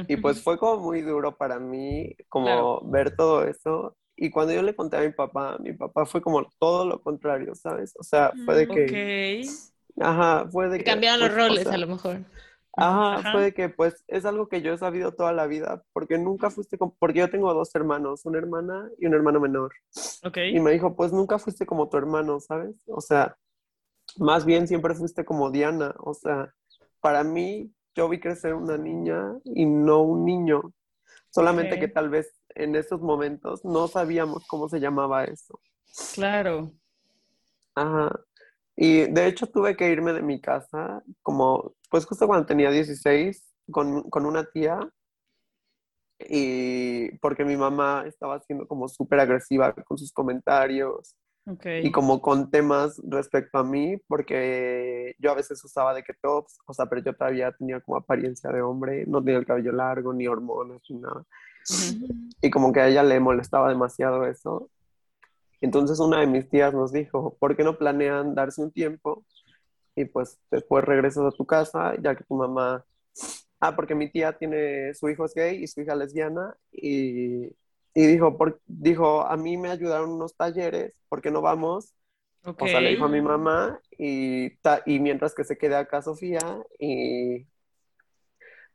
Y 0.07 0.17
pues 0.17 0.43
fue 0.43 0.57
como 0.57 0.83
muy 0.83 1.01
duro 1.01 1.37
para 1.37 1.57
mí 1.57 2.13
como 2.27 2.81
ver 2.89 3.15
todo 3.15 3.45
eso. 3.45 3.95
Y 4.17 4.29
cuando 4.29 4.51
yo 4.53 4.61
le 4.61 4.75
conté 4.75 4.97
a 4.97 5.01
mi 5.01 5.13
papá, 5.13 5.57
mi 5.59 5.71
papá 5.71 6.05
fue 6.05 6.21
como 6.21 6.45
todo 6.59 6.85
lo 6.85 7.01
contrario, 7.01 7.55
¿sabes? 7.55 7.93
O 7.97 8.03
sea, 8.03 8.33
fue 8.43 8.55
de 8.55 8.67
que... 8.67 9.43
Ajá, 9.97 10.49
fue 10.51 10.67
de 10.67 10.79
que... 10.79 10.83
Cambiaron 10.83 11.21
los 11.21 11.29
pues, 11.29 11.47
roles 11.47 11.67
a 11.67 11.77
lo 11.77 11.87
mejor. 11.87 12.25
Ajá, 12.73 13.31
fue 13.31 13.41
de 13.41 13.53
que 13.53 13.69
pues 13.69 14.03
es 14.07 14.25
algo 14.25 14.47
que 14.47 14.61
yo 14.61 14.73
he 14.73 14.77
sabido 14.77 15.13
toda 15.13 15.33
la 15.33 15.47
vida, 15.47 15.83
porque 15.93 16.17
nunca 16.17 16.49
fuiste 16.49 16.77
como, 16.77 16.95
porque 16.99 17.19
yo 17.19 17.29
tengo 17.29 17.53
dos 17.53 17.73
hermanos, 17.75 18.25
una 18.25 18.37
hermana 18.37 18.89
y 18.97 19.05
un 19.05 19.13
hermano 19.13 19.39
menor. 19.39 19.73
Okay. 20.23 20.55
Y 20.55 20.59
me 20.59 20.71
dijo, 20.71 20.95
pues 20.95 21.11
nunca 21.11 21.39
fuiste 21.39 21.65
como 21.65 21.89
tu 21.89 21.97
hermano, 21.97 22.39
¿sabes? 22.39 22.75
O 22.87 23.01
sea, 23.01 23.35
más 24.17 24.45
bien 24.45 24.67
siempre 24.67 24.95
fuiste 24.95 25.25
como 25.25 25.51
Diana, 25.51 25.95
o 25.99 26.13
sea, 26.13 26.53
para 27.01 27.23
mí 27.23 27.73
yo 27.95 28.09
vi 28.09 28.19
crecer 28.19 28.53
una 28.53 28.77
niña 28.77 29.33
y 29.43 29.65
no 29.65 30.01
un 30.01 30.25
niño. 30.25 30.73
Solamente 31.31 31.79
que 31.79 31.87
tal 31.87 32.09
vez 32.09 32.33
en 32.55 32.75
esos 32.75 33.01
momentos 33.01 33.63
no 33.63 33.87
sabíamos 33.87 34.45
cómo 34.47 34.67
se 34.69 34.79
llamaba 34.79 35.25
eso. 35.25 35.59
Claro. 36.15 36.71
Ajá. 37.75 38.19
Y 38.75 39.11
de 39.11 39.27
hecho 39.27 39.47
tuve 39.47 39.75
que 39.75 39.89
irme 39.89 40.13
de 40.13 40.21
mi 40.21 40.39
casa 40.39 41.03
como, 41.21 41.75
pues 41.89 42.05
justo 42.05 42.27
cuando 42.27 42.45
tenía 42.45 42.71
16, 42.71 43.53
con, 43.71 44.09
con 44.09 44.25
una 44.25 44.45
tía. 44.45 44.79
Y 46.19 47.17
porque 47.19 47.45
mi 47.45 47.55
mamá 47.55 48.03
estaba 48.07 48.39
siendo 48.41 48.67
como 48.67 48.87
súper 48.87 49.19
agresiva 49.19 49.73
con 49.73 49.97
sus 49.97 50.11
comentarios 50.11 51.15
y 51.81 51.91
como 51.91 52.21
con 52.21 52.51
temas 52.51 53.01
respecto 53.07 53.57
a 53.57 53.63
mí, 53.63 53.97
porque 54.07 55.15
yo 55.19 55.31
a 55.31 55.35
veces 55.35 55.63
usaba 55.63 55.93
de 55.93 56.03
que 56.03 56.13
tops, 56.13 56.59
o 56.65 56.73
sea, 56.73 56.85
pero 56.85 57.01
yo 57.01 57.15
todavía 57.15 57.51
tenía 57.51 57.79
como 57.81 57.97
apariencia 57.97 58.51
de 58.51 58.61
hombre, 58.61 59.05
no 59.07 59.23
tenía 59.23 59.39
el 59.39 59.45
cabello 59.45 59.71
largo, 59.71 60.13
ni 60.13 60.27
hormonas, 60.27 60.81
ni 60.89 60.97
nada. 60.97 61.25
Y 62.41 62.49
como 62.49 62.71
que 62.71 62.79
a 62.79 62.87
ella 62.87 63.03
le 63.03 63.19
molestaba 63.19 63.69
demasiado 63.69 64.25
eso. 64.25 64.69
Entonces 65.61 65.99
una 65.99 66.19
de 66.19 66.27
mis 66.27 66.49
tías 66.49 66.73
nos 66.73 66.91
dijo, 66.91 67.35
¿por 67.39 67.55
qué 67.55 67.63
no 67.63 67.77
planean 67.77 68.35
darse 68.35 68.61
un 68.61 68.71
tiempo? 68.71 69.25
Y 69.95 70.05
pues 70.05 70.39
después 70.49 70.85
regresas 70.85 71.25
a 71.25 71.35
tu 71.35 71.45
casa, 71.45 71.95
ya 72.01 72.15
que 72.15 72.23
tu 72.23 72.35
mamá... 72.35 72.85
Ah, 73.61 73.75
porque 73.75 73.93
mi 73.93 74.09
tía 74.09 74.37
tiene, 74.37 74.93
su 74.93 75.09
hijo 75.09 75.25
es 75.25 75.33
gay 75.33 75.61
y 75.61 75.67
su 75.67 75.81
hija 75.81 75.93
lesbiana, 75.93 76.55
y 76.71 77.49
y 77.99 78.07
dijo, 78.07 78.37
por, 78.37 78.61
dijo, 78.65 79.27
a 79.27 79.35
mí 79.35 79.57
me 79.57 79.69
ayudaron 79.69 80.11
unos 80.11 80.33
talleres, 80.37 80.93
¿por 81.09 81.21
qué 81.21 81.31
no 81.31 81.41
vamos? 81.41 81.93
O 82.57 82.65
sea, 82.65 82.79
le 82.79 82.91
dijo 82.91 83.03
a 83.03 83.09
mi 83.09 83.21
mamá 83.21 83.77
y, 83.97 84.53
y 84.85 84.99
mientras 85.01 85.35
que 85.35 85.43
se 85.43 85.57
quede 85.57 85.75
acá 85.75 86.01
Sofía 86.01 86.39
y 86.79 87.45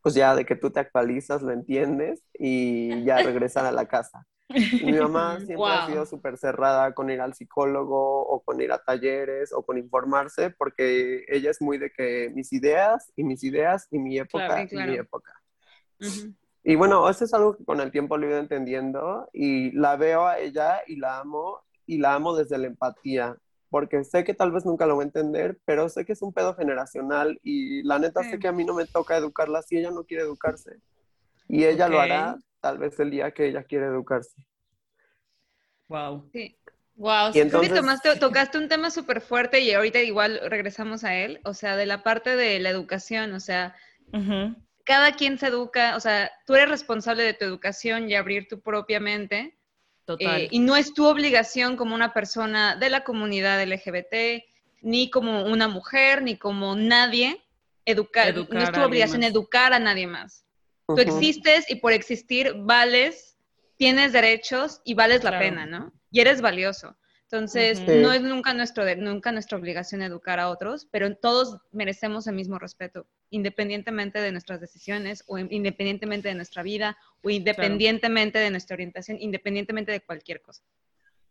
pues 0.02 0.14
ya 0.14 0.34
de 0.34 0.44
que 0.44 0.56
tú 0.56 0.70
te 0.70 0.80
actualizas, 0.80 1.40
lo 1.40 1.52
entiendes 1.52 2.22
y 2.34 3.02
ya 3.06 3.22
regresan 3.22 3.64
a 3.64 3.72
la 3.72 3.88
casa. 3.88 4.26
mi 4.50 4.92
mamá 4.92 5.40
siempre 5.46 5.72
ha 5.72 5.86
sido 5.86 6.04
súper 6.04 6.36
cerrada 6.36 6.92
con 6.92 7.08
ir 7.08 7.22
al 7.22 7.32
psicólogo 7.32 8.26
o 8.26 8.40
con 8.40 8.60
ir 8.60 8.72
a 8.72 8.84
talleres 8.84 9.54
o 9.54 9.64
con 9.64 9.78
informarse 9.78 10.50
porque 10.50 11.24
ella 11.28 11.50
es 11.50 11.62
muy 11.62 11.78
de 11.78 11.90
que 11.90 12.30
mis 12.34 12.52
ideas 12.52 13.10
y 13.16 13.24
mis 13.24 13.42
ideas 13.42 13.88
y 13.90 13.98
mi 13.98 14.18
época 14.18 14.66
y 14.70 14.76
mi 14.76 14.96
época. 14.96 15.32
Y 16.66 16.76
bueno, 16.76 17.08
eso 17.10 17.26
es 17.26 17.34
algo 17.34 17.56
que 17.56 17.64
con 17.64 17.80
el 17.80 17.92
tiempo 17.92 18.16
lo 18.16 18.26
he 18.26 18.30
ido 18.30 18.38
entendiendo 18.38 19.28
y 19.34 19.70
la 19.72 19.96
veo 19.96 20.26
a 20.26 20.38
ella 20.38 20.80
y 20.86 20.96
la 20.96 21.18
amo 21.18 21.60
y 21.86 21.98
la 21.98 22.14
amo 22.14 22.34
desde 22.34 22.56
la 22.56 22.66
empatía, 22.66 23.36
porque 23.68 24.02
sé 24.02 24.24
que 24.24 24.32
tal 24.32 24.50
vez 24.50 24.64
nunca 24.64 24.86
lo 24.86 24.94
voy 24.94 25.02
a 25.02 25.06
entender, 25.06 25.58
pero 25.66 25.90
sé 25.90 26.06
que 26.06 26.14
es 26.14 26.22
un 26.22 26.32
pedo 26.32 26.54
generacional 26.54 27.38
y 27.42 27.82
la 27.82 27.98
neta 27.98 28.22
sé 28.22 28.38
que 28.38 28.48
a 28.48 28.52
mí 28.52 28.64
no 28.64 28.72
me 28.72 28.86
toca 28.86 29.16
educarla 29.16 29.60
si 29.60 29.76
ella 29.76 29.90
no 29.90 30.04
quiere 30.04 30.22
educarse. 30.22 30.78
Y 31.48 31.64
ella 31.64 31.88
lo 31.88 32.00
hará 32.00 32.38
tal 32.60 32.78
vez 32.78 32.98
el 32.98 33.10
día 33.10 33.30
que 33.32 33.46
ella 33.46 33.62
quiere 33.64 33.84
educarse. 33.84 34.42
Wow. 35.88 36.30
Sí. 36.32 36.56
Wow, 36.96 37.32
y 37.34 37.40
entonces... 37.40 37.74
tomaste, 37.74 38.16
tocaste 38.16 38.56
un 38.56 38.68
tema 38.68 38.90
súper 38.90 39.20
fuerte 39.20 39.60
y 39.60 39.72
ahorita 39.72 40.00
igual 40.00 40.40
regresamos 40.48 41.02
a 41.02 41.16
él, 41.16 41.40
o 41.44 41.52
sea, 41.52 41.76
de 41.76 41.86
la 41.86 42.04
parte 42.04 42.36
de 42.36 42.60
la 42.60 42.70
educación, 42.70 43.32
o 43.34 43.40
sea, 43.40 43.74
cada 44.84 45.12
quien 45.12 45.38
se 45.38 45.48
educa, 45.48 45.96
o 45.96 46.00
sea, 46.00 46.30
tú 46.46 46.54
eres 46.54 46.68
responsable 46.68 47.22
de 47.22 47.34
tu 47.34 47.44
educación 47.44 48.08
y 48.08 48.14
abrir 48.14 48.48
tu 48.48 48.60
propia 48.60 49.00
mente. 49.00 49.56
Total. 50.04 50.42
Eh, 50.42 50.48
y 50.50 50.58
no 50.58 50.76
es 50.76 50.92
tu 50.92 51.06
obligación 51.06 51.76
como 51.76 51.94
una 51.94 52.12
persona 52.12 52.76
de 52.76 52.90
la 52.90 53.04
comunidad 53.04 53.62
LGBT, 53.64 54.44
ni 54.82 55.10
como 55.10 55.46
una 55.46 55.66
mujer, 55.66 56.22
ni 56.22 56.36
como 56.36 56.76
nadie, 56.76 57.42
educar. 57.86 58.34
no 58.34 58.60
es 58.60 58.72
tu 58.72 58.82
obligación 58.82 59.22
educar 59.22 59.72
a 59.72 59.78
nadie 59.78 60.06
más. 60.06 60.44
Tú 60.86 60.98
existes 60.98 61.70
y 61.70 61.76
por 61.76 61.92
existir 61.92 62.52
vales, 62.58 63.38
tienes 63.78 64.12
derechos 64.12 64.82
y 64.84 64.92
vales 64.92 65.24
la 65.24 65.38
pena, 65.38 65.64
¿no? 65.64 65.92
Y 66.10 66.20
eres 66.20 66.42
valioso. 66.42 66.94
Entonces, 67.34 67.80
no 67.80 68.12
es 68.12 68.22
nunca, 68.22 68.54
nuestro, 68.54 68.84
nunca 68.94 69.32
nuestra 69.32 69.58
obligación 69.58 70.02
educar 70.02 70.38
a 70.38 70.48
otros, 70.50 70.86
pero 70.92 71.16
todos 71.16 71.58
merecemos 71.72 72.28
el 72.28 72.36
mismo 72.36 72.60
respeto, 72.60 73.06
independientemente 73.30 74.20
de 74.20 74.30
nuestras 74.30 74.60
decisiones 74.60 75.24
o 75.26 75.38
independientemente 75.38 76.28
de 76.28 76.36
nuestra 76.36 76.62
vida 76.62 76.96
o 77.24 77.30
independientemente 77.30 78.38
de 78.38 78.50
nuestra 78.52 78.74
orientación, 78.74 79.16
independientemente 79.20 79.90
de 79.90 80.00
cualquier 80.00 80.42
cosa. 80.42 80.62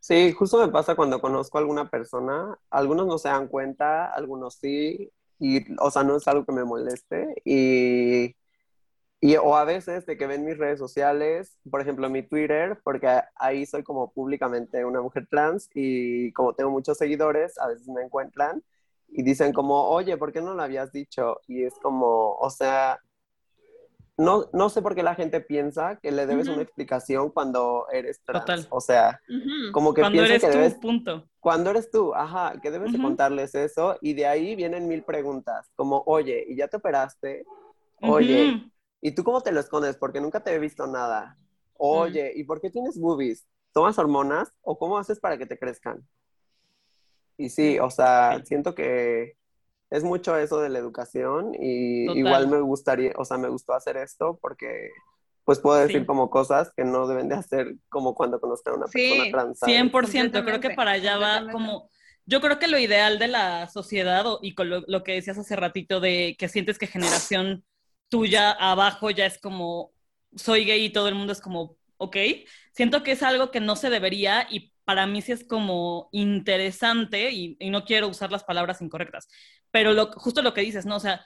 Sí, 0.02 0.34
justo 0.34 0.60
me 0.60 0.74
pasa 0.74 0.96
cuando 0.96 1.22
conozco 1.22 1.58
a 1.58 1.62
alguna 1.62 1.90
persona, 1.90 2.60
algunos 2.70 3.08
no 3.08 3.18
se 3.18 3.30
dan 3.30 3.48
cuenta, 3.48 4.08
algunos 4.08 4.56
sí, 4.56 5.10
y, 5.40 5.74
o 5.80 5.90
sea, 5.90 6.04
no 6.04 6.18
es 6.18 6.28
algo 6.28 6.46
que 6.46 6.52
me 6.52 6.66
moleste, 6.66 7.42
y 7.46 8.36
y, 9.24 9.38
o 9.38 9.56
a 9.56 9.64
veces 9.64 10.06
de 10.06 10.18
que 10.18 10.28
ven 10.28 10.44
mis 10.44 10.58
redes 10.58 10.78
sociales, 10.78 11.58
por 11.72 11.80
ejemplo 11.80 12.10
mi 12.10 12.24
Twitter, 12.24 12.78
porque 12.84 13.22
ahí 13.36 13.66
soy 13.66 13.82
como 13.82 14.12
públicamente 14.12 14.84
una 14.84 15.00
mujer 15.00 15.28
trans 15.32 15.70
y 15.74 16.34
como 16.34 16.52
tengo 16.52 16.72
muchos 16.72 16.98
seguidores, 16.98 17.58
a 17.58 17.68
veces 17.68 17.88
me 17.88 18.02
encuentran 18.02 18.62
y 19.08 19.24
dicen 19.24 19.54
como, 19.54 19.88
oye, 19.88 20.18
¿por 20.18 20.34
qué 20.34 20.42
no 20.42 20.56
lo 20.56 20.62
habías 20.62 20.92
dicho? 20.92 21.40
Y 21.48 21.64
es 21.64 21.74
como, 21.82 22.34
o 22.34 22.50
sea, 22.50 23.00
no, 24.18 24.50
no 24.52 24.68
sé 24.68 24.82
por 24.82 24.94
qué 24.94 25.04
la 25.04 25.16
gente 25.16 25.40
piensa 25.40 25.96
que 26.02 26.12
le 26.12 26.26
debes 26.26 26.50
una 26.50 26.62
explicación 26.62 27.30
cuando 27.30 27.86
eres 27.94 28.20
trans. 28.26 28.44
Total. 28.44 28.68
O 28.72 28.82
sea, 28.82 29.22
como 29.72 29.94
que 29.94 30.02
cuando 30.02 30.22
eres 30.22 30.42
que 30.42 30.48
tú, 30.52 30.58
debes, 30.58 30.74
punto. 30.76 31.30
Cuando 31.40 31.70
eres 31.70 31.90
tú, 31.90 32.14
ajá, 32.14 32.60
que 32.62 32.72
debes 32.72 32.92
de 32.92 33.02
contarles 33.02 33.56
eso 33.56 33.98
y 34.02 34.16
de 34.16 34.28
ahí 34.28 34.54
vienen 34.58 34.90
mil 34.90 35.04
preguntas, 35.04 35.72
como, 35.78 36.04
oye, 36.08 36.44
¿y 36.46 36.58
ya 36.58 36.68
te 36.68 36.76
operaste? 36.76 37.46
Oye, 38.02 38.70
¿y 39.04 39.12
tú 39.12 39.24
cómo 39.24 39.42
te 39.42 39.52
lo 39.52 39.60
escondes? 39.60 39.98
Porque 39.98 40.22
nunca 40.22 40.42
te 40.42 40.54
he 40.54 40.60
visto 40.60 40.88
nada. 40.88 41.38
Oye, 41.74 42.32
¿y 42.36 42.46
por 42.46 42.62
qué 42.62 42.70
tienes 42.70 42.98
boobies? 42.98 43.46
¿Tomas 43.74 44.00
hormonas 44.00 44.50
o 44.62 44.80
cómo 44.80 44.98
haces 44.98 45.20
para 45.20 45.38
que 45.38 45.46
te 45.46 45.60
crezcan? 45.60 46.08
Y 47.38 47.50
sí, 47.50 47.80
o 47.80 47.90
sea, 47.90 48.42
siento 48.46 48.74
que 48.74 49.36
es 49.90 50.04
mucho 50.06 50.38
eso 50.38 50.62
de 50.62 50.70
la 50.70 50.80
educación 50.80 51.54
y 51.54 52.10
igual 52.18 52.48
me 52.48 52.62
gustaría, 52.62 53.12
o 53.18 53.26
sea, 53.26 53.38
me 53.38 53.50
gustó 53.50 53.74
hacer 53.74 53.98
esto 53.98 54.40
porque 54.42 54.90
pues 55.44 55.60
puedo 55.60 55.78
decir 55.78 56.06
como 56.06 56.30
cosas 56.30 56.72
que 56.76 56.86
no 56.86 57.06
deben 57.06 57.28
de 57.28 57.36
hacer 57.36 57.76
como 57.90 58.16
cuando 58.16 58.40
conozcan 58.40 58.76
a 58.76 58.78
una 58.78 58.86
persona 58.86 59.32
trans. 59.32 59.60
100%, 59.60 60.46
creo 60.46 60.60
que 60.62 60.70
para 60.70 60.92
allá 60.92 61.18
va 61.18 61.52
como, 61.52 61.90
yo 62.26 62.40
creo 62.40 62.58
que 62.58 62.70
lo 62.70 62.78
ideal 62.78 63.20
de 63.20 63.28
la 63.28 63.68
sociedad 63.68 64.24
y 64.42 64.56
con 64.56 64.70
lo, 64.70 65.04
que 65.04 65.14
decías 65.14 65.38
hace 65.38 65.58
ratito 65.58 66.00
de 66.00 66.38
que 66.40 66.48
sientes 66.48 66.80
que 66.80 66.88
generación 66.88 67.66
tuya 68.14 68.52
abajo 68.52 69.10
ya 69.10 69.26
es 69.26 69.40
como, 69.40 69.92
soy 70.36 70.66
gay 70.66 70.86
y 70.86 70.92
todo 70.92 71.08
el 71.08 71.16
mundo 71.16 71.34
es 71.34 71.42
como, 71.42 71.78
ok, 71.98 72.16
siento 72.72 73.02
que 73.02 73.14
es 73.14 73.24
algo 73.24 73.50
que 73.50 73.60
no 73.60 73.76
se 73.76 73.90
debería 73.90 74.46
y 74.52 74.72
para 74.84 75.08
mí 75.08 75.24
sí 75.24 75.32
es 75.32 75.44
como 75.44 76.10
interesante 76.12 77.32
y, 77.32 77.58
no 77.72 77.86
quiero 77.86 78.08
usar 78.08 78.32
las 78.32 78.44
palabras 78.44 78.84
incorrectas, 78.84 79.28
pero 79.72 79.94
lo, 79.94 80.12
justo 80.12 80.44
lo 80.44 80.54
que 80.54 80.62
dices, 80.62 80.86
¿no? 80.86 80.98
O 80.98 81.00
sea, 81.00 81.26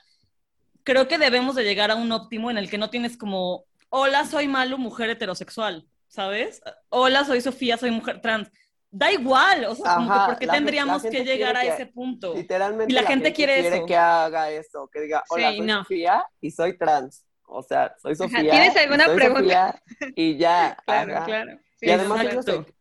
creo 0.82 1.08
que 1.08 1.18
debemos 1.18 1.56
de 1.56 1.64
llegar 1.64 1.90
a 1.90 1.96
un 1.96 2.10
óptimo 2.10 2.50
en 2.50 2.56
el 2.56 2.70
que 2.70 2.78
no 2.78 2.88
tienes 2.88 3.18
como, 3.18 3.66
hola, 3.90 4.24
soy 4.24 4.48
Malu, 4.48 4.78
mujer 4.78 5.10
heterosexual, 5.10 5.86
¿sabes? 6.06 6.62
Hola, 6.88 7.26
soy 7.26 7.42
Sofía, 7.42 7.76
soy 7.76 7.90
mujer 7.90 8.22
trans. 8.22 8.50
Da 8.90 9.12
igual, 9.12 9.64
o 9.66 9.74
sea, 9.74 9.96
como 9.96 10.10
que 10.10 10.18
¿por 10.26 10.38
qué 10.38 10.46
tendríamos 10.46 11.02
que 11.02 11.24
llegar 11.24 11.56
a 11.56 11.64
ese 11.64 11.86
punto? 11.86 12.34
Literalmente. 12.34 12.92
Y 12.92 12.94
la, 12.94 13.02
gente, 13.02 13.32
quiere, 13.32 13.84
que 13.86 13.96
haga 13.96 14.50
eso, 14.50 14.88
que 14.92 15.00
diga, 15.02 15.22
hola, 15.28 15.52
soy 15.52 15.68
Sofía 15.68 16.26
y 16.40 16.50
soy 16.50 16.78
trans. 16.78 17.24
O 17.44 17.62
sea, 17.62 17.94
soy 18.00 18.14
Sofía. 18.14 18.50
¿Tienes 18.50 18.76
alguna 18.76 19.06
pregunta? 19.14 19.80
y 20.16 20.36
ya. 20.36 20.76
claro, 20.86 21.24
claro 21.24 21.58
y 21.80 21.90
además 21.90 22.26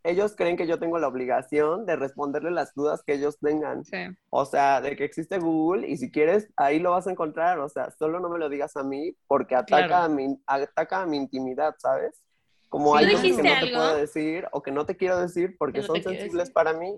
ellos, 0.04 0.36
creen 0.36 0.58
que 0.58 0.66
yo 0.66 0.80
tengo 0.80 0.98
la 0.98 1.08
obligación 1.08 1.86
de 1.86 1.96
responderle 1.96 2.52
las 2.52 2.74
dudas 2.74 3.04
que 3.04 3.14
ellos 3.14 3.38
tengan. 3.40 3.84
O 4.30 4.46
sea, 4.46 4.82
de 4.82 4.96
que 4.96 5.04
existe 5.04 5.38
Google 5.38 5.88
y 5.88 5.98
si 5.98 6.10
quieres, 6.10 6.50
ahí 6.56 6.80
lo 6.80 6.92
vas 6.92 7.08
a 7.08 7.12
encontrar. 7.12 7.60
O 7.60 7.70
sea, 7.70 7.92
solo 7.92 8.20
no 8.20 8.30
me 8.30 8.40
lo 8.40 8.50
digas 8.50 8.76
a 8.76 8.84
mí 8.84 9.16
porque 9.28 9.56
ataca, 9.56 10.06
a, 10.06 10.10
mi, 10.10 10.40
ataca 10.48 11.02
a 11.02 11.06
mi 11.06 11.18
intimidad, 11.18 11.76
¿sabes? 11.78 12.24
Como 12.70 12.96
hay 12.96 13.12
cosas 13.12 13.22
que 13.24 13.44
no 13.44 13.60
te 13.60 13.68
puedo 13.68 13.98
decir 13.98 14.46
o 14.52 14.62
que 14.62 14.72
no 14.72 14.86
te 14.86 14.98
quiero 14.98 15.20
decir 15.20 15.56
porque 15.58 15.82
son 15.82 16.02
sensibles 16.02 16.50
para 16.50 16.74
mí. 16.74 16.96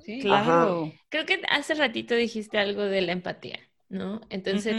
Sí, 0.00 0.20
claro. 0.20 0.92
Creo 1.08 1.26
que 1.26 1.40
hace 1.48 1.74
ratito 1.74 2.14
dijiste 2.14 2.58
algo 2.58 2.82
de 2.82 3.00
la 3.00 3.12
empatía. 3.12 3.58
¿no? 3.90 4.20
Entonces, 4.30 4.74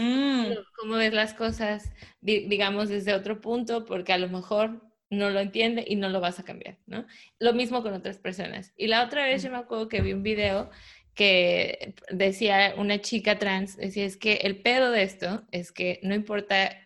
¿cómo 0.78 0.94
ves 0.96 1.12
las 1.12 1.34
cosas, 1.34 1.92
digamos, 2.22 2.88
desde 2.88 3.14
otro 3.14 3.40
punto? 3.40 3.84
Porque 3.84 4.12
a 4.14 4.18
lo 4.18 4.28
mejor 4.28 4.80
no 5.10 5.28
lo 5.28 5.40
entiende 5.40 5.84
y 5.86 5.96
no 5.96 6.08
lo 6.08 6.20
vas 6.20 6.40
a 6.40 6.44
cambiar, 6.44 6.78
¿no? 6.86 7.06
Lo 7.38 7.52
mismo 7.52 7.82
con 7.82 7.92
otras 7.92 8.16
personas. 8.16 8.72
Y 8.76 8.86
la 8.86 9.04
otra 9.04 9.26
vez 9.26 9.42
yo 9.42 9.50
me 9.50 9.58
acuerdo 9.58 9.88
que 9.88 10.00
vi 10.00 10.14
un 10.14 10.22
video 10.22 10.70
que 11.14 11.94
decía 12.10 12.74
una 12.78 13.02
chica 13.02 13.38
trans, 13.38 13.76
decía, 13.76 14.06
es 14.06 14.16
que 14.16 14.36
el 14.44 14.62
pedo 14.62 14.90
de 14.90 15.02
esto 15.02 15.42
es 15.50 15.70
que 15.70 16.00
no 16.02 16.14
importa 16.14 16.81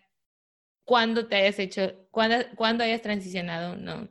cuándo 0.87 1.27
te 1.27 1.35
hayas 1.35 1.59
hecho, 1.59 2.07
cuándo, 2.11 2.83
hayas 2.83 3.01
transicionado, 3.01 3.75
no, 3.75 4.07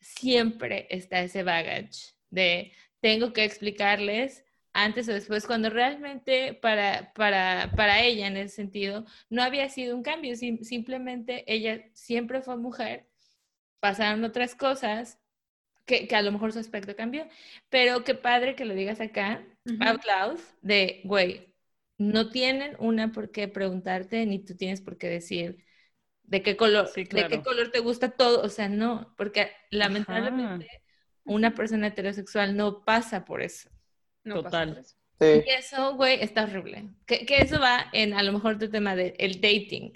siempre 0.00 0.86
está 0.88 1.20
ese 1.20 1.42
baggage 1.42 2.14
de 2.30 2.72
tengo 3.00 3.34
que 3.34 3.44
explicarles 3.44 4.42
antes 4.72 5.06
o 5.08 5.12
después, 5.12 5.46
cuando 5.46 5.68
realmente 5.68 6.54
para, 6.54 7.12
para, 7.12 7.72
para 7.76 8.02
ella 8.02 8.26
en 8.28 8.38
ese 8.38 8.56
sentido 8.56 9.04
no 9.28 9.42
había 9.42 9.68
sido 9.68 9.94
un 9.94 10.02
cambio, 10.02 10.34
simplemente 10.36 11.44
ella 11.46 11.84
siempre 11.92 12.40
fue 12.40 12.56
mujer 12.56 13.06
pasaron 13.78 14.24
otras 14.24 14.54
cosas 14.54 15.18
que, 15.84 16.08
que, 16.08 16.16
a 16.16 16.22
lo 16.22 16.32
mejor 16.32 16.52
su 16.54 16.58
aspecto 16.58 16.96
cambió, 16.96 17.26
pero 17.68 18.02
qué 18.02 18.14
padre 18.14 18.54
que 18.54 18.64
lo 18.64 18.74
digas 18.74 19.00
acá, 19.00 19.44
out 19.80 20.02
loud, 20.06 20.40
de, 20.62 21.02
güey, 21.04 21.54
no 21.98 22.30
tienen 22.30 22.76
una 22.78 23.12
por 23.12 23.30
qué 23.30 23.46
preguntarte, 23.46 24.24
ni 24.24 24.38
tú 24.38 24.56
tienes 24.56 24.80
por 24.80 24.96
qué 24.96 25.08
decir 25.08 25.67
de 26.28 26.42
qué 26.42 26.56
color, 26.56 26.92
de 26.92 27.06
qué 27.06 27.42
color 27.42 27.70
te 27.70 27.80
gusta 27.80 28.10
todo, 28.10 28.42
o 28.42 28.48
sea, 28.48 28.68
no, 28.68 29.14
porque 29.16 29.50
lamentablemente 29.70 30.68
una 31.24 31.54
persona 31.54 31.88
heterosexual 31.88 32.56
no 32.56 32.84
pasa 32.84 33.24
por 33.24 33.42
eso. 33.42 33.70
Total. 34.24 34.84
Y 35.20 35.50
eso, 35.50 35.94
güey, 35.96 36.22
está 36.22 36.44
horrible. 36.44 36.90
Que, 37.06 37.24
que, 37.26 37.40
eso 37.40 37.58
va 37.58 37.86
en 37.92 38.12
a 38.14 38.22
lo 38.22 38.32
mejor 38.32 38.58
tu 38.58 38.70
tema 38.70 38.94
del 38.94 39.14
el 39.18 39.40
dating. 39.40 39.92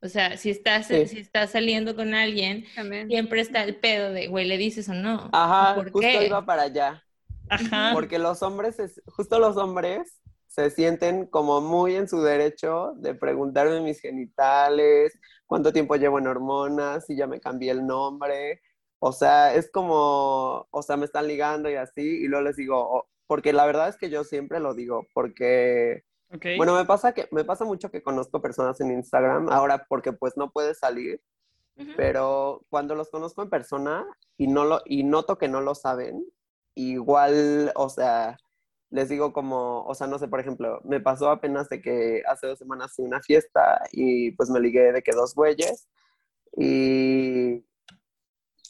O 0.00 0.08
sea, 0.08 0.36
si 0.36 0.50
estás, 0.50 0.86
si 0.86 1.18
estás 1.18 1.50
saliendo 1.50 1.96
con 1.96 2.14
alguien, 2.14 2.64
siempre 3.08 3.40
está 3.40 3.64
el 3.64 3.76
pedo 3.76 4.12
de, 4.12 4.28
güey, 4.28 4.46
¿le 4.46 4.56
dices 4.56 4.88
o 4.88 4.94
no? 4.94 5.30
Ajá, 5.32 5.82
justo 5.82 6.22
iba 6.22 6.44
para 6.46 6.62
allá. 6.62 7.04
Ajá. 7.48 7.90
Porque 7.92 8.18
los 8.18 8.42
hombres, 8.42 8.76
justo 9.06 9.38
los 9.40 9.56
hombres 9.56 10.20
se 10.46 10.70
sienten 10.70 11.26
como 11.26 11.60
muy 11.60 11.96
en 11.96 12.08
su 12.08 12.22
derecho 12.22 12.94
de 12.96 13.14
preguntarme 13.14 13.80
mis 13.80 14.00
genitales, 14.00 15.18
cuánto 15.46 15.72
tiempo 15.72 15.96
llevo 15.96 16.18
en 16.18 16.26
hormonas, 16.26 17.06
si 17.06 17.16
ya 17.16 17.26
me 17.26 17.40
cambié 17.40 17.70
el 17.72 17.86
nombre. 17.86 18.62
O 18.98 19.12
sea, 19.12 19.54
es 19.54 19.70
como, 19.70 20.66
o 20.70 20.82
sea, 20.82 20.96
me 20.96 21.04
están 21.04 21.28
ligando 21.28 21.70
y 21.70 21.74
así, 21.74 22.02
y 22.02 22.28
luego 22.28 22.44
les 22.44 22.56
digo, 22.56 23.08
porque 23.26 23.52
la 23.52 23.66
verdad 23.66 23.88
es 23.88 23.96
que 23.96 24.10
yo 24.10 24.24
siempre 24.24 24.60
lo 24.60 24.74
digo, 24.74 25.06
porque 25.12 26.04
bueno, 26.56 26.74
me 26.74 26.84
pasa 26.84 27.12
que 27.12 27.28
me 27.30 27.44
pasa 27.44 27.64
mucho 27.64 27.90
que 27.90 28.02
conozco 28.02 28.42
personas 28.42 28.80
en 28.80 28.90
Instagram 28.90 29.48
ahora 29.48 29.86
porque 29.88 30.12
pues 30.12 30.36
no 30.36 30.50
puedes 30.50 30.78
salir, 30.78 31.22
pero 31.96 32.64
cuando 32.68 32.94
los 32.94 33.10
conozco 33.10 33.42
en 33.42 33.50
persona 33.50 34.06
y 34.36 34.48
no 34.48 34.64
lo 34.64 34.80
y 34.86 35.04
noto 35.04 35.38
que 35.38 35.48
no 35.48 35.60
lo 35.60 35.74
saben, 35.74 36.24
igual, 36.74 37.72
o 37.76 37.88
sea, 37.88 38.38
les 38.90 39.08
digo 39.08 39.32
como, 39.32 39.84
o 39.84 39.94
sea, 39.94 40.06
no 40.06 40.18
sé, 40.18 40.28
por 40.28 40.40
ejemplo, 40.40 40.80
me 40.84 41.00
pasó 41.00 41.30
apenas 41.30 41.68
de 41.68 41.80
que 41.82 42.22
hace 42.26 42.46
dos 42.46 42.58
semanas 42.58 42.94
fui 42.94 43.04
una 43.04 43.20
fiesta 43.20 43.82
y 43.92 44.32
pues 44.32 44.50
me 44.50 44.60
ligué 44.60 44.92
de 44.92 45.02
que 45.02 45.12
dos 45.12 45.34
güeyes 45.34 45.88
y 46.56 47.64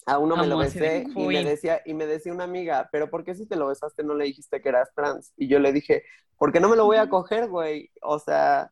a 0.06 0.18
uno 0.18 0.36
me 0.36 0.46
lo 0.46 0.58
besé 0.58 1.06
y 1.14 1.26
me, 1.26 1.44
decía, 1.44 1.82
y 1.84 1.94
me 1.94 2.06
decía 2.06 2.32
una 2.32 2.44
amiga, 2.44 2.88
pero 2.92 3.10
¿por 3.10 3.24
qué 3.24 3.34
si 3.34 3.46
te 3.46 3.56
lo 3.56 3.66
besaste 3.66 4.04
no 4.04 4.14
le 4.14 4.24
dijiste 4.24 4.62
que 4.62 4.68
eras 4.68 4.90
trans? 4.94 5.32
Y 5.36 5.48
yo 5.48 5.58
le 5.58 5.72
dije, 5.72 6.04
¿por 6.38 6.52
qué 6.52 6.60
no 6.60 6.68
me 6.68 6.76
lo 6.76 6.86
voy 6.86 6.96
a 6.96 7.08
coger, 7.08 7.48
güey? 7.48 7.90
O 8.02 8.18
sea, 8.18 8.70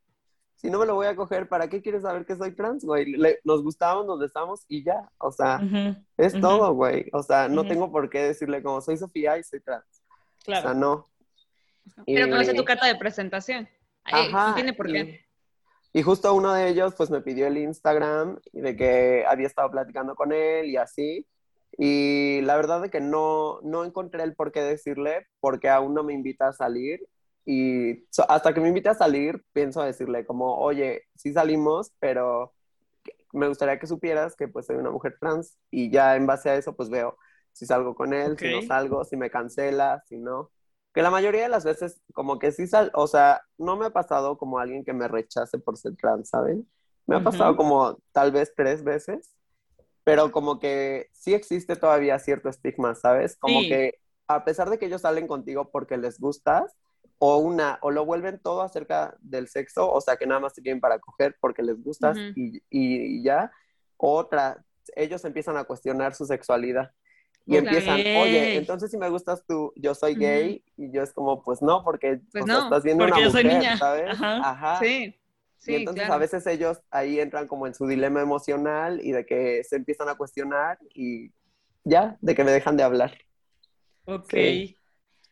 si 0.57 0.71
no 0.71 0.79
me 0.79 0.87
lo 0.87 0.95
voy 0.95 1.09
a 1.09 1.17
coger, 1.17 1.49
¿para 1.49 1.69
qué 1.69 1.83
quieres 1.83 2.03
saber 2.03 2.25
que 2.25 2.37
soy 2.37 2.53
trans, 2.55 2.85
güey? 2.85 3.17
nos 3.45 3.63
gustábamos, 3.63 4.07
nos 4.07 4.19
besamos 4.19 4.65
y 4.69 4.83
ya. 4.85 5.11
O 5.19 5.31
sea, 5.31 5.61
es 6.17 6.41
todo, 6.41 6.73
güey. 6.73 7.11
O 7.13 7.23
sea, 7.23 7.49
no 7.49 7.67
tengo 7.67 7.93
por 7.93 8.09
qué 8.09 8.21
decirle 8.21 8.63
como 8.63 8.81
soy 8.81 8.97
Sofía 8.97 9.37
y 9.37 9.43
soy 9.43 9.61
trans. 9.61 9.85
Claro. 10.45 10.61
O 10.61 10.63
sea, 10.71 10.81
no. 10.81 11.11
Pero 12.07 12.29
conoce 12.29 12.55
tu 12.55 12.65
carta 12.65 12.87
de 12.87 12.97
presentación. 12.97 13.69
Ajá, 14.05 14.55
tiene 14.55 14.73
por 14.73 14.87
qué. 14.87 15.25
Y 15.93 16.03
justo 16.03 16.35
uno 16.35 16.53
de 16.53 16.69
ellos 16.69 16.95
pues 16.97 17.11
me 17.11 17.21
pidió 17.21 17.47
el 17.47 17.57
Instagram 17.57 18.39
de 18.53 18.77
que 18.77 19.25
había 19.29 19.47
estado 19.47 19.71
platicando 19.71 20.17
con 20.17 20.33
él 20.33 20.67
y 20.67 20.77
así. 20.77 21.27
Y 21.79 22.41
la 22.43 22.57
verdad 22.57 22.85
es 22.85 22.91
que 22.91 23.01
no, 23.01 23.61
no 23.63 23.85
encontré 23.85 24.23
el 24.25 24.35
por 24.35 24.53
qué 24.53 24.61
decirle 24.61 25.27
porque 25.41 25.69
aún 25.69 25.95
no 25.95 26.03
me 26.03 26.13
invita 26.13 26.49
a 26.49 26.53
salir. 26.53 27.01
Y 27.47 28.07
hasta 28.29 28.55
que 28.55 28.61
me 28.61 28.69
invite 28.69 28.89
a 28.89 28.95
salir, 28.95 29.45
pienso 29.53 29.83
decirle 29.83 30.25
como, 30.25 30.57
oye, 30.59 31.03
sí 31.15 31.33
salimos, 31.33 31.93
pero 32.01 32.55
me 33.33 33.49
gustaría 33.49 33.79
que 33.79 33.87
supieras 33.87 34.35
que 34.35 34.49
pues 34.49 34.67
soy 34.67 34.77
una 34.77 34.91
mujer 34.91 35.17
trans 35.21 35.59
y 35.71 35.91
ya 35.91 36.17
en 36.17 36.27
base 36.27 36.51
a 36.51 36.57
eso 36.57 36.75
pues 36.75 36.89
veo 36.89 37.19
si 37.53 37.67
salgo 37.67 37.95
con 37.95 38.15
él, 38.15 38.37
si 38.39 38.51
no 38.51 38.63
salgo, 38.63 39.05
si 39.05 39.17
me 39.17 39.31
cancela, 39.31 40.03
si 40.09 40.17
no 40.17 40.51
que 40.95 41.03
la 41.03 41.11
mayoría 41.11 41.43
de 41.43 41.49
las 41.49 41.65
veces 41.65 42.01
como 42.15 42.39
que 42.39 42.53
sí 42.53 42.69
sal, 42.69 42.93
o 42.95 43.09
sea, 43.09 43.43
no 43.59 43.77
me 43.77 43.87
ha 43.87 43.91
pasado 43.91 44.39
como 44.39 44.61
alguien 44.61 44.85
que 44.85 44.93
me 44.93 45.09
rechace 45.09 45.59
por 45.59 45.77
ser 45.77 45.97
trans, 45.97 46.29
¿saben? 46.29 46.69
Me 47.07 47.17
ha 47.17 47.21
pasado 47.21 47.57
como 47.57 47.99
tal 48.13 48.31
vez 48.31 48.55
tres 48.57 48.85
veces, 48.85 49.35
pero 50.05 50.31
como 50.31 50.61
que 50.61 51.11
sí 51.13 51.35
existe 51.35 51.75
todavía 51.75 52.19
cierto 52.21 52.49
estigma, 52.49 52.95
¿sabes? 52.95 53.37
Como 53.37 53.61
que 53.63 53.99
a 54.29 54.45
pesar 54.45 54.71
de 54.71 54.79
que 54.79 54.87
ellos 54.87 55.03
salen 55.03 55.27
contigo 55.27 55.71
porque 55.71 55.97
les 55.97 56.19
gustas, 56.19 56.77
o 57.19 57.39
una, 57.39 57.79
o 57.83 57.91
lo 57.91 58.05
vuelven 58.05 58.39
todo 58.39 58.63
acerca 58.63 59.17
del 59.21 59.49
sexo, 59.49 59.91
o 59.91 60.01
sea, 60.01 60.17
que 60.17 60.27
nada 60.27 60.41
más 60.41 60.55
te 60.55 60.63
quieren 60.63 60.81
para 60.81 60.99
coger 61.01 61.37
porque 61.41 61.63
les 61.63 61.83
gustas 61.83 62.17
y, 62.37 62.63
y, 62.71 63.23
ya, 63.23 63.51
otra, 63.97 64.65
ellos 64.95 65.25
empiezan 65.25 65.57
a 65.57 65.65
cuestionar 65.65 66.15
su 66.15 66.25
sexualidad 66.25 66.93
y 67.47 67.57
empiezan, 67.57 68.01
oye, 68.01 68.57
entonces 68.57 68.91
si 68.91 68.97
me 68.97 69.09
gustas 69.11 69.45
tú, 69.47 69.73
yo 69.77 69.95
soy 69.95 70.15
gay, 70.15 70.65
y 70.77 70.91
yo 70.91 71.03
es 71.03 71.13
como, 71.13 71.43
pues 71.43 71.61
no, 71.61 71.85
porque 71.85 72.21
pues 72.33 72.47
no, 72.47 72.65
estás 72.65 72.83
viendo 72.83 73.05
una 73.05 73.17
mujer, 73.17 73.79
¿sabes? 73.79 74.17
Ajá. 74.21 74.79
Sí. 74.81 75.15
y 75.67 75.75
entonces 75.75 76.09
a 76.09 76.17
veces 76.17 76.47
ellos 76.47 76.81
ahí 76.91 77.21
entran 77.21 77.47
como 77.47 77.67
en 77.67 77.75
su 77.75 77.87
dilema 77.87 78.23
emocional 78.23 79.01
y 79.03 79.13
de 79.13 79.27
que 79.27 79.63
se 79.65 79.77
empiezan 79.77 80.09
a 80.09 80.15
cuestionar 80.15 80.79
y 80.95 81.33
ya, 81.85 82.17
de 82.21 82.35
que 82.35 82.45
me 82.45 82.51
dejan 82.51 82.77
de 82.77 82.83
hablar. 82.83 83.19
Ok. 84.07 84.33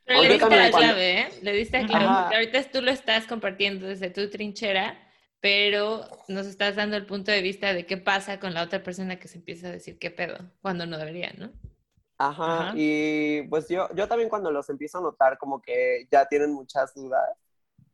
Pero 0.04 0.22
le 0.22 0.28
diste 0.28 0.56
la 0.56 0.70
clave, 0.70 1.20
¿eh? 1.20 1.28
Le 1.42 1.52
diste 1.52 1.80
la 1.80 1.86
clave. 1.86 2.36
ahorita 2.36 2.62
tú 2.70 2.82
lo 2.82 2.90
estás 2.90 3.26
compartiendo 3.26 3.86
desde 3.86 4.10
tu 4.10 4.28
trinchera, 4.28 4.98
pero 5.40 6.08
nos 6.28 6.46
estás 6.46 6.76
dando 6.76 6.96
el 6.96 7.06
punto 7.06 7.32
de 7.32 7.40
vista 7.40 7.72
de 7.72 7.86
qué 7.86 7.96
pasa 7.96 8.38
con 8.38 8.52
la 8.52 8.62
otra 8.62 8.82
persona 8.82 9.18
que 9.18 9.28
se 9.28 9.38
empieza 9.38 9.68
a 9.68 9.70
decir 9.70 9.98
qué 9.98 10.10
pedo, 10.10 10.38
cuando 10.60 10.84
no 10.86 10.98
debería, 10.98 11.32
¿no? 11.38 11.52
Ajá, 12.24 12.72
y 12.76 13.42
pues 13.48 13.68
yo, 13.68 13.88
yo 13.94 14.06
también 14.06 14.28
cuando 14.28 14.52
los 14.52 14.68
empiezo 14.70 14.98
a 14.98 15.00
notar 15.00 15.38
como 15.38 15.60
que 15.60 16.06
ya 16.10 16.24
tienen 16.26 16.52
muchas 16.52 16.94
dudas, 16.94 17.28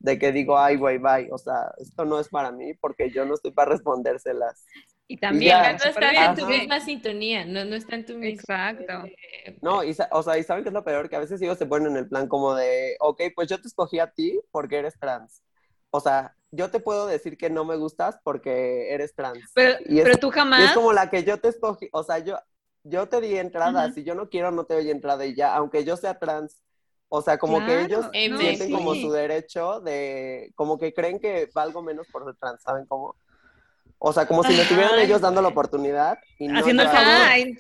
de 0.01 0.19
que 0.19 0.33
digo, 0.33 0.59
ay, 0.59 0.77
güey, 0.77 0.99
bye, 0.99 1.29
o 1.33 1.39
sea, 1.39 1.73
esto 1.79 2.05
no 2.05 2.21
es 2.21 2.29
para 2.29 2.53
mí 2.53 2.75
porque 2.75 3.11
yo 3.11 3.25
no 3.25 3.35
estoy 3.35 3.53
para 3.53 3.73
respondérselas. 3.73 4.67
Y 5.07 5.17
también 5.17 5.57
no 5.83 5.91
está 5.91 6.27
en 6.27 6.35
tu 6.37 6.47
misma 6.47 6.81
sintonía, 6.81 7.47
no, 7.47 7.65
no 7.65 7.75
está 7.75 7.95
en 7.95 8.05
tu 8.05 8.19
misma... 8.19 8.71
Exacto. 8.71 9.07
Eh, 9.07 9.59
no, 9.63 9.83
y, 9.83 9.97
o 10.11 10.23
sea, 10.23 10.37
¿y 10.37 10.43
saben 10.43 10.63
qué 10.63 10.69
es 10.69 10.75
lo 10.75 10.85
peor? 10.85 11.09
Que 11.09 11.17
a 11.17 11.21
veces 11.21 11.41
ellos 11.41 11.57
se 11.57 11.65
ponen 11.65 11.93
en 11.93 11.97
el 11.97 12.09
plan 12.09 12.29
como 12.29 12.55
de, 12.55 12.97
ok, 13.01 13.23
pues 13.35 13.49
yo 13.49 13.59
te 13.59 13.67
escogí 13.67 13.99
a 13.99 14.11
ti 14.11 14.39
porque 14.51 14.77
eres 14.77 14.99
trans. 15.01 15.43
O 15.91 16.01
sea, 16.01 16.37
yo 16.51 16.71
te 16.71 16.81
puedo 16.81 17.07
decir 17.07 17.39
que 17.39 17.49
no 17.49 17.65
me 17.65 17.77
gustas 17.77 18.19
porque 18.23 18.93
eres 18.93 19.15
trans. 19.15 19.41
Pero, 19.55 19.79
pero 19.87 20.19
tú 20.19 20.31
jamás... 20.31 20.65
es 20.65 20.73
como 20.73 20.93
la 20.93 21.09
que 21.09 21.25
yo 21.25 21.41
te 21.41 21.49
escogí, 21.49 21.89
o 21.93 22.03
sea, 22.03 22.19
yo, 22.19 22.39
yo 22.85 23.09
te 23.09 23.21
di 23.21 23.37
entrada, 23.37 23.93
si 23.93 24.05
yo 24.05 24.15
no 24.15 24.29
quiero, 24.29 24.51
no 24.51 24.65
te 24.65 24.75
doy 24.75 24.91
entrada 24.91 25.27
y 25.27 25.35
ya, 25.35 25.55
aunque 25.55 25.85
yo 25.85 25.97
sea 25.97 26.19
trans. 26.19 26.63
O 27.11 27.23
sea, 27.23 27.39
como 27.39 27.65
que 27.65 27.83
ellos 27.83 28.07
sienten 28.13 28.71
como 28.71 28.95
su 28.95 29.11
derecho 29.11 29.81
de, 29.81 30.53
como 30.55 30.79
que 30.79 30.93
creen 30.93 31.19
que 31.19 31.49
valgo 31.55 31.83
menos 31.83 32.07
por 32.09 32.25
ser 32.25 32.37
trans, 32.37 32.63
¿saben 32.63 32.85
cómo? 32.87 33.17
O 33.99 34.13
sea, 34.13 34.27
como 34.27 34.45
si 34.45 34.53
me 34.53 34.63
estuvieran 34.63 34.99
ellos 34.99 35.21
dando 35.21 35.43
la 35.43 35.49
oportunidad. 35.49 36.19
Y 36.39 36.49
no 36.49 36.61
Haciendo 36.61 36.83
el 36.83 36.89
favor. 36.89 37.59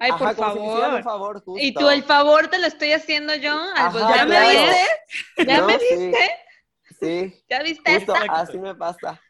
Ay, 0.00 0.12
por 0.12 0.34
favor. 0.36 1.02
favor 1.02 1.42
y 1.56 1.72
tú 1.72 1.88
el 1.90 2.04
favor 2.04 2.46
te 2.48 2.58
lo 2.58 2.66
estoy 2.66 2.92
haciendo 2.92 3.34
yo. 3.34 3.58
¿Ya 3.74 4.24
me 4.26 4.40
viste? 4.40 5.44
¿Ya 5.44 5.62
me 5.62 5.76
viste? 5.76 6.30
Sí. 7.00 7.44
¿Ya 7.48 7.62
viste 7.62 7.94
Justo, 7.94 8.14
Así 8.28 8.58
me 8.58 8.74
pasa. 8.74 9.20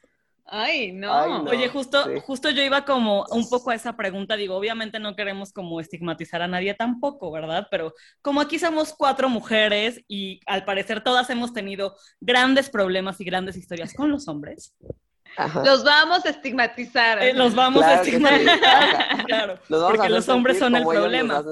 Ay 0.50 0.92
no. 0.92 1.42
Oye, 1.42 1.68
justo, 1.68 2.06
justo 2.22 2.48
yo 2.48 2.62
iba 2.62 2.84
como 2.84 3.26
un 3.30 3.48
poco 3.50 3.70
a 3.70 3.74
esa 3.74 3.96
pregunta, 3.96 4.34
digo, 4.34 4.56
obviamente 4.56 4.98
no 4.98 5.14
queremos 5.14 5.52
como 5.52 5.78
estigmatizar 5.78 6.40
a 6.40 6.48
nadie 6.48 6.72
tampoco, 6.74 7.30
¿verdad? 7.30 7.68
Pero 7.70 7.92
como 8.22 8.40
aquí 8.40 8.58
somos 8.58 8.94
cuatro 8.96 9.28
mujeres 9.28 10.00
y 10.08 10.40
al 10.46 10.64
parecer 10.64 11.02
todas 11.02 11.28
hemos 11.28 11.52
tenido 11.52 11.96
grandes 12.20 12.70
problemas 12.70 13.20
y 13.20 13.24
grandes 13.24 13.56
historias 13.56 13.92
con 13.92 14.10
los 14.10 14.26
hombres. 14.26 14.74
Los 15.64 15.84
vamos 15.84 16.24
a 16.24 16.30
estigmatizar. 16.30 17.22
Eh, 17.22 17.34
los 17.34 17.54
vamos 17.54 17.84
a 17.84 17.96
estigmatizar. 17.96 19.24
claro. 19.26 19.58
porque 19.68 20.08
los 20.08 20.28
hombres 20.28 20.58
son 20.58 20.74
el 20.74 20.84
problema. 20.84 21.44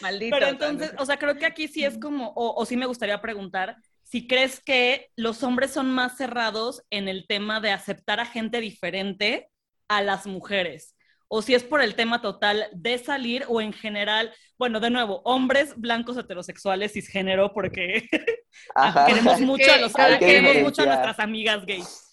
Maldito. 0.00 0.36
Pero 0.36 0.46
entonces, 0.46 0.92
o 0.98 1.06
sea, 1.06 1.18
creo 1.18 1.36
que 1.36 1.46
aquí 1.46 1.68
sí 1.68 1.84
es 1.84 1.98
como, 1.98 2.28
o, 2.36 2.54
o 2.54 2.64
sí 2.66 2.76
me 2.76 2.86
gustaría 2.86 3.20
preguntar 3.20 3.76
si 4.04 4.26
crees 4.26 4.60
que 4.60 5.10
los 5.16 5.42
hombres 5.42 5.72
son 5.72 5.90
más 5.90 6.16
cerrados 6.16 6.82
en 6.90 7.08
el 7.08 7.26
tema 7.26 7.60
de 7.60 7.72
aceptar 7.72 8.20
a 8.20 8.26
gente 8.26 8.60
diferente 8.60 9.50
a 9.88 10.02
las 10.02 10.26
mujeres 10.26 10.94
o 11.28 11.42
si 11.42 11.52
es 11.52 11.64
por 11.64 11.82
el 11.82 11.96
tema 11.96 12.20
total 12.22 12.68
de 12.72 12.96
salir 12.96 13.44
o 13.48 13.60
en 13.60 13.72
general, 13.72 14.32
bueno, 14.56 14.78
de 14.78 14.90
nuevo, 14.90 15.20
hombres 15.24 15.74
blancos 15.76 16.16
heterosexuales 16.16 16.92
cisgénero 16.92 17.52
porque 17.52 18.08
queremos 19.06 19.40
mucho 19.40 19.72
a 19.72 19.78
los 19.78 19.92
queremos 20.20 20.56
mucho 20.62 20.82
a 20.82 20.86
nuestras 20.86 21.18
amigas 21.18 21.66
gays. 21.66 22.08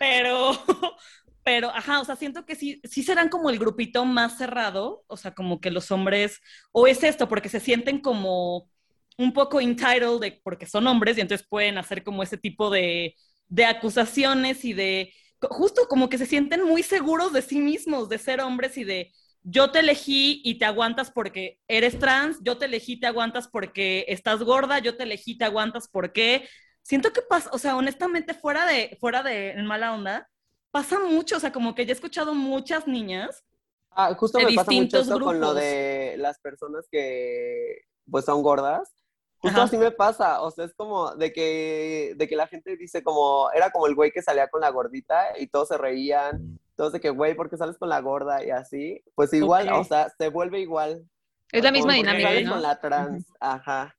Pero 0.00 0.52
pero 1.44 1.68
ajá, 1.70 2.00
o 2.00 2.04
sea, 2.04 2.16
siento 2.16 2.44
que 2.46 2.56
sí 2.56 2.80
sí 2.82 3.04
serán 3.04 3.28
como 3.28 3.48
el 3.48 3.60
grupito 3.60 4.04
más 4.04 4.38
cerrado, 4.38 5.04
o 5.06 5.16
sea, 5.16 5.34
como 5.34 5.60
que 5.60 5.70
los 5.70 5.92
hombres 5.92 6.40
o 6.72 6.88
es 6.88 7.04
esto 7.04 7.28
porque 7.28 7.48
se 7.48 7.60
sienten 7.60 8.00
como 8.00 8.68
un 9.16 9.32
poco 9.32 9.60
entitled 9.60 10.20
de, 10.20 10.40
porque 10.42 10.66
son 10.66 10.86
hombres 10.86 11.16
y 11.18 11.20
entonces 11.20 11.46
pueden 11.48 11.78
hacer 11.78 12.02
como 12.02 12.22
ese 12.22 12.36
tipo 12.38 12.70
de, 12.70 13.16
de 13.48 13.64
acusaciones 13.64 14.64
y 14.64 14.72
de 14.72 15.12
justo 15.42 15.86
como 15.88 16.08
que 16.08 16.18
se 16.18 16.26
sienten 16.26 16.64
muy 16.64 16.82
seguros 16.82 17.32
de 17.32 17.42
sí 17.42 17.60
mismos, 17.60 18.08
de 18.08 18.18
ser 18.18 18.40
hombres 18.40 18.76
y 18.78 18.84
de 18.84 19.12
yo 19.42 19.70
te 19.70 19.80
elegí 19.80 20.40
y 20.44 20.58
te 20.58 20.64
aguantas 20.64 21.10
porque 21.10 21.60
eres 21.68 21.98
trans, 21.98 22.38
yo 22.42 22.56
te 22.56 22.64
elegí 22.64 22.94
y 22.94 23.00
te 23.00 23.06
aguantas 23.06 23.46
porque 23.48 24.06
estás 24.08 24.42
gorda, 24.42 24.78
yo 24.78 24.96
te 24.96 25.02
elegí 25.02 25.32
y 25.32 25.38
te 25.38 25.44
aguantas 25.44 25.88
porque 25.88 26.48
siento 26.82 27.12
que 27.12 27.20
pasa, 27.22 27.50
o 27.52 27.58
sea, 27.58 27.76
honestamente 27.76 28.32
fuera 28.32 28.66
de 28.66 28.96
fuera 29.00 29.22
de 29.22 29.54
mala 29.62 29.92
onda, 29.92 30.30
pasa 30.70 30.98
mucho, 30.98 31.36
o 31.36 31.40
sea, 31.40 31.52
como 31.52 31.74
que 31.74 31.84
ya 31.84 31.92
he 31.92 31.94
escuchado 31.94 32.34
muchas 32.34 32.86
niñas 32.86 33.44
Ah, 33.96 34.14
justo 34.14 34.38
me 34.38 34.52
pasa 34.54 34.72
mucho 34.72 34.98
eso 34.98 35.20
con 35.20 35.40
lo 35.40 35.54
de 35.54 36.16
las 36.18 36.38
personas 36.40 36.88
que 36.90 37.82
pues 38.10 38.24
son 38.24 38.42
gordas, 38.42 38.92
Justo 39.44 39.60
así 39.60 39.76
me 39.76 39.90
pasa, 39.90 40.40
o 40.40 40.50
sea, 40.50 40.64
es 40.64 40.74
como 40.74 41.14
de 41.16 41.30
que, 41.30 42.14
de 42.16 42.26
que 42.26 42.34
la 42.34 42.46
gente 42.46 42.78
dice 42.78 43.02
como, 43.02 43.50
era 43.52 43.70
como 43.70 43.86
el 43.86 43.94
güey 43.94 44.10
que 44.10 44.22
salía 44.22 44.48
con 44.48 44.62
la 44.62 44.70
gordita 44.70 45.38
y 45.38 45.48
todos 45.48 45.68
se 45.68 45.76
reían, 45.76 46.58
todos 46.76 46.94
de 46.94 47.00
que, 47.00 47.10
güey, 47.10 47.34
¿por 47.34 47.50
qué 47.50 47.58
sales 47.58 47.76
con 47.76 47.90
la 47.90 48.00
gorda? 48.00 48.42
Y 48.42 48.50
así, 48.50 49.02
pues 49.14 49.34
igual, 49.34 49.70
o 49.74 49.84
sea, 49.84 50.08
se 50.16 50.28
vuelve 50.30 50.60
igual. 50.60 51.04
Es 51.52 51.62
la 51.62 51.72
misma 51.72 51.92
dinámica, 51.92 52.40
¿no? 52.40 52.52
con 52.52 52.62
la 52.62 52.80
trans, 52.80 53.26
ajá. 53.38 53.94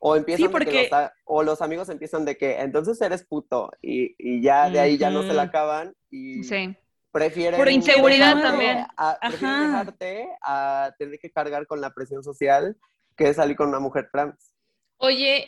O 0.00 0.16
empiezan 0.16 0.50
porque... 0.50 0.88
los, 0.90 1.10
o 1.24 1.42
los 1.44 1.62
amigos 1.62 1.88
empiezan 1.88 2.24
de 2.24 2.36
que, 2.36 2.60
entonces 2.60 3.00
eres 3.00 3.24
puto, 3.24 3.70
y, 3.80 4.16
y 4.18 4.42
ya 4.42 4.68
de 4.68 4.80
ahí 4.80 4.98
ya 4.98 5.10
no 5.10 5.22
se 5.22 5.32
la 5.32 5.42
acaban, 5.42 5.94
y... 6.10 6.42
Sí. 6.42 6.76
Prefieren 7.10 7.58
Por 7.58 7.70
inseguridad 7.70 8.40
también. 8.42 8.86
A, 8.96 9.18
prefieren 9.18 9.62
dejarte 9.62 10.28
a 10.42 10.92
tener 10.98 11.18
que 11.18 11.30
cargar 11.30 11.66
con 11.66 11.80
la 11.80 11.94
presión 11.94 12.22
social 12.22 12.76
que 13.16 13.32
salir 13.34 13.56
con 13.56 13.68
una 13.68 13.80
mujer 13.80 14.08
trans. 14.12 14.54
Oye, 14.98 15.46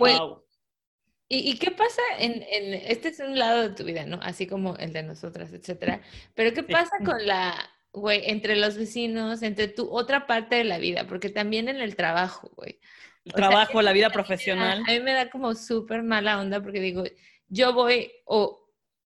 ¿y, 1.29 1.59
qué 1.59 1.71
pasa 1.71 2.03
en, 2.19 2.43
este 2.75 3.09
es 3.09 3.21
un 3.21 3.39
lado 3.39 3.63
de 3.63 3.75
tu 3.75 3.85
vida, 3.85 4.07
¿no? 4.07 4.19
Así 4.23 4.47
como 4.47 4.77
el 4.77 4.93
de 4.93 5.03
nosotras, 5.03 5.53
etcétera. 5.53 6.01
Pero 6.35 6.53
¿qué 6.53 6.63
pasa 6.63 6.97
con 7.05 7.27
la, 7.27 7.55
güey, 7.93 8.23
entre 8.31 8.57
los 8.57 8.77
vecinos, 8.77 9.43
entre 9.43 9.69
tu 9.69 9.89
otra 9.91 10.27
parte 10.27 10.57
de 10.57 10.65
la 10.65 10.79
vida? 10.79 11.07
Porque 11.07 11.29
también 11.29 11.69
en 11.69 11.81
el 11.81 11.97
trabajo, 11.97 12.51
güey. 12.57 12.81
El 13.25 13.33
trabajo, 13.33 13.83
la 13.83 13.93
vida 13.93 14.11
profesional. 14.11 14.83
a 14.87 14.93
mí 14.93 15.01
me 15.01 15.13
da 15.13 15.31
como 15.31 15.55
súper 15.55 16.03
mala 16.03 16.41
onda 16.41 16.63
porque 16.63 16.81
digo, 16.81 17.05
yo 17.49 17.75
voy, 17.75 18.11
o 18.25 18.61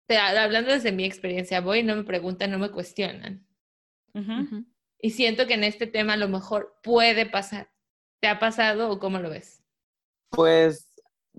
hablando 0.09 0.71
desde 0.71 0.91
mi 0.91 1.05
experiencia, 1.05 1.61
voy 1.61 1.79
y 1.79 1.83
no 1.83 1.95
me 1.95 2.03
preguntan, 2.03 2.51
no 2.51 2.59
me 2.59 2.71
cuestionan. 2.71 3.45
Y 4.99 5.11
siento 5.11 5.47
que 5.47 5.53
en 5.53 5.63
este 5.63 5.87
tema 5.87 6.13
a 6.13 6.17
lo 6.17 6.27
mejor 6.27 6.79
puede 6.83 7.25
pasar. 7.25 7.71
¿Te 8.19 8.27
ha 8.27 8.39
pasado 8.39 8.91
o 8.91 8.99
cómo 8.99 9.19
lo 9.19 9.29
ves? 9.29 9.60
Pues 10.31 10.89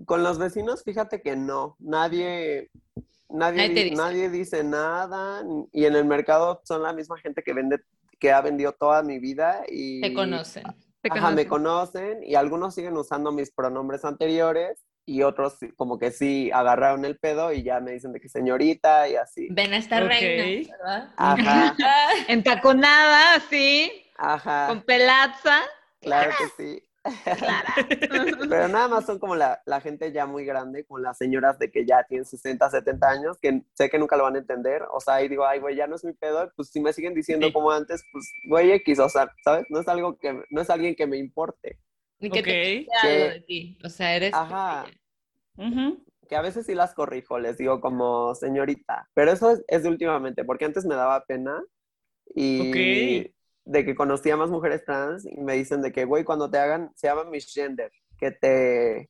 con 0.05 0.23
los 0.23 0.37
vecinos, 0.37 0.83
fíjate 0.83 1.21
que 1.21 1.35
no, 1.35 1.75
nadie, 1.79 2.69
nadie, 3.29 3.69
dice. 3.69 3.95
nadie 3.95 4.29
dice 4.29 4.63
nada 4.63 5.43
y 5.71 5.85
en 5.85 5.95
el 5.95 6.05
mercado 6.05 6.61
son 6.63 6.83
la 6.83 6.93
misma 6.93 7.17
gente 7.17 7.43
que 7.43 7.53
vende, 7.53 7.79
que 8.19 8.31
ha 8.31 8.41
vendido 8.41 8.71
toda 8.73 9.03
mi 9.03 9.19
vida 9.19 9.63
y... 9.67 10.01
Te 10.01 10.13
conocen. 10.13 10.63
Ajá, 11.09 11.31
me 11.31 11.47
conocen 11.47 12.23
y 12.23 12.35
algunos 12.35 12.75
siguen 12.75 12.95
usando 12.95 13.31
mis 13.31 13.51
pronombres 13.51 14.05
anteriores 14.05 14.85
y 15.05 15.21
otros 15.23 15.57
como 15.75 15.99
que 15.99 16.11
sí 16.11 16.49
agarraron 16.53 17.03
el 17.03 17.17
pedo 17.17 17.51
y 17.51 17.61
ya 17.61 17.81
me 17.81 17.91
dicen 17.91 18.13
de 18.13 18.21
que 18.21 18.29
señorita 18.29 19.09
y 19.09 19.15
así. 19.17 19.49
Ven 19.51 19.73
a 19.73 19.77
esta 19.77 19.99
reina, 19.99 20.71
¿verdad? 20.77 21.13
Ajá. 21.17 21.75
Entaconada, 22.29 23.41
sí. 23.49 23.91
Ajá. 24.17 24.67
Con 24.67 24.81
pelaza. 24.83 25.59
Claro 25.99 26.31
que 26.37 26.63
sí. 26.63 26.83
Pero 28.49 28.67
nada 28.69 28.87
más 28.87 29.05
son 29.05 29.19
como 29.19 29.35
la, 29.35 29.61
la, 29.65 29.81
gente 29.81 30.11
ya 30.11 30.25
muy 30.25 30.45
grande, 30.45 30.85
con 30.85 31.01
las 31.01 31.17
señoras 31.17 31.59
de 31.59 31.69
que 31.69 31.85
ya 31.85 32.03
tienen 32.03 32.25
60, 32.25 32.69
70 32.69 33.09
años, 33.09 33.37
que 33.41 33.63
sé 33.73 33.89
que 33.89 33.99
nunca 33.99 34.15
lo 34.15 34.23
van 34.23 34.35
a 34.35 34.39
entender. 34.39 34.83
O 34.91 34.99
sea, 34.99 35.21
y 35.21 35.27
digo, 35.27 35.45
ay, 35.45 35.59
güey, 35.59 35.75
ya 35.75 35.87
no 35.87 35.95
es 35.95 36.05
mi 36.05 36.13
pedo. 36.13 36.51
Pues 36.55 36.69
si 36.69 36.79
me 36.79 36.93
siguen 36.93 37.13
diciendo 37.13 37.51
como 37.51 37.71
antes, 37.71 38.03
pues, 38.11 38.31
güey, 38.47 38.71
X, 38.71 38.99
o 38.99 39.09
sea, 39.09 39.29
¿sabes? 39.43 39.65
No 39.69 39.81
es 39.81 39.87
algo 39.87 40.17
que, 40.17 40.43
no 40.49 40.61
es 40.61 40.69
alguien 40.69 40.95
que 40.95 41.07
me 41.07 41.17
importe. 41.17 41.79
Ni 42.19 42.29
que 42.29 42.41
te 42.41 42.87
de 43.01 43.43
ti. 43.45 43.77
O 43.83 43.89
sea, 43.89 44.15
eres. 44.15 44.33
Ajá. 44.33 44.85
Que 46.29 46.35
a 46.37 46.41
veces 46.41 46.65
sí 46.65 46.73
las 46.73 46.93
corrijo, 46.93 47.37
les 47.37 47.57
digo 47.57 47.81
como 47.81 48.33
señorita. 48.33 49.09
Pero 49.13 49.31
eso 49.31 49.51
es, 49.51 49.63
es 49.67 49.83
de 49.83 49.89
últimamente, 49.89 50.45
porque 50.45 50.65
antes 50.65 50.85
me 50.85 50.95
daba 50.95 51.25
pena. 51.25 51.61
Y 52.33 53.33
de 53.65 53.85
que 53.85 53.95
conocía 53.95 54.37
más 54.37 54.49
mujeres 54.49 54.83
trans 54.85 55.25
y 55.25 55.39
me 55.39 55.53
dicen 55.53 55.81
de 55.81 55.91
que, 55.91 56.05
güey, 56.05 56.23
cuando 56.23 56.49
te 56.49 56.57
hagan, 56.57 56.91
se 56.95 57.07
llama 57.07 57.23
misgender, 57.25 57.91
que 58.17 58.31
te... 58.31 59.09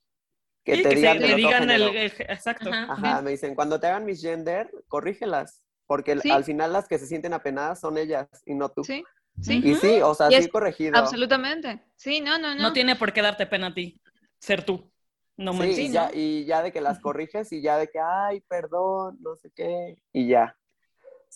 Que 0.66 0.82
te 0.82 0.96
digan, 0.96 1.70
el, 1.70 1.84
exacto. 2.20 2.70
Ajá, 2.72 3.22
me 3.22 3.32
dicen, 3.32 3.54
cuando 3.54 3.82
te 3.82 3.88
hagan 3.88 4.06
misgender, 4.06 4.72
corrígelas, 4.88 5.62
porque 5.86 6.14
al 6.14 6.46
final 6.46 6.72
las 6.72 6.88
que 6.88 6.98
se 6.98 7.06
sienten 7.06 7.34
apenadas 7.34 7.82
son 7.82 7.98
ellas 7.98 8.30
y 8.46 8.54
no 8.54 8.70
tú. 8.70 8.82
Sí, 8.86 9.04
sí. 9.42 9.62
Y 9.62 9.76
sí, 9.76 10.00
o 10.02 10.16
sea, 10.16 10.30
sí 10.30 10.48
corregido. 10.48 10.98
Absolutamente. 10.98 11.84
Sí, 11.98 12.22
no, 12.22 12.38
no, 12.38 12.56
no. 12.56 12.62
No 12.62 12.72
tiene 12.72 12.96
por 12.96 13.12
qué 13.12 13.22
darte 13.22 13.46
pena 13.46 13.68
a 13.68 13.74
ti, 13.74 14.00
ser 14.40 14.64
tú. 14.64 14.90
No 15.36 15.52
sí, 15.52 15.88
y 15.88 15.92
ya, 15.92 16.12
y 16.14 16.46
ya 16.46 16.64
de 16.64 16.72
que 16.72 16.80
las 16.80 17.00
corriges 17.00 17.52
y 17.52 17.62
ya 17.62 17.78
de 17.78 17.90
que, 17.90 18.00
ay, 18.00 18.40
perdón, 18.48 19.18
no 19.20 19.36
sé 19.36 19.52
qué, 19.54 19.98
y 20.14 20.30
ya. 20.30 20.56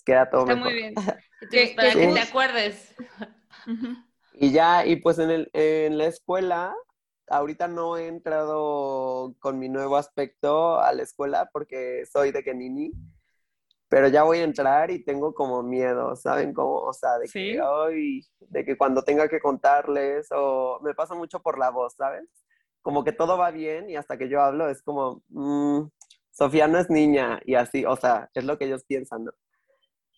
Queda 0.04 0.30
todo 0.30 0.42
Está 0.42 0.56
muy 0.56 0.74
bien. 0.74 0.94
para 1.76 1.92
que 1.92 2.06
te 2.06 2.20
acuerdes. 2.20 2.94
Y 4.34 4.52
ya, 4.52 4.86
y 4.86 4.96
pues 4.96 5.18
en, 5.18 5.30
el, 5.30 5.50
en 5.52 5.98
la 5.98 6.06
escuela, 6.06 6.74
ahorita 7.28 7.68
no 7.68 7.96
he 7.96 8.06
entrado 8.06 9.34
con 9.40 9.58
mi 9.58 9.68
nuevo 9.68 9.96
aspecto 9.96 10.80
a 10.80 10.92
la 10.92 11.02
escuela 11.02 11.50
porque 11.52 12.04
soy 12.06 12.30
de 12.30 12.42
Kenini, 12.42 12.92
pero 13.88 14.08
ya 14.08 14.22
voy 14.22 14.38
a 14.38 14.44
entrar 14.44 14.90
y 14.90 15.02
tengo 15.02 15.34
como 15.34 15.62
miedo, 15.62 16.14
¿saben 16.14 16.52
cómo? 16.52 16.76
O 16.76 16.92
sea, 16.92 17.18
de 17.18 17.28
que 17.28 17.60
hoy, 17.60 18.26
de 18.40 18.64
que 18.64 18.76
cuando 18.76 19.02
tenga 19.02 19.28
que 19.28 19.40
contarles, 19.40 20.28
o 20.30 20.78
me 20.82 20.94
pasa 20.94 21.14
mucho 21.14 21.40
por 21.40 21.58
la 21.58 21.70
voz, 21.70 21.94
¿sabes? 21.96 22.28
Como 22.82 23.02
que 23.02 23.12
todo 23.12 23.38
va 23.38 23.50
bien 23.50 23.90
y 23.90 23.96
hasta 23.96 24.16
que 24.18 24.28
yo 24.28 24.40
hablo 24.42 24.68
es 24.68 24.82
como, 24.82 25.22
mmm, 25.28 25.88
Sofía 26.30 26.68
no 26.68 26.78
es 26.78 26.90
niña 26.90 27.40
y 27.44 27.54
así, 27.54 27.84
o 27.84 27.96
sea, 27.96 28.30
es 28.34 28.44
lo 28.44 28.58
que 28.58 28.66
ellos 28.66 28.84
piensan, 28.84 29.24
¿no? 29.24 29.32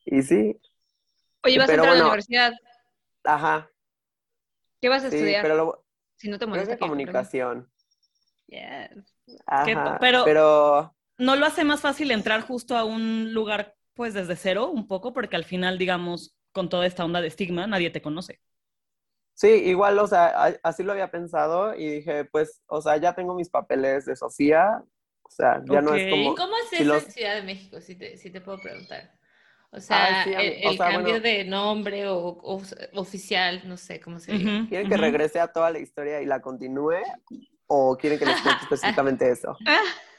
Y 0.04 0.22
sí. 0.22 0.60
Oye, 1.44 1.58
vas 1.58 1.68
a 1.70 1.74
entrar 1.74 1.92
a 1.92 1.96
la 1.96 2.04
universidad. 2.04 2.52
Ajá, 3.24 3.70
¿Qué 4.80 4.88
vas 4.88 5.04
a 5.04 5.08
estudiar? 5.08 5.42
Pero 5.42 5.84
si 6.16 6.28
no 6.28 6.38
te 6.38 6.46
molesta. 6.46 6.78
comunicación. 6.78 7.70
Yes. 8.46 9.14
pero, 10.00 10.24
pero 10.24 10.94
no 11.18 11.36
lo 11.36 11.46
hace 11.46 11.64
más 11.64 11.80
fácil 11.80 12.10
entrar 12.10 12.40
justo 12.40 12.76
a 12.76 12.84
un 12.84 13.32
lugar, 13.32 13.76
pues 13.94 14.14
desde 14.14 14.36
cero, 14.36 14.70
un 14.70 14.88
poco, 14.88 15.12
porque 15.12 15.36
al 15.36 15.44
final, 15.44 15.78
digamos, 15.78 16.34
con 16.52 16.68
toda 16.68 16.86
esta 16.86 17.04
onda 17.04 17.20
de 17.20 17.28
estigma, 17.28 17.66
nadie 17.66 17.90
te 17.90 18.02
conoce. 18.02 18.40
Sí, 19.34 19.48
igual, 19.48 19.98
o 19.98 20.06
sea, 20.06 20.58
así 20.62 20.82
lo 20.82 20.92
había 20.92 21.10
pensado 21.10 21.74
y 21.74 21.88
dije, 21.88 22.24
pues, 22.24 22.60
o 22.66 22.82
sea, 22.82 22.96
ya 22.96 23.14
tengo 23.14 23.34
mis 23.34 23.48
papeles 23.48 24.04
de 24.04 24.16
Sofía, 24.16 24.82
o 25.22 25.30
sea, 25.30 25.62
ya 25.64 25.80
no 25.80 25.94
es 25.94 26.10
como... 26.10 26.32
¿Y 26.32 26.34
cómo 26.34 26.54
es 26.56 26.80
eso 26.80 26.94
en 26.96 27.12
Ciudad 27.12 27.34
de 27.36 27.42
México, 27.42 27.80
si 27.80 27.94
te, 27.94 28.18
si 28.18 28.30
te 28.30 28.40
puedo 28.40 28.60
preguntar? 28.60 29.12
O 29.72 29.80
sea, 29.80 30.24
el, 30.24 30.76
cambio 30.76 31.20
de 31.20 31.44
nombre 31.44 32.09
o, 32.09 32.61
oficial, 32.94 33.62
no 33.66 33.76
sé 33.76 34.00
cómo 34.00 34.18
se 34.18 34.33
dice. 34.33 34.66
¿Quieren 34.68 34.88
que 34.88 34.96
regrese 34.96 35.38
a 35.38 35.48
toda 35.48 35.70
la 35.70 35.78
historia 35.78 36.20
y 36.20 36.26
la 36.26 36.40
continúe? 36.40 36.96
¿O 37.66 37.96
quieren 37.96 38.18
que 38.18 38.26
les 38.26 38.40
cuente 38.40 38.62
específicamente 38.64 39.30
eso? 39.30 39.56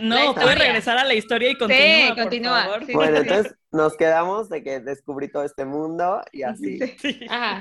No, 0.00 0.32
puede 0.32 0.54
regresar 0.54 0.96
a 0.96 1.04
la 1.04 1.14
historia 1.14 1.50
y 1.50 1.58
continúa. 1.58 1.82
Sí, 1.82 2.14
continúa. 2.14 2.64
Por 2.66 2.86
favor. 2.86 2.94
bueno, 2.94 3.16
entonces 3.16 3.56
nos 3.72 3.96
quedamos 3.96 4.48
de 4.48 4.62
que 4.62 4.78
descubrí 4.78 5.26
todo 5.26 5.42
este 5.42 5.64
mundo 5.64 6.22
y 6.30 6.44
así. 6.44 6.78
Ajá. 7.28 7.60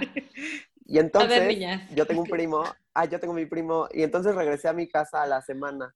Y 0.88 1.00
entonces, 1.00 1.58
yo 1.92 2.06
tengo 2.06 2.22
un 2.22 2.28
primo, 2.30 2.64
ah, 2.94 3.06
yo 3.06 3.20
tengo 3.20 3.34
mi 3.34 3.46
primo, 3.46 3.88
y 3.92 4.04
entonces 4.04 4.34
regresé 4.36 4.70
a 4.70 4.74
mi 4.74 4.88
casa 4.88 5.22
a 5.22 5.28
la 5.28 5.42
semana 5.42 5.94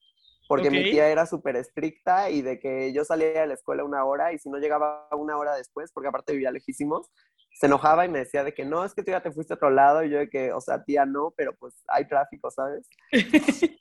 porque 0.51 0.69
mi 0.69 0.83
tía 0.83 1.07
era 1.07 1.25
súper 1.25 1.55
estricta 1.55 2.29
y 2.29 2.41
de 2.41 2.59
que 2.59 2.91
yo 2.91 3.05
salía 3.05 3.39
de 3.39 3.47
la 3.47 3.53
escuela 3.53 3.85
una 3.85 4.03
hora 4.03 4.33
y 4.33 4.37
si 4.37 4.49
no 4.49 4.57
llegaba 4.57 5.07
una 5.13 5.37
hora 5.37 5.55
después, 5.55 5.93
porque 5.93 6.09
aparte 6.09 6.33
vivía 6.33 6.51
lejísimos, 6.51 7.09
se 7.53 7.67
enojaba 7.67 8.05
y 8.05 8.09
me 8.09 8.19
decía 8.19 8.43
de 8.43 8.53
que 8.53 8.65
no, 8.65 8.83
es 8.83 8.93
que 8.93 9.01
tú 9.01 9.11
ya 9.11 9.23
te 9.23 9.31
fuiste 9.31 9.53
a 9.53 9.55
otro 9.55 9.69
lado 9.69 10.03
y 10.03 10.09
yo 10.09 10.17
de 10.19 10.29
que, 10.29 10.51
o 10.51 10.59
sea, 10.59 10.83
tía 10.83 11.05
no, 11.05 11.33
pero 11.37 11.55
pues 11.55 11.81
hay 11.87 12.05
tráfico, 12.05 12.51
¿sabes? 12.51 12.85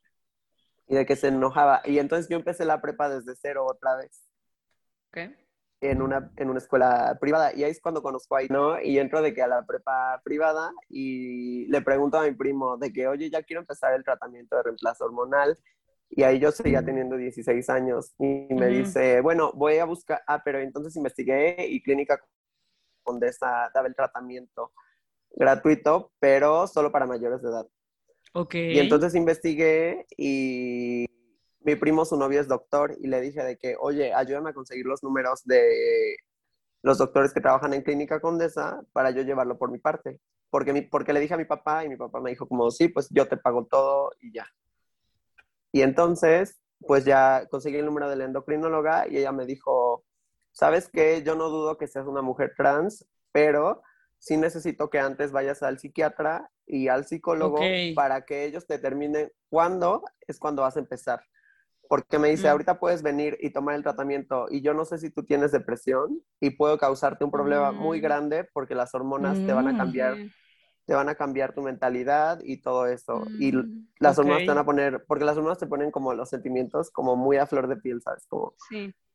y 0.87 0.95
de 0.95 1.05
que 1.05 1.17
se 1.17 1.27
enojaba. 1.27 1.83
Y 1.87 1.99
entonces 1.99 2.29
yo 2.29 2.37
empecé 2.37 2.65
la 2.65 2.81
prepa 2.81 3.09
desde 3.09 3.35
cero 3.35 3.67
otra 3.69 3.97
vez. 3.97 4.29
¿Qué? 5.11 5.35
En 5.81 6.01
una, 6.03 6.31
en 6.37 6.51
una 6.51 6.59
escuela 6.61 7.19
privada. 7.21 7.53
Y 7.53 7.65
ahí 7.65 7.73
es 7.73 7.81
cuando 7.81 8.01
conozco 8.01 8.37
ahí, 8.37 8.47
¿no? 8.49 8.81
Y 8.81 9.01
entro 9.01 9.23
de 9.23 9.35
que 9.35 9.43
a 9.43 9.49
la 9.49 9.67
prepa 9.67 10.21
privada 10.23 10.71
y 10.89 11.67
le 11.67 11.83
pregunto 11.83 12.17
a 12.17 12.23
mi 12.23 12.31
primo 12.31 12.77
de 12.77 12.93
que, 12.93 13.09
oye, 13.09 13.29
ya 13.29 13.43
quiero 13.43 13.61
empezar 13.61 13.93
el 13.95 14.05
tratamiento 14.05 14.55
de 14.55 14.63
reemplazo 14.63 15.07
hormonal 15.07 15.59
y 16.11 16.25
ahí 16.25 16.41
yo 16.41 16.51
seguía 16.51 16.85
teniendo 16.85 17.17
16 17.17 17.71
años 17.71 18.13
y 18.19 18.53
me 18.53 18.67
dice, 18.67 19.21
bueno, 19.21 19.53
voy 19.55 19.79
a 19.79 19.85
buscar, 19.85 20.21
ah, 20.27 20.43
pero 20.45 20.59
entonces 20.59 20.97
investigué 20.97 21.67
y 21.69 21.81
Clínica 21.83 22.21
Condesa 23.05 23.71
daba 23.73 23.87
el 23.87 23.95
tratamiento 23.95 24.73
gratuito, 25.31 26.13
pero 26.19 26.67
solo 26.67 26.91
para 26.91 27.07
mayores 27.07 27.43
de 27.43 27.49
edad. 27.49 27.67
Ok. 28.33 28.55
Y 28.55 28.79
entonces 28.81 29.15
investigué 29.15 30.07
y 30.17 31.07
mi 31.61 31.77
primo, 31.77 32.05
su 32.05 32.17
novio 32.17 32.41
es 32.41 32.49
doctor 32.49 32.97
y 32.99 33.07
le 33.07 33.21
dije 33.21 33.45
de 33.45 33.57
que, 33.57 33.77
oye, 33.79 34.13
ayúdame 34.13 34.51
a 34.51 34.55
conseguir 34.55 34.87
los 34.87 35.05
números 35.05 35.45
de 35.45 36.17
los 36.83 36.99
doctores 36.99 37.33
que 37.33 37.41
trabajan 37.41 37.73
en 37.75 37.83
Clínica 37.83 38.21
Condesa 38.21 38.83
para 38.93 39.11
yo 39.11 39.23
llevarlo 39.23 39.59
por 39.59 39.71
mi 39.71 39.79
parte. 39.79 40.19
Porque, 40.49 40.73
mi, 40.73 40.83
porque 40.83 41.13
le 41.13 41.21
dije 41.21 41.35
a 41.35 41.37
mi 41.37 41.45
papá 41.45 41.85
y 41.85 41.89
mi 41.89 41.97
papá 41.97 42.21
me 42.21 42.31
dijo 42.31 42.49
como, 42.49 42.71
sí, 42.73 42.89
pues 42.89 43.09
yo 43.11 43.29
te 43.29 43.37
pago 43.37 43.67
todo 43.67 44.11
y 44.21 44.33
ya. 44.33 44.47
Y 45.73 45.83
entonces, 45.83 46.61
pues 46.81 47.05
ya 47.05 47.47
conseguí 47.51 47.77
el 47.77 47.87
número 47.87 48.09
de 48.09 48.17
la 48.17 48.25
endocrinóloga 48.25 49.07
y 49.09 49.19
ella 49.19 49.33
me 49.33 49.47
dijo, 49.47 50.05
¿sabes 50.53 50.89
qué? 50.93 51.23
Yo 51.23 51.35
no 51.35 51.49
dudo 51.49 51.79
que 51.79 51.87
seas 51.87 52.07
una 52.07 52.23
mujer 52.23 52.55
trans, 52.57 53.07
pero 53.33 53.83
sí 54.19 54.37
necesito 54.37 54.91
que 54.91 54.99
antes 54.99 55.33
vayas 55.33 55.63
al 55.63 55.79
psiquiatra 55.79 56.51
y 56.67 56.89
al 56.89 57.07
psicólogo 57.07 57.61
para 57.95 58.25
que 58.25 58.45
ellos 58.45 58.67
determinen 58.67 59.31
cuándo 59.49 60.03
es 60.27 60.39
cuando 60.39 60.63
vas 60.63 60.77
a 60.77 60.81
empezar. 60.81 61.23
Porque 61.89 62.19
me 62.21 62.29
dice, 62.29 62.47
mm. 62.47 62.51
ahorita 62.51 62.79
puedes 62.79 63.03
venir 63.03 63.37
y 63.41 63.51
tomar 63.51 63.75
el 63.75 63.83
tratamiento 63.83 64.47
y 64.49 64.63
yo 64.63 64.75
no 64.75 64.85
sé 64.85 64.99
si 64.99 65.11
tú 65.11 65.25
tienes 65.25 65.51
depresión 65.51 66.23
y 66.39 66.51
puedo 66.51 66.79
causarte 66.79 67.25
un 67.25 67.33
problema 67.33 67.73
muy 67.73 67.99
mm. 67.99 68.03
grande 68.03 68.45
porque 68.53 68.75
las 68.75 68.95
hormonas 68.95 69.39
te 69.45 69.53
van 69.53 69.69
a 69.69 69.77
cambiar 69.77 70.17
mm 70.17 70.31
te 70.91 70.97
van 70.97 71.09
a 71.09 71.15
cambiar 71.15 71.55
tu 71.55 71.63
mentalidad 71.63 72.41
y 72.43 72.57
todo 72.57 72.89
eso. 72.89 73.25
y 73.39 73.53
mm, 73.53 73.91
las 74.01 74.19
hormonas 74.19 74.41
te 74.41 74.49
van 74.49 74.59
a 74.59 74.65
poner, 74.65 75.05
porque 75.07 75.25
las 75.25 75.37
hormonas 75.37 75.59
te 75.59 75.69
ponen 75.69 75.93
como 75.93 76.15
los 76.15 76.29
sentimientos 76.29 76.91
como 76.91 77.15
muy 77.15 77.37
a 77.37 77.47
flor 77.47 77.69
de 77.69 77.77
piel, 77.77 78.03
¿sabes? 78.03 78.27
Como 78.27 78.57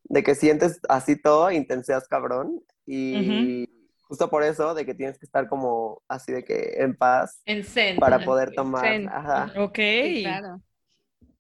de 0.05 0.23
que 0.23 0.35
sientes 0.35 0.79
así 0.88 1.21
todo, 1.21 1.51
intensidad 1.51 2.01
cabrón. 2.09 2.63
Y 2.85 3.67
justo 4.03 4.29
por 4.29 4.43
eso, 4.43 4.73
de 4.73 4.85
que 4.85 4.93
tienes 4.93 5.19
que 5.19 5.25
estar 5.25 5.49
como 5.49 6.01
así 6.07 6.31
de 6.31 6.45
que 6.45 6.75
en 6.77 6.95
paz. 6.95 7.41
En 7.43 7.65
zen. 7.65 7.97
Para 7.97 8.23
poder 8.23 8.53
tomar. 8.55 8.85
Ajá. 9.09 9.51
Ok. 9.57 9.79
claro. 10.21 10.61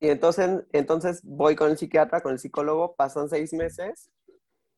Y 0.01 0.09
entonces, 0.09 0.65
entonces 0.73 1.21
voy 1.23 1.55
con 1.55 1.71
el 1.71 1.77
psiquiatra, 1.77 2.19
con 2.19 2.33
el 2.33 2.39
psicólogo, 2.39 2.93
pasan 2.97 3.29
seis 3.29 3.53
meses 3.53 4.09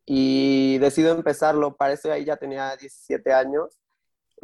y 0.05 0.77
decido 0.77 1.15
empezarlo. 1.15 1.75
Para 1.75 1.93
eso 1.93 2.11
ahí 2.11 2.25
ya 2.25 2.37
tenía 2.37 2.75
17 2.75 3.33
años 3.33 3.79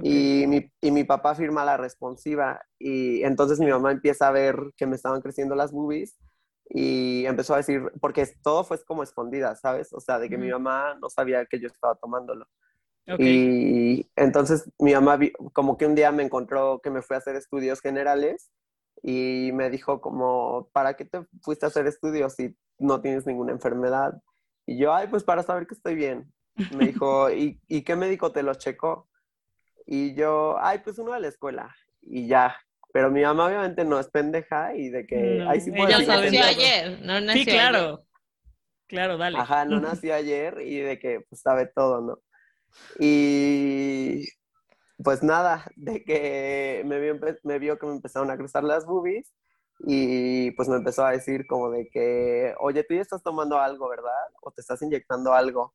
y 0.01 0.45
mi, 0.47 0.71
y 0.82 0.91
mi 0.91 1.03
papá 1.03 1.36
firma 1.36 1.65
la 1.65 1.77
responsiva 1.77 2.62
y 2.79 3.23
entonces 3.23 3.60
mi 3.60 3.67
mamá 3.69 3.91
empieza 3.91 4.27
a 4.27 4.32
ver 4.32 4.58
que 4.77 4.88
me 4.88 4.95
estaban 4.95 5.21
creciendo 5.21 5.56
las 5.56 5.71
boobies 5.71 6.17
y 6.69 7.25
empezó 7.25 7.53
a 7.53 7.58
decir, 7.58 7.84
porque 8.01 8.27
todo 8.41 8.63
fue 8.63 8.84
como 8.86 9.03
escondida, 9.03 9.56
¿sabes? 9.56 9.93
O 9.93 9.99
sea, 9.99 10.19
de 10.19 10.29
que 10.29 10.38
mi 10.38 10.49
mamá 10.49 10.95
no 11.01 11.10
sabía 11.10 11.45
que 11.45 11.60
yo 11.60 11.67
estaba 11.67 11.95
tomándolo. 11.95 12.47
Y 13.17 14.10
entonces 14.15 14.69
mi 14.79 14.93
mamá 14.93 15.19
como 15.53 15.77
que 15.77 15.86
un 15.86 15.95
día 15.95 16.12
me 16.12 16.23
encontró 16.23 16.79
que 16.82 16.89
me 16.89 17.01
fui 17.03 17.15
a 17.15 17.19
hacer 17.19 17.36
estudios 17.36 17.82
generales 17.82 18.51
y 19.03 19.51
me 19.53 19.69
dijo 19.69 20.01
como, 20.01 20.69
¿para 20.73 20.95
qué 20.95 21.06
te 21.06 21.25
fuiste 21.43 21.65
a 21.65 21.69
hacer 21.69 21.88
estudios 21.88 22.34
si 22.36 22.56
no 22.79 23.01
tienes 23.01 23.25
ninguna 23.27 23.51
enfermedad? 23.51 24.21
Y 24.65 24.79
yo, 24.79 24.93
ay, 24.93 25.08
pues 25.10 25.23
para 25.23 25.43
saber 25.43 25.67
que 25.67 25.75
estoy 25.75 25.95
bien. 25.95 26.34
Me 26.69 26.86
dijo, 26.88 27.29
¿y, 27.32 27.62
¿y 27.67 27.84
qué 27.84 27.95
médico 27.95 28.32
te 28.32 28.43
lo 28.43 28.56
checó? 28.56 29.10
Y 29.86 30.15
yo, 30.15 30.58
ay, 30.60 30.80
pues 30.84 30.98
uno 31.00 31.13
de 31.13 31.19
la 31.19 31.28
escuela. 31.28 31.76
Y 32.02 32.28
ya. 32.28 32.56
Pero 32.91 33.10
mi 33.10 33.24
mamá 33.24 33.48
obviamente 33.48 33.84
no 33.84 34.00
es 34.00 34.08
pendeja 34.10 34.76
y 34.76 34.89
de 34.89 35.08
que... 35.08 35.46
sí 35.60 35.72
ella 35.76 36.00
nació 36.00 36.43
ayer, 36.43 37.00
no 37.02 37.19
nació 37.19 37.43
Sí, 37.43 37.46
claro. 37.50 38.06
Claro, 38.88 39.17
dale. 39.17 39.39
Ajá, 39.39 39.65
no 39.65 39.80
nació 39.80 40.13
ayer 40.13 40.62
y 40.62 40.80
de 40.80 41.00
que 41.00 41.22
pues 41.28 41.41
sabe 41.41 41.65
todo, 41.65 42.02
¿no? 42.02 42.19
Y 43.00 44.28
pues 45.04 45.24
nada, 45.24 45.65
de 45.76 46.04
que 46.04 46.84
me 46.86 47.00
vio, 47.00 47.19
me 47.43 47.60
vio 47.60 47.80
que 47.80 47.88
me 47.88 47.93
empezaron 47.93 48.30
a 48.30 48.38
cruzar 48.38 48.63
las 48.63 48.86
boobies 48.86 49.34
y 49.80 50.52
pues 50.52 50.69
me 50.69 50.78
empezó 50.78 51.06
a 51.06 51.12
decir 51.12 51.46
como 51.48 51.72
de 51.72 51.89
que, 51.89 52.54
oye, 52.60 52.84
tú 52.84 52.93
ya 52.93 53.02
estás 53.02 53.24
tomando 53.24 53.58
algo, 53.58 53.89
¿verdad? 53.89 54.12
O 54.41 54.52
te 54.52 54.62
estás 54.62 54.82
inyectando 54.82 55.34
algo. 55.34 55.74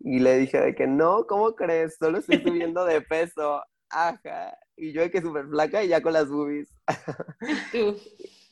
Y 0.00 0.20
le 0.20 0.38
dije 0.38 0.60
de 0.60 0.74
que 0.74 0.86
no, 0.86 1.26
¿cómo 1.26 1.54
crees? 1.54 1.96
Solo 1.98 2.18
estoy 2.18 2.40
subiendo 2.42 2.84
de 2.84 3.00
peso. 3.02 3.62
Ajá. 3.90 4.56
Y 4.76 4.92
yo 4.92 5.00
de 5.00 5.10
que 5.10 5.20
súper 5.20 5.46
flaca 5.48 5.82
y 5.82 5.88
ya 5.88 6.00
con 6.00 6.12
las 6.12 6.28
boobies. 6.28 6.68
Tú. 7.72 7.96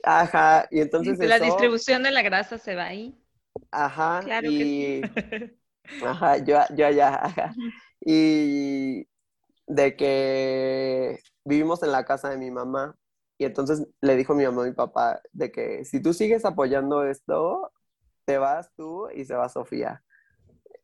Ajá. 0.02 0.66
Y 0.70 0.80
entonces. 0.80 1.18
la 1.18 1.38
distribución 1.38 2.03
de 2.03 2.11
la 2.11 2.22
grasa 2.22 2.59
se 2.59 2.74
va 2.74 2.86
ahí. 2.86 3.18
Ajá. 3.70 4.20
Claro 4.24 4.49
y... 4.51 4.59
que 4.59 5.11
sí. 5.30 5.61
Ajá, 6.05 6.38
yo, 6.38 6.59
yo 6.74 6.86
allá. 6.86 7.14
Ajá. 7.14 7.55
Y 8.01 9.07
de 9.66 9.97
que 9.97 11.20
vivimos 11.44 11.82
en 11.82 11.92
la 11.92 12.05
casa 12.05 12.28
de 12.30 12.38
mi 12.38 12.51
mamá. 12.51 12.97
Y 13.38 13.44
entonces 13.44 13.86
le 14.01 14.16
dijo 14.16 14.34
mi 14.34 14.44
mamá 14.44 14.62
a 14.62 14.66
mi 14.66 14.72
papá 14.72 15.20
de 15.32 15.53
que 15.53 15.84
si 15.84 16.01
tú 16.01 16.14
sigues 16.14 16.44
apoyando 16.47 17.05
esto, 17.05 17.70
te 18.24 18.38
vas 18.38 18.70
tú 18.74 19.11
y 19.11 19.24
se 19.26 19.34
va 19.34 19.49
Sofía. 19.49 20.03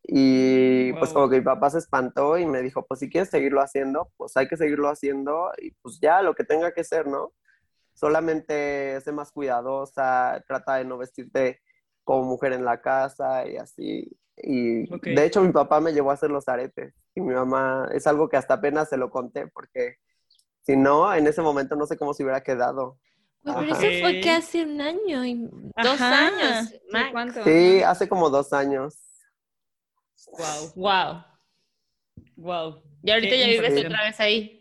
Y 0.05 0.93
pues 0.95 1.13
como 1.13 1.29
que 1.29 1.37
mi 1.37 1.45
papá 1.45 1.71
se 1.71 1.79
espantó 1.79 2.37
y 2.37 2.47
me 2.47 2.61
dijo, 2.61 2.85
pues 2.87 3.01
si 3.01 3.09
quieres 3.09 3.31
seguirlo 3.31 3.61
haciendo, 3.61 4.11
pues 4.17 4.37
hay 4.37 4.49
que 4.49 4.57
seguirlo 4.57 4.89
haciendo 4.89 5.53
y 5.59 5.71
pues 5.83 6.01
ya 6.01 6.23
lo 6.23 6.35
que 6.35 6.45
tenga 6.45 6.73
que 6.73 6.83
ser, 6.83 7.07
¿no? 7.07 7.33
solamente 7.95 9.01
sé 9.01 9.13
más 9.13 9.33
cuidadosa, 9.33 10.43
trata 10.47 10.77
de 10.77 10.85
no 10.85 10.99
vestirte 10.99 11.61
como 12.05 12.25
mujer 12.25 12.53
en 12.53 12.65
la 12.65 12.81
casa 12.81 13.47
y 13.47 13.57
así. 13.57 14.17
Y 14.37 14.87
de 14.87 15.25
hecho 15.25 15.43
mi 15.43 15.53
papá 15.53 15.81
me 15.81 15.93
llevó 15.93 16.11
a 16.11 16.15
hacer 16.15 16.31
los 16.31 16.49
aretes 16.49 16.95
y 17.15 17.21
mi 17.21 17.35
mamá 17.35 17.89
es 17.93 18.07
algo 18.07 18.29
que 18.29 18.37
hasta 18.37 18.55
apenas 18.55 18.89
se 18.89 18.97
lo 18.97 19.11
conté 19.11 19.47
porque 19.49 19.97
si 20.63 20.77
no, 20.77 21.13
en 21.13 21.27
ese 21.27 21.43
momento 21.43 21.77
no 21.77 21.87
sé 21.87 21.97
cómo 21.97 22.15
se 22.15 22.23
hubiera 22.23 22.43
quedado. 22.43 22.99
pero 23.45 23.61
eso 23.63 24.01
fue 24.01 24.21
que 24.21 24.31
hace 24.31 24.65
un 24.65 24.81
año 24.81 25.25
y 25.25 25.49
dos 25.83 26.01
años. 26.01 26.75
¿Cuánto? 27.13 27.45
Sí, 27.45 27.83
hace 27.83 28.09
como 28.09 28.31
dos 28.31 28.53
años. 28.53 28.99
Wow. 30.29 30.73
Wow. 30.77 31.25
Wow. 32.37 32.83
Y 33.03 33.11
ahorita 33.11 33.37
ya 33.37 33.47
vives 33.47 33.85
otra 33.85 34.05
vez 34.05 34.21
ahí. 34.21 34.59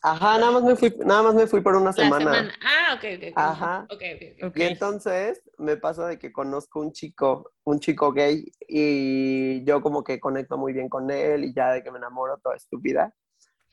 Ajá, 0.00 0.38
nada 0.38 0.52
más 0.52 0.62
me 0.62 0.76
fui, 0.76 0.94
nada 1.04 1.22
más 1.24 1.34
me 1.34 1.46
fui 1.48 1.60
por 1.60 1.74
una 1.74 1.92
semana. 1.92 2.52
Ah, 2.62 2.94
ok, 2.94 3.04
ok. 3.16 3.32
Ajá. 3.34 3.86
Okay, 3.90 4.36
Y 4.54 4.62
entonces 4.62 5.42
me 5.58 5.76
pasa 5.76 6.06
de 6.06 6.18
que 6.18 6.32
conozco 6.32 6.80
un 6.80 6.92
chico, 6.92 7.52
un 7.64 7.80
chico 7.80 8.12
gay, 8.12 8.44
y 8.68 9.64
yo 9.64 9.82
como 9.82 10.04
que 10.04 10.20
conecto 10.20 10.56
muy 10.56 10.72
bien 10.72 10.88
con 10.88 11.10
él, 11.10 11.44
y 11.44 11.52
ya 11.52 11.72
de 11.72 11.82
que 11.82 11.90
me 11.90 11.98
enamoro 11.98 12.38
toda 12.38 12.54
estúpida. 12.54 13.12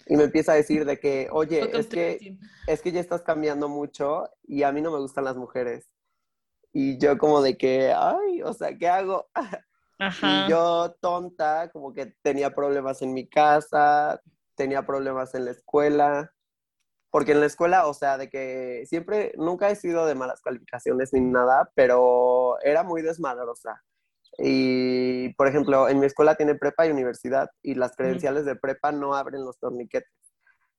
Y 0.08 0.16
me 0.18 0.24
empieza 0.24 0.54
a 0.54 0.56
decir 0.56 0.86
de 0.86 1.00
que, 1.00 1.28
oye, 1.32 1.70
es 1.78 1.88
que, 1.88 2.38
es 2.68 2.82
que 2.82 2.92
ya 2.92 3.00
estás 3.00 3.22
cambiando 3.22 3.70
mucho 3.70 4.30
y 4.44 4.64
a 4.64 4.72
mí 4.72 4.82
no 4.82 4.92
me 4.92 5.00
gustan 5.00 5.24
las 5.24 5.36
mujeres. 5.36 5.90
Y 6.74 6.98
yo 6.98 7.18
como 7.18 7.42
de 7.42 7.58
que, 7.58 7.92
ay, 7.96 8.42
o 8.44 8.54
sea, 8.54 8.76
¿qué 8.78 8.88
hago? 8.88 9.30
Ajá. 10.00 10.46
Y 10.46 10.50
yo 10.50 10.96
tonta, 11.02 11.70
como 11.72 11.94
que 11.94 12.16
tenía 12.22 12.54
problemas 12.54 13.02
en 13.02 13.14
mi 13.14 13.28
casa, 13.28 14.22
tenía 14.56 14.86
problemas 14.86 15.36
en 15.36 15.46
la 15.46 15.52
escuela, 15.52 16.34
porque 17.12 17.32
en 17.32 17.40
la 17.40 17.46
escuela, 17.46 17.88
o 17.88 17.94
sea, 17.94 18.18
de 18.18 18.30
que 18.30 18.84
siempre, 18.88 19.34
nunca 19.38 19.70
he 19.70 19.76
sido 19.76 20.06
de 20.06 20.16
malas 20.16 20.42
calificaciones 20.42 21.14
ni 21.14 21.22
nada, 21.22 21.72
pero 21.76 22.60
era 22.62 22.84
muy 22.84 23.02
desmadrosa. 23.02 23.82
Y, 24.38 25.34
por 25.36 25.48
ejemplo, 25.48 25.88
en 25.88 26.00
mi 26.00 26.08
escuela 26.08 26.36
tiene 26.36 26.56
prepa 26.56 26.86
y 26.86 26.92
universidad, 26.92 27.50
y 27.62 27.76
las 27.76 27.96
credenciales 27.96 28.44
de 28.46 28.56
prepa 28.56 28.92
no 28.92 29.16
abren 29.16 29.46
los 29.46 29.58
torniquetes. 29.60 30.12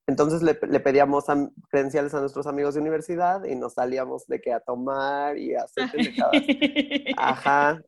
Entonces 0.07 0.43
le, 0.43 0.59
le 0.69 0.79
pedíamos 0.81 1.25
credenciales 1.69 2.15
a 2.15 2.21
nuestros 2.21 2.47
amigos 2.47 2.75
de 2.75 2.81
universidad 2.81 3.43
y 3.45 3.57
nos 3.57 3.75
salíamos 3.75 4.27
de 4.27 4.41
que 4.41 4.53
a 4.53 4.61
tomar 4.61 5.37
y 5.37 5.55
a 5.55 5.63
hacer 5.63 5.91
Ajá. 7.17 7.83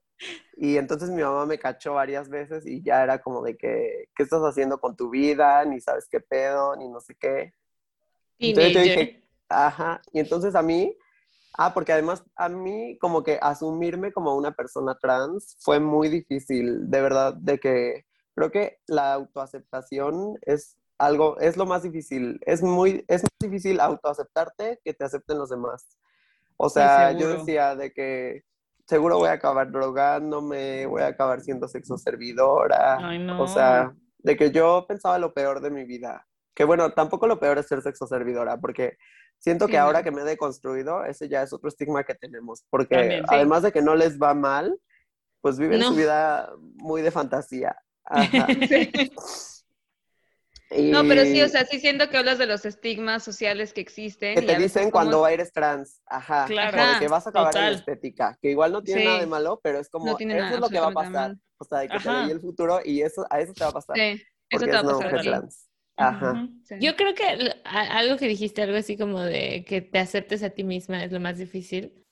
Y 0.56 0.76
entonces 0.76 1.10
mi 1.10 1.22
mamá 1.22 1.46
me 1.46 1.58
cachó 1.58 1.94
varias 1.94 2.28
veces 2.28 2.66
y 2.66 2.82
ya 2.82 3.02
era 3.02 3.20
como 3.20 3.42
de 3.42 3.56
que, 3.56 4.08
¿qué 4.16 4.22
estás 4.22 4.42
haciendo 4.42 4.80
con 4.80 4.96
tu 4.96 5.10
vida? 5.10 5.64
Ni 5.64 5.80
sabes 5.80 6.08
qué 6.10 6.20
pedo, 6.20 6.76
ni 6.76 6.88
no 6.88 7.00
sé 7.00 7.14
qué. 7.14 7.54
Y 8.38 8.50
entonces 8.50 8.74
yo 8.74 8.82
dije, 8.82 9.24
ajá. 9.48 10.00
Y 10.12 10.20
entonces 10.20 10.54
a 10.54 10.62
mí, 10.62 10.96
ah, 11.54 11.72
porque 11.72 11.92
además 11.92 12.24
a 12.36 12.48
mí 12.48 12.98
como 12.98 13.22
que 13.22 13.38
asumirme 13.40 14.12
como 14.12 14.34
una 14.34 14.52
persona 14.52 14.98
trans 15.00 15.56
fue 15.60 15.78
muy 15.78 16.08
difícil, 16.08 16.90
de 16.90 17.00
verdad, 17.00 17.34
de 17.34 17.58
que 17.58 18.06
creo 18.34 18.50
que 18.50 18.78
la 18.86 19.12
autoaceptación 19.14 20.38
es 20.42 20.76
algo, 20.98 21.38
es 21.38 21.56
lo 21.56 21.66
más 21.66 21.82
difícil. 21.82 22.40
Es 22.44 22.62
muy, 22.62 23.04
es 23.08 23.22
más 23.22 23.30
difícil 23.38 23.80
autoaceptarte 23.80 24.80
que 24.84 24.94
te 24.94 25.04
acepten 25.04 25.38
los 25.38 25.50
demás. 25.50 25.86
O 26.56 26.68
sea, 26.68 27.12
yo 27.12 27.28
decía 27.28 27.76
de 27.76 27.92
que 27.92 28.44
seguro 28.88 29.18
voy 29.18 29.28
a 29.28 29.32
acabar 29.32 29.70
drogándome, 29.70 30.86
voy 30.86 31.02
a 31.02 31.08
acabar 31.08 31.42
siendo 31.42 31.68
sexo 31.68 31.98
servidora. 31.98 32.96
Ay, 32.96 33.18
no. 33.18 33.42
O 33.42 33.46
sea, 33.46 33.94
de 34.18 34.36
que 34.36 34.50
yo 34.50 34.86
pensaba 34.88 35.18
lo 35.18 35.34
peor 35.34 35.60
de 35.60 35.70
mi 35.70 35.84
vida. 35.84 36.26
Que 36.54 36.64
bueno, 36.64 36.90
tampoco 36.92 37.26
lo 37.26 37.38
peor 37.38 37.58
es 37.58 37.68
ser 37.68 37.82
sexo 37.82 38.06
servidora, 38.06 38.56
porque 38.56 38.96
siento 39.38 39.68
que 39.68 39.78
ahora 39.78 40.02
que 40.02 40.10
me 40.10 40.22
he 40.22 40.24
deconstruido, 40.24 41.04
ese 41.04 41.28
ya 41.28 41.42
es 41.42 41.52
otro 41.52 41.68
estigma 41.68 42.02
que 42.02 42.14
tenemos. 42.14 42.64
Porque 42.70 43.22
además 43.28 43.62
de 43.62 43.72
que 43.72 43.82
no 43.82 43.94
les 43.94 44.18
va 44.18 44.32
mal, 44.32 44.80
pues 45.42 45.58
viven 45.58 45.82
su 45.82 45.94
vida 45.94 46.50
muy 46.58 47.02
de 47.02 47.10
fantasía. 47.10 47.76
Ajá. 48.04 48.46
No, 50.70 51.02
pero 51.08 51.24
sí, 51.24 51.40
o 51.40 51.48
sea, 51.48 51.64
sí 51.64 51.80
siento 51.80 52.10
que 52.10 52.18
hablas 52.18 52.38
de 52.38 52.46
los 52.46 52.66
estigmas 52.66 53.22
sociales 53.22 53.72
que 53.72 53.80
existen. 53.80 54.34
Que 54.34 54.42
te 54.42 54.58
dicen 54.58 54.90
cuando 54.90 55.26
eres 55.26 55.52
trans, 55.52 56.02
ajá, 56.06 56.44
claro, 56.46 57.00
que 57.00 57.08
vas 57.08 57.26
a 57.26 57.30
acabar 57.30 57.56
en 57.56 57.62
la 57.62 57.70
estética, 57.70 58.38
que 58.40 58.50
igual 58.50 58.72
no 58.72 58.82
tiene 58.82 59.04
nada 59.04 59.20
de 59.20 59.26
malo, 59.26 59.60
pero 59.62 59.78
es 59.78 59.88
como, 59.88 60.18
eso 60.18 60.28
es 60.28 60.60
lo 60.60 60.68
que 60.68 60.80
va 60.80 60.88
a 60.88 60.92
pasar, 60.92 61.36
o 61.56 61.64
sea, 61.64 61.78
de 61.80 61.88
que 61.88 61.98
te 61.98 62.08
veía 62.08 62.32
el 62.32 62.40
futuro 62.40 62.80
y 62.84 63.00
eso, 63.00 63.26
a 63.30 63.40
eso 63.40 63.52
te 63.54 63.64
va 63.64 63.70
a 63.70 63.72
pasar. 63.72 63.96
Sí, 63.96 64.22
eso 64.50 64.64
te 64.66 64.72
va 64.72 64.80
a 64.80 64.82
pasar. 64.82 65.22
Trans. 65.22 65.68
Ajá. 65.96 66.48
Yo 66.78 66.94
creo 66.94 67.14
que 67.14 67.24
algo 67.64 68.16
que 68.18 68.28
dijiste, 68.28 68.62
algo 68.62 68.76
así 68.76 68.96
como 68.96 69.20
de 69.22 69.64
que 69.66 69.80
te 69.80 69.98
aceptes 69.98 70.42
a 70.42 70.50
ti 70.50 70.64
misma 70.64 71.02
es 71.02 71.10
lo 71.10 71.18
más 71.18 71.38
difícil. 71.38 72.04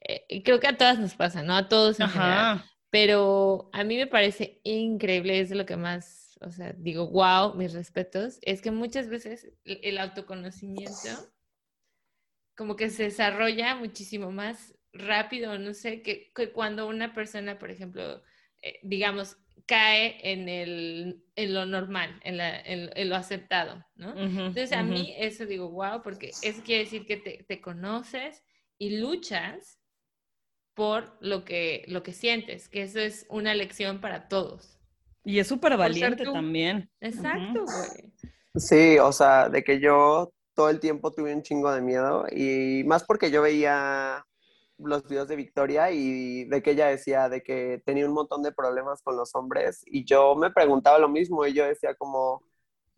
Eh, 0.00 0.42
creo 0.42 0.60
que 0.60 0.66
a 0.66 0.76
todas 0.76 0.98
nos 0.98 1.14
pasa, 1.14 1.42
¿no? 1.42 1.56
A 1.56 1.68
todos 1.68 1.98
en 2.00 2.08
general. 2.08 2.64
Pero 2.90 3.70
a 3.72 3.84
mí 3.84 3.96
me 3.96 4.06
parece 4.06 4.60
increíble, 4.64 5.40
es 5.40 5.50
lo 5.50 5.64
que 5.64 5.76
más 5.76 6.21
o 6.44 6.50
sea, 6.50 6.72
digo, 6.76 7.08
wow, 7.08 7.54
mis 7.54 7.72
respetos, 7.72 8.38
es 8.42 8.60
que 8.60 8.70
muchas 8.70 9.08
veces 9.08 9.52
el 9.64 9.98
autoconocimiento 9.98 11.32
como 12.56 12.76
que 12.76 12.90
se 12.90 13.04
desarrolla 13.04 13.74
muchísimo 13.76 14.30
más 14.30 14.74
rápido, 14.92 15.58
no 15.58 15.74
sé, 15.74 16.02
que, 16.02 16.32
cuando 16.52 16.86
una 16.86 17.14
persona, 17.14 17.58
por 17.58 17.70
ejemplo, 17.70 18.22
eh, 18.60 18.78
digamos, 18.82 19.36
cae 19.66 20.18
en, 20.22 20.48
el, 20.48 21.24
en 21.34 21.54
lo 21.54 21.66
normal, 21.66 22.20
en, 22.24 22.36
la, 22.36 22.60
en, 22.60 23.08
lo 23.08 23.16
aceptado, 23.16 23.84
¿no? 23.94 24.14
Entonces 24.18 24.72
a 24.72 24.82
mí 24.82 25.14
eso 25.18 25.46
digo, 25.46 25.70
wow, 25.70 26.02
porque 26.02 26.30
eso 26.42 26.62
quiere 26.62 26.84
decir 26.84 27.06
que 27.06 27.16
te, 27.16 27.44
te, 27.44 27.60
conoces 27.60 28.42
y 28.76 28.98
luchas 28.98 29.78
por 30.74 31.16
lo 31.20 31.44
que, 31.44 31.84
lo 31.86 32.02
que 32.02 32.12
sientes, 32.12 32.68
que 32.68 32.82
eso 32.82 32.98
es 32.98 33.26
una 33.28 33.54
lección 33.54 34.00
para 34.00 34.28
todos. 34.28 34.81
Y 35.24 35.38
es 35.38 35.46
súper 35.46 35.76
valiente 35.76 36.24
también. 36.24 36.90
Exacto, 37.00 37.64
güey. 37.64 38.12
Sí, 38.54 38.98
o 38.98 39.12
sea, 39.12 39.48
de 39.48 39.62
que 39.64 39.80
yo 39.80 40.32
todo 40.54 40.68
el 40.68 40.80
tiempo 40.80 41.12
tuve 41.12 41.34
un 41.34 41.42
chingo 41.42 41.72
de 41.72 41.80
miedo 41.80 42.26
y 42.30 42.84
más 42.84 43.04
porque 43.04 43.30
yo 43.30 43.42
veía 43.42 44.24
los 44.78 45.08
videos 45.08 45.28
de 45.28 45.36
Victoria 45.36 45.90
y 45.90 46.44
de 46.44 46.62
que 46.62 46.72
ella 46.72 46.88
decía 46.88 47.28
de 47.28 47.42
que 47.42 47.82
tenía 47.86 48.06
un 48.06 48.12
montón 48.12 48.42
de 48.42 48.52
problemas 48.52 49.00
con 49.02 49.16
los 49.16 49.34
hombres 49.34 49.82
y 49.86 50.04
yo 50.04 50.34
me 50.34 50.50
preguntaba 50.50 50.98
lo 50.98 51.08
mismo 51.08 51.46
y 51.46 51.54
yo 51.54 51.64
decía 51.64 51.94
como, 51.94 52.42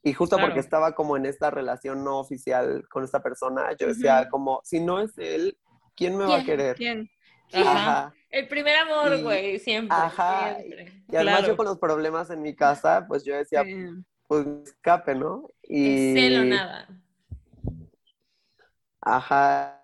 y 0.02 0.12
justo 0.12 0.38
porque 0.38 0.60
estaba 0.60 0.94
como 0.94 1.16
en 1.16 1.26
esta 1.26 1.50
relación 1.50 2.04
no 2.04 2.18
oficial 2.18 2.86
con 2.88 3.04
esta 3.04 3.22
persona, 3.22 3.68
yo 3.78 3.86
decía 3.88 4.28
como, 4.30 4.60
si 4.64 4.80
no 4.80 5.00
es 5.00 5.16
él, 5.18 5.56
¿quién 5.94 6.16
me 6.16 6.24
va 6.24 6.38
a 6.38 6.44
querer? 6.44 6.76
¿Quién? 6.76 7.08
Ajá. 7.54 8.14
El 8.30 8.48
primer 8.48 8.76
amor, 8.76 9.22
güey, 9.22 9.58
siempre. 9.58 9.96
Ajá. 9.96 10.56
Y 11.10 11.16
además 11.16 11.46
yo 11.46 11.56
con 11.56 11.66
los 11.66 11.78
problemas 11.78 12.30
en 12.30 12.42
mi 12.42 12.54
casa, 12.54 13.04
pues 13.06 13.24
yo 13.24 13.36
decía, 13.36 13.64
pues 14.26 14.46
escape, 14.64 15.14
¿no? 15.14 15.48
Y... 15.62 16.14
Celo 16.14 16.44
nada. 16.44 16.88
Ajá. 19.00 19.80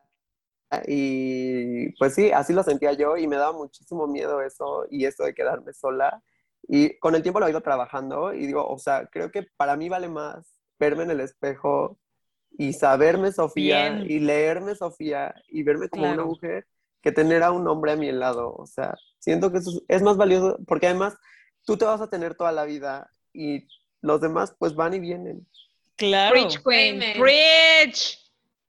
Y 0.87 1.93
pues 1.97 2.14
sí, 2.14 2.31
así 2.33 2.53
lo 2.53 2.62
sentía 2.62 2.93
yo 2.93 3.16
y 3.16 3.27
me 3.27 3.37
daba 3.37 3.53
muchísimo 3.53 4.07
miedo 4.07 4.41
eso 4.41 4.87
y 4.91 5.05
eso 5.05 5.25
de 5.25 5.35
quedarme 5.35 5.73
sola. 5.73 6.23
Y 6.62 6.99
con 6.99 7.14
el 7.14 7.23
tiempo 7.23 7.41
lo 7.41 7.47
he 7.47 7.51
ido 7.51 7.61
trabajando 7.61 8.33
y 8.33 8.47
digo, 8.47 8.66
o 8.66 8.79
sea, 8.79 9.07
creo 9.07 9.31
que 9.31 9.45
para 9.57 9.77
mí 9.77 9.89
vale 9.89 10.09
más 10.09 10.57
verme 10.79 11.05
en 11.05 11.11
el 11.11 11.21
espejo 11.21 11.99
y 12.53 12.73
saberme 12.73 13.33
Sofía 13.33 14.01
y 14.01 14.18
leerme 14.21 14.75
Sofía 14.75 15.35
y 15.49 15.62
verme 15.62 15.89
como 15.89 16.11
una 16.11 16.25
mujer 16.25 16.66
que 17.03 17.13
tener 17.13 17.43
a 17.43 17.53
un 17.53 17.67
hombre 17.69 17.93
a 17.93 17.97
mi 17.97 18.11
lado. 18.13 18.55
O 18.57 18.67
sea, 18.67 18.95
siento 19.19 19.51
que 19.51 19.59
eso 19.59 19.83
es 19.89 20.03
más 20.03 20.17
valioso 20.17 20.59
porque 20.67 20.87
además 20.87 21.17
tú 21.65 21.77
te 21.77 21.85
vas 21.85 22.01
a 22.01 22.11
tener 22.11 22.35
toda 22.35 22.53
la 22.53 22.65
vida 22.65 23.11
y 23.33 23.67
los 24.01 24.21
demás 24.21 24.55
pues 24.59 24.75
van 24.75 24.95
y 24.95 25.01
vienen. 25.01 25.47
Claro. 25.97 26.33
Preach, 26.33 26.63
Queen. 26.63 27.19
Preach. 27.19 28.19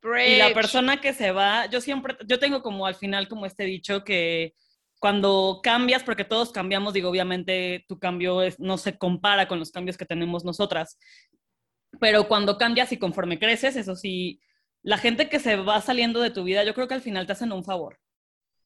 Y 0.03 0.37
la 0.37 0.53
persona 0.53 0.99
que 0.99 1.13
se 1.13 1.31
va, 1.31 1.67
yo 1.67 1.79
siempre, 1.79 2.17
yo 2.25 2.39
tengo 2.39 2.63
como 2.63 2.87
al 2.87 2.95
final 2.95 3.27
como 3.27 3.45
este 3.45 3.65
dicho 3.65 4.03
que 4.03 4.55
cuando 4.99 5.59
cambias, 5.61 6.03
porque 6.03 6.25
todos 6.25 6.51
cambiamos, 6.51 6.93
digo, 6.93 7.09
obviamente 7.09 7.85
tu 7.87 7.99
cambio 7.99 8.41
es, 8.41 8.59
no 8.59 8.77
se 8.77 8.97
compara 8.97 9.47
con 9.47 9.59
los 9.59 9.71
cambios 9.71 9.97
que 9.97 10.05
tenemos 10.05 10.43
nosotras, 10.43 10.97
pero 11.99 12.27
cuando 12.27 12.57
cambias 12.57 12.91
y 12.91 12.97
conforme 12.97 13.37
creces, 13.37 13.75
eso 13.75 13.95
sí, 13.95 14.41
la 14.81 14.97
gente 14.97 15.29
que 15.29 15.39
se 15.39 15.55
va 15.55 15.81
saliendo 15.81 16.19
de 16.19 16.31
tu 16.31 16.43
vida, 16.43 16.63
yo 16.63 16.73
creo 16.73 16.87
que 16.87 16.95
al 16.95 17.01
final 17.01 17.27
te 17.27 17.33
hacen 17.33 17.51
un 17.51 17.63
favor 17.63 17.99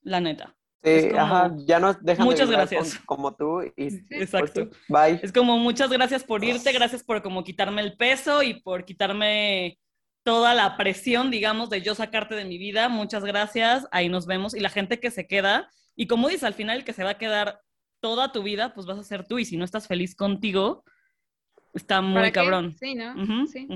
la 0.06 0.22
neta. 0.22 0.56
Sí, 0.84 1.10
ajá, 1.18 1.52
ya 1.66 1.80
no 1.80 1.94
dejan 1.96 2.26
muchas 2.26 2.50
gracias. 2.50 3.00
como 3.06 3.36
tú 3.36 3.64
y 3.64 4.04
exacto. 4.12 4.70
Pues 4.70 4.82
bye. 4.88 5.20
Es 5.24 5.34
como 5.34 5.58
muchas 5.58 5.90
gracias 5.90 6.24
por 6.24 6.44
irte, 6.44 6.72
gracias 6.72 7.04
por 7.04 7.24
como 7.24 7.44
quitarme 7.44 7.82
el 7.82 7.98
peso 7.98 8.44
y 8.44 8.62
por 8.62 8.86
quitarme 8.86 9.80
toda 10.24 10.54
la 10.54 10.78
presión, 10.78 11.32
digamos, 11.32 11.72
de 11.72 11.82
yo 11.82 11.96
sacarte 11.96 12.36
de 12.36 12.46
mi 12.46 12.60
vida. 12.60 12.88
Muchas 12.88 13.26
gracias, 13.26 13.88
ahí 13.92 14.10
nos 14.10 14.28
vemos. 14.28 14.56
Y 14.56 14.60
la 14.60 14.70
gente 14.70 15.00
que 15.00 15.10
se 15.10 15.28
queda, 15.28 15.72
y 15.96 16.06
como 16.06 16.28
dices, 16.28 16.44
al 16.44 16.54
final 16.54 16.78
el 16.78 16.86
que 16.86 16.94
se 16.94 17.04
va 17.04 17.12
a 17.12 17.18
quedar 17.18 17.62
toda 18.00 18.32
tu 18.32 18.44
vida, 18.44 18.76
pues 18.76 18.86
vas 18.86 19.00
a 19.00 19.04
ser 19.04 19.28
tú. 19.28 19.40
Y 19.40 19.46
si 19.46 19.58
no 19.58 19.66
estás 19.66 19.88
feliz 19.88 20.16
contigo, 20.16 20.84
está 21.74 22.02
muy 22.02 22.32
cabrón. 22.32 22.76
Sí, 22.80 22.94
¿no? 22.94 23.48
sí. 23.48 23.68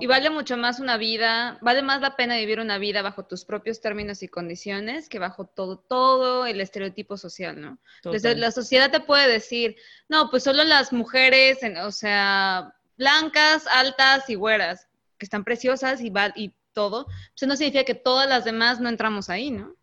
Y 0.00 0.06
vale 0.06 0.30
mucho 0.30 0.56
más 0.56 0.80
una 0.80 0.96
vida, 0.96 1.58
vale 1.60 1.82
más 1.82 2.00
la 2.00 2.16
pena 2.16 2.36
vivir 2.36 2.60
una 2.60 2.78
vida 2.78 3.02
bajo 3.02 3.26
tus 3.26 3.44
propios 3.44 3.80
términos 3.80 4.22
y 4.22 4.28
condiciones 4.28 5.08
que 5.08 5.18
bajo 5.18 5.44
todo, 5.44 5.78
todo 5.78 6.46
el 6.46 6.60
estereotipo 6.60 7.16
social, 7.16 7.60
¿no? 7.60 7.78
Entonces 7.96 8.38
la 8.38 8.50
sociedad 8.50 8.90
te 8.90 9.00
puede 9.00 9.28
decir, 9.30 9.76
no, 10.08 10.30
pues 10.30 10.44
solo 10.44 10.64
las 10.64 10.92
mujeres, 10.92 11.58
o 11.84 11.92
sea, 11.92 12.74
blancas, 12.96 13.66
altas 13.66 14.28
y 14.30 14.34
güeras, 14.34 14.88
que 15.18 15.26
están 15.26 15.44
preciosas 15.44 16.00
y, 16.00 16.12
y 16.36 16.54
todo, 16.72 17.04
pues 17.04 17.16
eso 17.36 17.46
no 17.46 17.56
significa 17.56 17.84
que 17.84 17.94
todas 17.94 18.28
las 18.28 18.44
demás 18.44 18.80
no 18.80 18.88
entramos 18.88 19.28
ahí, 19.28 19.50
¿no? 19.50 19.74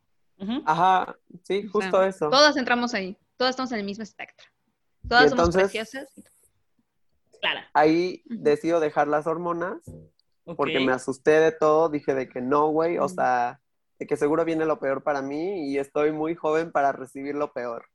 Ajá, 0.65 1.17
sí, 1.43 1.67
justo 1.67 2.03
eso. 2.03 2.29
Todas 2.29 2.57
entramos 2.57 2.93
ahí, 2.93 3.17
todas 3.37 3.51
estamos 3.51 3.71
en 3.71 3.79
el 3.79 3.85
mismo 3.85 4.03
espectro. 4.03 4.47
Todas 5.07 5.29
somos 5.29 5.49
preciosas. 5.55 6.07
Ahí 7.73 8.23
decido 8.25 8.79
dejar 8.79 9.07
las 9.07 9.27
hormonas 9.27 9.79
porque 10.55 10.79
me 10.79 10.93
asusté 10.93 11.31
de 11.31 11.51
todo, 11.51 11.89
dije 11.89 12.13
de 12.13 12.29
que 12.29 12.41
no, 12.41 12.69
güey, 12.69 12.97
o 12.97 13.09
sea, 13.09 13.59
de 13.99 14.07
que 14.07 14.15
seguro 14.15 14.45
viene 14.45 14.65
lo 14.65 14.79
peor 14.79 15.03
para 15.03 15.21
mí 15.21 15.69
y 15.69 15.77
estoy 15.77 16.11
muy 16.11 16.35
joven 16.35 16.71
para 16.71 16.91
recibir 16.91 17.35
lo 17.35 17.51
peor. 17.51 17.85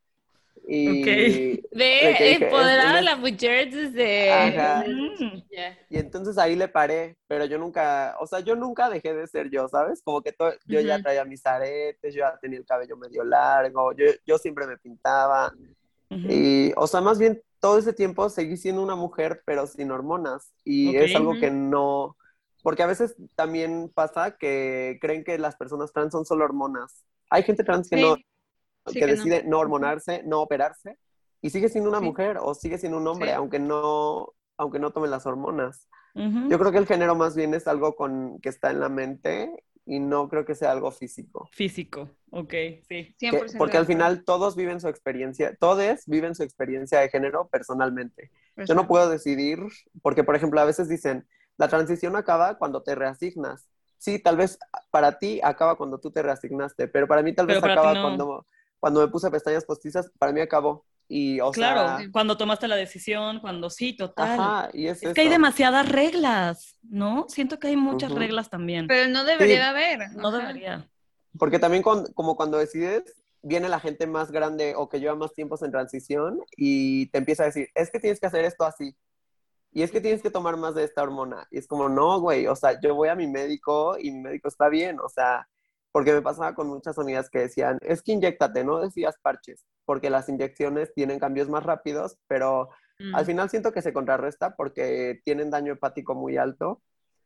Y 0.68 1.02
de 1.02 1.62
empoderar 2.34 2.96
a 2.96 3.02
la 3.02 3.16
mujer 3.16 3.70
desde... 3.70 4.84
Mm. 4.86 5.42
Y 5.88 5.98
entonces 5.98 6.36
ahí 6.38 6.54
le 6.56 6.68
paré, 6.68 7.16
pero 7.26 7.46
yo 7.46 7.58
nunca, 7.58 8.16
o 8.20 8.26
sea, 8.26 8.40
yo 8.40 8.54
nunca 8.54 8.90
dejé 8.90 9.14
de 9.14 9.26
ser 9.26 9.50
yo, 9.50 9.66
¿sabes? 9.68 10.02
Como 10.02 10.22
que 10.22 10.34
yo 10.66 10.80
ya 10.80 11.00
traía 11.00 11.24
mis 11.24 11.44
aretes, 11.46 12.14
yo 12.14 12.20
ya 12.20 12.38
tenía 12.40 12.58
el 12.58 12.66
cabello 12.66 12.96
medio 12.96 13.24
largo, 13.24 13.92
yo, 13.94 14.04
yo 14.26 14.38
siempre 14.38 14.66
me 14.66 14.76
pintaba. 14.76 15.52
Y, 16.10 16.72
o 16.76 16.86
sea, 16.86 17.00
más 17.00 17.18
bien 17.18 17.40
todo 17.62 17.78
ese 17.78 17.92
tiempo 17.92 18.28
seguí 18.28 18.56
siendo 18.56 18.82
una 18.82 18.96
mujer, 18.96 19.42
pero 19.46 19.68
sin 19.68 19.92
hormonas. 19.92 20.52
Y 20.64 20.96
es 20.96 21.14
algo 21.14 21.34
que 21.38 21.52
no, 21.52 22.16
porque 22.64 22.82
a 22.82 22.88
veces 22.88 23.14
también 23.36 23.88
pasa 23.94 24.36
que 24.36 24.98
creen 25.00 25.22
que 25.22 25.38
las 25.38 25.54
personas 25.54 25.92
trans 25.92 26.10
son 26.10 26.24
solo 26.24 26.44
hormonas. 26.44 27.04
Hay 27.30 27.44
gente 27.44 27.62
trans 27.62 27.88
que 27.88 28.02
no, 28.02 28.16
que, 28.92 29.06
decide 29.06 29.44
no. 29.44 29.60
hormonarse, 29.60 30.24
no 30.24 30.40
operarse, 30.40 30.98
y 31.40 31.50
sigue 31.50 31.68
siendo 31.68 31.88
una 31.88 32.00
mujer 32.00 32.38
o 32.42 32.52
sigue 32.52 32.78
siendo 32.78 32.98
un 32.98 33.06
hombre, 33.06 33.32
aunque 33.32 33.60
no, 33.60 34.32
aunque 34.56 34.80
no 34.80 34.90
tome 34.90 35.06
las 35.06 35.24
hormonas. 35.24 35.88
Yo 36.14 36.58
creo 36.58 36.72
que 36.72 36.78
el 36.78 36.86
género 36.86 37.14
más 37.14 37.36
bien 37.36 37.54
es 37.54 37.68
algo 37.68 37.94
con, 37.94 38.40
que 38.40 38.48
está 38.48 38.72
en 38.72 38.80
la 38.80 38.88
mente 38.88 39.64
y 39.84 39.98
no 39.98 40.28
creo 40.28 40.44
que 40.44 40.54
sea 40.54 40.70
algo 40.70 40.90
físico. 40.90 41.48
Físico, 41.52 42.10
ok, 42.30 42.54
sí. 42.88 43.14
porque 43.58 43.76
al 43.76 43.86
final 43.86 44.24
todos 44.24 44.56
viven 44.56 44.80
su 44.80 44.88
experiencia, 44.88 45.56
todos 45.58 46.06
viven 46.06 46.34
su 46.34 46.42
experiencia 46.42 47.00
de 47.00 47.08
género 47.08 47.48
personalmente. 47.48 48.30
Yo 48.56 48.74
no 48.74 48.86
puedo 48.86 49.08
decidir, 49.08 49.60
porque 50.02 50.24
por 50.24 50.36
ejemplo 50.36 50.60
a 50.60 50.64
veces 50.64 50.88
dicen, 50.88 51.26
la 51.56 51.68
transición 51.68 52.16
acaba 52.16 52.58
cuando 52.58 52.82
te 52.82 52.94
reasignas. 52.94 53.68
Sí, 53.98 54.18
tal 54.18 54.36
vez 54.36 54.58
para 54.90 55.18
ti 55.18 55.40
acaba 55.42 55.76
cuando 55.76 55.98
tú 55.98 56.10
te 56.10 56.22
reasignaste, 56.22 56.88
pero 56.88 57.06
para 57.06 57.22
mí 57.22 57.34
tal 57.34 57.46
vez 57.46 57.62
acaba 57.62 58.00
cuando, 58.00 58.46
cuando 58.80 59.00
me 59.00 59.08
puse 59.08 59.30
pestañas 59.30 59.64
postizas, 59.64 60.10
para 60.18 60.32
mí 60.32 60.40
acabó. 60.40 60.84
Y, 61.08 61.40
o 61.40 61.50
claro, 61.50 62.10
cuando 62.10 62.38
tomaste 62.38 62.68
la 62.68 62.76
decisión, 62.76 63.40
cuando 63.40 63.68
sí, 63.68 63.94
total. 63.94 64.70
es, 64.72 65.00
que 65.00 65.20
hay 65.20 65.28
demasiadas 65.28 65.88
reglas, 65.88 66.78
¿no? 66.82 67.26
Siento 67.28 67.58
que 67.58 67.68
hay 67.68 67.76
muchas 67.76 68.12
reglas 68.12 68.48
también. 68.48 68.86
Pero 68.86 69.10
no 69.10 69.24
debería 69.24 69.56
de 69.56 69.62
haber. 69.64 70.12
No 70.12 70.30
debería. 70.30 70.88
Porque 71.38 71.58
también 71.58 71.82
como 71.82 72.36
cuando 72.36 72.58
decides, 72.58 73.14
viene 73.42 73.68
la 73.68 73.80
gente 73.80 74.06
más 74.06 74.30
grande 74.30 74.74
o 74.76 74.88
que 74.88 75.00
lleva 75.00 75.16
más 75.16 75.34
tiempos 75.34 75.62
en 75.62 75.72
transición 75.72 76.40
y 76.56 77.06
te 77.06 77.18
empieza 77.18 77.42
a 77.42 77.46
decir, 77.46 77.68
es 77.74 77.90
que 77.90 77.98
tienes 77.98 78.20
que 78.20 78.26
hacer 78.26 78.44
esto 78.44 78.64
así. 78.64 78.96
Y 79.72 79.82
es 79.82 79.90
que 79.90 80.00
tienes 80.00 80.22
que 80.22 80.30
tomar 80.30 80.56
más 80.56 80.74
de 80.74 80.84
esta 80.84 81.02
hormona. 81.02 81.46
Y 81.50 81.58
es 81.58 81.66
como, 81.66 81.88
no, 81.88 82.20
güey, 82.20 82.46
o 82.46 82.54
sea, 82.54 82.78
yo 82.80 82.94
voy 82.94 83.08
a 83.08 83.14
mi 83.14 83.26
médico 83.26 83.96
y 83.98 84.10
mi 84.10 84.20
médico 84.20 84.48
está 84.48 84.68
bien, 84.68 85.00
o 85.00 85.08
sea, 85.08 85.48
porque 85.90 86.12
me 86.12 86.22
pasaba 86.22 86.54
con 86.54 86.68
muchas 86.68 86.98
amigas 86.98 87.30
que 87.30 87.40
decían, 87.40 87.78
es 87.80 88.02
que 88.02 88.12
inyectate, 88.12 88.64
no 88.64 88.80
decías 88.80 89.16
parches, 89.22 89.64
porque 89.84 90.10
las 90.10 90.28
inyecciones 90.28 90.92
tienen 90.94 91.18
cambios 91.18 91.48
más 91.48 91.64
rápidos, 91.64 92.18
pero 92.26 92.70
al 93.14 93.24
mm. 93.24 93.26
final 93.26 93.50
siento 93.50 93.72
que 93.72 93.82
se 93.82 93.92
contrarresta 93.92 94.54
porque 94.54 95.20
tienen 95.24 95.50
daño 95.50 95.72
hepático 95.72 96.14
muy 96.14 96.36
alto. 96.36 96.82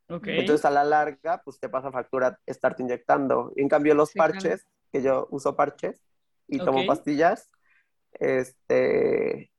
Entonces 0.09 0.63
a 0.63 0.71
la 0.71 0.85
larga, 0.85 1.41
pues 1.43 1.59
te 1.59 1.67
pasa 1.67 1.91
factura 1.91 2.39
estarte 2.45 2.81
inyectando. 2.81 3.51
en 3.57 3.67
cambio 3.67 3.93
los 3.93 4.13
parches, 4.13 4.65
que 4.91 5.01
yo 5.01 5.27
uso 5.31 5.55
parches 5.57 6.01
y 6.47 6.59
tomo 6.59 6.85
pastillas, 6.85 7.49
este, 8.13 9.51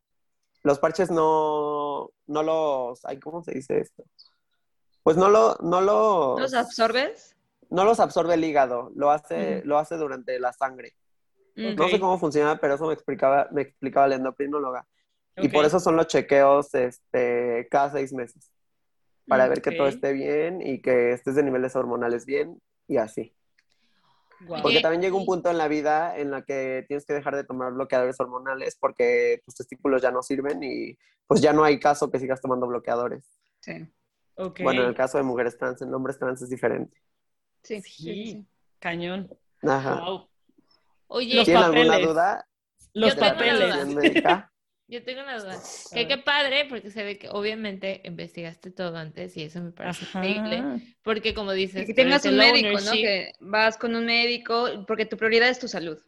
los 0.63 0.79
parches 0.79 1.11
no, 1.11 2.11
no 2.27 2.43
los, 2.43 3.05
ay, 3.05 3.21
¿cómo 3.21 3.43
se 3.43 3.53
dice 3.53 3.79
esto? 3.79 4.05
Pues 5.03 5.19
no 5.19 5.29
lo, 5.29 5.57
no 5.61 5.83
los... 5.83 6.41
¿Los 6.41 6.55
absorbes? 6.55 7.37
no 7.71 7.85
los 7.85 8.01
absorbe 8.01 8.35
el 8.35 8.45
hígado, 8.45 8.91
lo 8.95 9.11
hace, 9.11 9.63
lo 9.65 9.79
hace 9.79 9.97
durante 9.97 10.39
la 10.39 10.53
sangre. 10.53 10.95
No 11.59 11.89
sé 11.89 11.99
cómo 11.99 12.19
funciona, 12.19 12.59
pero 12.61 12.75
eso 12.75 12.87
me 12.87 12.95
explicaba, 12.95 13.49
me 13.51 13.63
explicaba 13.63 14.07
la 14.07 14.15
endocrinóloga. 14.15 14.87
Y 15.37 15.49
por 15.49 15.65
eso 15.65 15.81
son 15.81 15.97
los 15.97 16.07
chequeos 16.07 16.75
este, 16.75 17.69
cada 17.71 17.91
seis 17.91 18.13
meses, 18.13 18.53
para 19.27 19.49
ver 19.49 19.63
que 19.63 19.73
todo 19.73 19.89
esté 19.89 20.13
bien 20.13 20.61
y 20.61 20.81
que 20.81 21.13
estés 21.13 21.35
de 21.35 21.43
niveles 21.43 21.77
hormonales 21.77 22.27
bien 22.27 22.61
y 22.87 22.97
así. 22.97 23.35
Porque 24.63 24.81
también 24.81 25.03
llega 25.03 25.17
un 25.17 25.27
punto 25.27 25.51
en 25.51 25.59
la 25.59 25.67
vida 25.67 26.17
en 26.17 26.31
la 26.31 26.43
que 26.43 26.85
tienes 26.87 27.05
que 27.05 27.13
dejar 27.13 27.35
de 27.35 27.43
tomar 27.43 27.73
bloqueadores 27.73 28.21
hormonales 28.21 28.77
porque 28.79 29.43
tus 29.45 29.57
testículos 29.57 30.01
ya 30.01 30.13
no 30.13 30.23
sirven 30.23 30.63
y 30.63 30.97
pues 31.27 31.41
ya 31.41 31.53
no 31.53 31.65
hay 31.65 31.81
caso 31.81 32.11
que 32.11 32.21
sigas 32.21 32.41
tomando 32.41 32.69
bloqueadores. 32.69 33.25
Sí. 33.61 33.89
Bueno, 34.63 34.83
en 34.83 34.89
el 34.89 34.95
caso 34.95 35.19
de 35.19 35.25
mujeres 35.25 35.59
trans, 35.59 35.83
en 35.83 35.93
hombres 35.93 36.19
trans 36.19 36.41
es 36.43 36.49
diferente. 36.49 36.97
Sí, 37.65 37.81
sí, 37.81 38.47
cañón. 38.79 39.29
Ajá. 39.63 40.01
Oye, 41.09 41.45
¿tienen 41.45 41.63
alguna 41.63 41.99
duda? 41.99 42.49
Los 42.95 43.15
papeles. 43.15 43.75
Yo 44.91 45.03
tengo 45.05 45.23
una 45.23 45.39
duda. 45.39 45.59
Que 45.93 46.09
qué 46.09 46.17
padre, 46.17 46.65
porque 46.67 46.91
se 46.91 47.05
ve 47.05 47.19
que 47.19 47.29
obviamente 47.29 48.01
investigaste 48.05 48.71
todo 48.71 48.97
antes 48.97 49.37
y 49.37 49.43
eso 49.43 49.61
me 49.61 49.71
parece 49.71 50.07
increíble. 50.07 50.95
Porque 51.03 51.35
como 51.35 51.53
dices... 51.53 51.87
Que 51.87 51.93
tengas 51.93 52.25
un 52.25 52.39
médico, 52.39 52.81
¿no? 52.81 52.93
Que 52.93 53.33
vas 53.41 53.77
con 53.77 53.95
un 53.95 54.07
médico, 54.07 54.67
porque 54.87 55.05
tu 55.05 55.19
prioridad 55.19 55.51
es 55.51 55.59
tu 55.59 55.69
salud. 55.69 55.99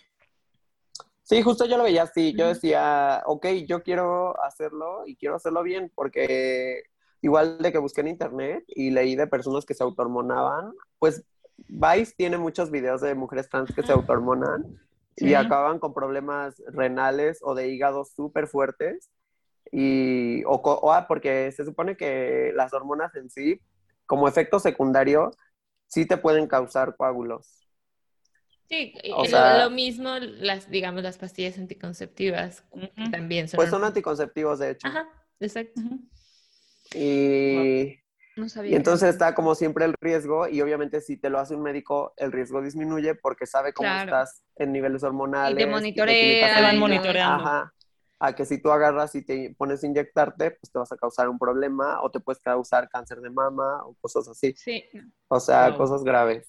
Sí, 1.23 1.43
justo 1.43 1.67
yo 1.67 1.77
lo 1.77 1.85
veía 1.85 2.05
así. 2.05 2.35
Yo 2.35 2.49
decía, 2.49 3.23
ok, 3.27 3.47
yo 3.67 3.83
quiero 3.83 4.43
hacerlo 4.43 5.03
y 5.07 5.15
quiero 5.17 5.37
hacerlo 5.37 5.63
bien, 5.63 5.93
porque 5.95 6.83
igual 7.21 7.59
de 7.59 7.73
que 7.73 7.79
busqué 7.79 8.01
en 8.01 8.09
internet 8.09 8.65
y 8.67 8.91
leí 8.91 9.15
de 9.15 9.27
personas 9.27 9.67
que 9.67 9.75
se 9.75 9.83
autohormonaban, 9.85 10.73
pues 10.99 11.23
Vice 11.69 12.15
tiene 12.17 12.39
muchos 12.39 12.71
videos 12.71 13.03
de 13.03 13.15
mujeres 13.15 13.51
trans 13.51 13.75
que 13.75 13.83
se 13.83 13.93
y 15.17 15.35
acaban 15.35 15.79
con 15.79 15.93
problemas 15.93 16.63
renales 16.69 17.41
o 17.43 17.55
de 17.55 17.69
hígado 17.69 18.05
súper 18.05 18.47
fuertes. 18.47 19.11
Y, 19.73 20.43
o, 20.47 20.93
ah, 20.93 21.07
porque 21.07 21.53
se 21.53 21.65
supone 21.65 21.97
que 21.97 22.53
las 22.55 22.73
hormonas 22.73 23.15
en 23.15 23.31
sí, 23.31 23.61
como 24.07 24.27
efecto 24.27 24.59
secundario, 24.59 25.31
sí 25.87 26.07
te 26.07 26.17
pueden 26.17 26.47
causar 26.47 26.97
coágulos. 26.97 27.69
Sí, 28.69 28.95
o 29.15 29.25
sea, 29.25 29.65
lo, 29.65 29.71
mismo, 29.71 30.11
las, 30.19 30.71
digamos, 30.71 31.03
las 31.03 31.19
pastillas 31.19 31.59
anticonceptivas 31.59 32.65
también 33.11 33.49
son. 33.49 33.59
Pues 33.59 33.71
son 33.71 33.83
anticonceptivos, 33.83 34.61
de 34.61 34.71
hecho. 34.71 34.87
Ajá, 34.87 35.09
exacto. 35.41 35.81
Y 36.95 38.00
y 38.65 38.75
entonces 38.75 39.11
está 39.11 39.35
como 39.35 39.55
siempre 39.55 39.85
el 39.85 39.95
riesgo 40.01 40.49
y 40.49 40.61
obviamente 40.61 41.01
si 41.01 41.17
te 41.17 41.31
lo 41.31 41.39
hace 41.39 41.55
un 41.55 41.63
médico, 41.63 42.15
el 42.17 42.33
riesgo 42.33 42.63
disminuye 42.63 43.15
porque 43.15 43.47
sabe 43.47 43.73
cómo 43.73 43.89
estás 43.89 44.43
en 44.57 44.73
niveles 44.73 45.03
hormonales. 45.03 45.55
Y 45.55 45.57
te 45.57 45.67
monitorea. 45.67 46.61
van 46.61 46.79
monitoreando. 46.79 47.45
Ajá. 47.45 47.75
A 48.23 48.35
que 48.35 48.45
si 48.45 48.61
tú 48.61 48.71
agarras 48.71 49.15
y 49.15 49.25
te 49.25 49.55
pones 49.57 49.83
a 49.83 49.87
inyectarte, 49.87 50.51
pues 50.51 50.71
te 50.71 50.79
vas 50.79 50.93
a 50.93 50.97
causar 50.97 51.29
un 51.29 51.39
problema 51.39 52.03
o 52.03 52.11
te 52.11 52.21
puedes 52.21 52.43
causar 52.43 52.89
cáncer 52.91 53.21
de 53.21 53.31
mama 53.31 53.83
o 53.85 53.95
cosas 54.01 54.29
así. 54.29 54.53
Sí. 54.57 54.85
O 55.29 55.41
sea, 55.41 55.75
cosas 55.77 56.05
graves. 56.05 56.47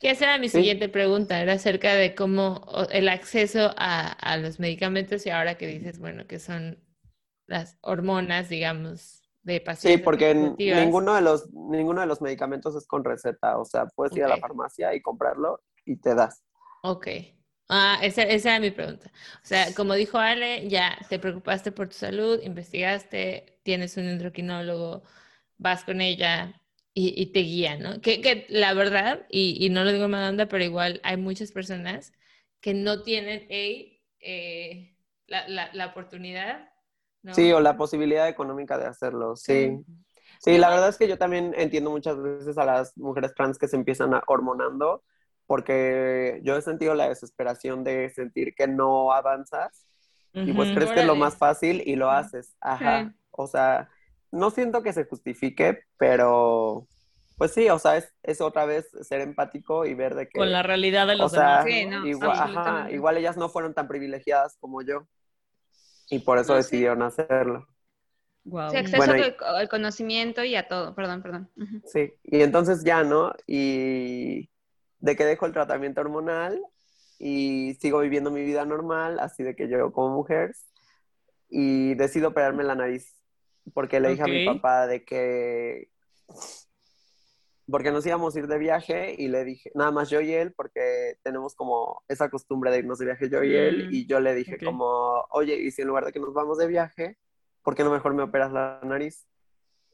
Que 0.00 0.10
esa 0.10 0.24
era 0.24 0.38
mi 0.38 0.48
siguiente 0.48 0.88
pregunta, 0.88 1.40
era 1.40 1.52
acerca 1.52 1.94
de 1.94 2.14
cómo 2.16 2.66
el 2.90 3.08
acceso 3.08 3.72
a, 3.76 4.08
a 4.08 4.36
los 4.38 4.58
medicamentos 4.58 5.24
y 5.24 5.30
ahora 5.30 5.54
que 5.54 5.68
dices, 5.68 6.00
bueno, 6.00 6.26
que 6.26 6.40
son 6.40 6.82
las 7.46 7.78
hormonas, 7.80 8.48
digamos, 8.48 9.23
Sí, 9.76 9.98
porque 9.98 10.34
ninguno 10.34 11.14
de, 11.14 11.20
los, 11.20 11.52
ninguno 11.52 12.00
de 12.00 12.06
los 12.06 12.22
medicamentos 12.22 12.74
es 12.76 12.86
con 12.86 13.04
receta, 13.04 13.58
o 13.58 13.64
sea, 13.66 13.86
puedes 13.86 14.16
ir 14.16 14.24
a 14.24 14.28
la 14.28 14.38
farmacia 14.38 14.94
y 14.94 15.02
comprarlo 15.02 15.62
y 15.84 15.96
te 15.96 16.14
das. 16.14 16.42
Ok. 16.82 17.08
Ah, 17.68 17.98
esa, 18.02 18.22
esa 18.22 18.50
era 18.50 18.60
mi 18.60 18.70
pregunta. 18.70 19.10
O 19.42 19.46
sea, 19.46 19.74
como 19.74 19.94
dijo 19.94 20.18
Ale, 20.18 20.68
ya 20.68 20.98
te 21.08 21.18
preocupaste 21.18 21.72
por 21.72 21.88
tu 21.88 21.94
salud, 21.94 22.40
investigaste, 22.42 23.60
tienes 23.62 23.96
un 23.96 24.04
endocrinólogo, 24.04 25.02
vas 25.58 25.84
con 25.84 26.00
ella 26.00 26.60
y, 26.94 27.26
te 27.32 27.40
guía, 27.40 27.76
¿no? 27.76 28.00
Que, 28.00 28.20
que 28.20 28.46
la 28.48 28.72
verdad, 28.72 29.26
y, 29.28 29.56
y, 29.64 29.68
no 29.68 29.84
lo 29.84 29.92
digo 29.92 30.04
onda, 30.06 30.46
pero 30.46 30.64
igual 30.64 31.00
hay 31.04 31.16
muchas 31.16 31.52
personas 31.52 32.12
que 32.60 32.72
no 32.72 33.02
tienen 33.02 33.46
eh, 33.50 34.96
la, 35.26 35.48
la, 35.48 35.70
la 35.72 35.86
oportunidad 35.86 36.73
Sí, 37.32 37.52
o 37.52 37.60
la 37.60 37.76
posibilidad 37.76 38.28
económica 38.28 38.78
de 38.78 38.86
hacerlo, 38.86 39.36
sí. 39.36 39.82
Sí, 40.40 40.58
la 40.58 40.68
verdad 40.68 40.90
es 40.90 40.98
que 40.98 41.08
yo 41.08 41.16
también 41.16 41.54
entiendo 41.56 41.90
muchas 41.90 42.20
veces 42.20 42.58
a 42.58 42.66
las 42.66 42.96
mujeres 42.98 43.34
trans 43.34 43.58
que 43.58 43.68
se 43.68 43.76
empiezan 43.76 44.12
a 44.12 44.22
hormonando, 44.26 45.02
porque 45.46 46.40
yo 46.42 46.56
he 46.56 46.62
sentido 46.62 46.94
la 46.94 47.08
desesperación 47.08 47.82
de 47.82 48.10
sentir 48.10 48.54
que 48.54 48.66
no 48.66 49.12
avanzas 49.12 49.86
y 50.34 50.52
pues 50.52 50.72
crees 50.74 50.90
que 50.90 51.00
es 51.00 51.06
lo 51.06 51.14
más 51.14 51.36
fácil 51.36 51.82
y 51.86 51.96
lo 51.96 52.10
haces. 52.10 52.56
Ajá. 52.60 53.14
O 53.30 53.46
sea, 53.46 53.88
no 54.32 54.50
siento 54.50 54.82
que 54.82 54.92
se 54.92 55.04
justifique, 55.04 55.84
pero 55.96 56.88
pues 57.38 57.52
sí, 57.52 57.68
o 57.70 57.78
sea, 57.78 57.96
es, 58.22 58.40
otra 58.40 58.64
vez 58.64 58.90
ser 59.02 59.20
empático 59.20 59.86
y 59.86 59.94
ver 59.94 60.14
de 60.14 60.28
que... 60.28 60.38
Con 60.38 60.52
la 60.52 60.62
realidad 60.62 61.06
de 61.06 61.16
los 61.16 61.32
o 61.32 61.34
sea, 61.34 61.64
igual, 62.04 62.92
igual 62.92 63.16
ellas 63.16 63.36
no 63.36 63.48
fueron 63.48 63.74
tan 63.74 63.88
privilegiadas 63.88 64.56
como 64.60 64.82
yo 64.82 65.06
y 66.10 66.20
por 66.20 66.38
eso 66.38 66.54
decidieron 66.54 67.02
hacerlo. 67.02 67.66
Wow. 68.44 68.70
Sí, 68.70 68.76
acceso 68.76 69.12
al, 69.46 69.68
conocimiento 69.68 70.44
y 70.44 70.54
a 70.54 70.68
todo, 70.68 70.94
perdón, 70.94 71.22
perdón. 71.22 71.50
Sí, 71.86 72.12
y 72.22 72.42
entonces 72.42 72.84
ya, 72.84 73.02
¿no? 73.02 73.32
Y 73.46 74.50
de 74.98 75.16
que 75.16 75.24
dejo 75.24 75.46
el 75.46 75.52
tratamiento 75.52 76.02
hormonal 76.02 76.60
y 77.18 77.74
sigo 77.80 78.00
viviendo 78.00 78.30
mi 78.30 78.42
vida 78.42 78.64
normal, 78.66 79.18
así 79.18 79.42
de 79.42 79.56
que 79.56 79.68
yo 79.68 79.92
como 79.92 80.14
mujer, 80.14 80.52
y 81.48 81.94
decido 81.94 82.28
operarme 82.28 82.64
la 82.64 82.74
nariz, 82.74 83.14
porque 83.72 84.00
le 84.00 84.10
dije 84.10 84.22
a 84.22 84.26
mi 84.26 84.44
papá 84.44 84.86
de 84.86 85.04
que, 85.04 85.88
porque 87.70 87.90
nos 87.90 88.04
íbamos 88.06 88.34
a 88.34 88.38
ir 88.38 88.46
de 88.46 88.58
viaje 88.58 89.14
y 89.16 89.28
le 89.28 89.44
dije, 89.44 89.70
nada 89.74 89.90
más 89.90 90.10
yo 90.10 90.20
y 90.20 90.32
él, 90.32 90.52
porque 90.52 91.16
tenemos 91.22 91.54
como 91.54 92.02
esa 92.08 92.28
costumbre 92.28 92.70
de 92.70 92.78
irnos 92.78 92.98
de 92.98 93.06
viaje 93.06 93.30
yo 93.30 93.42
y 93.42 93.54
él, 93.54 93.88
mm, 93.88 93.94
y 93.94 94.06
yo 94.06 94.20
le 94.20 94.34
dije 94.34 94.58
como, 94.58 95.24
oye, 95.30 95.56
y 95.56 95.70
si 95.70 95.82
en 95.82 95.88
lugar 95.88 96.04
de 96.04 96.12
que 96.12 96.20
nos 96.20 96.34
vamos 96.34 96.58
de 96.58 96.66
viaje, 96.66 97.16
¿por 97.62 97.74
qué 97.74 97.84
no 97.84 97.90
mejor 97.90 98.14
me 98.14 98.22
operas 98.22 98.52
la 98.52 98.80
nariz? 98.82 99.26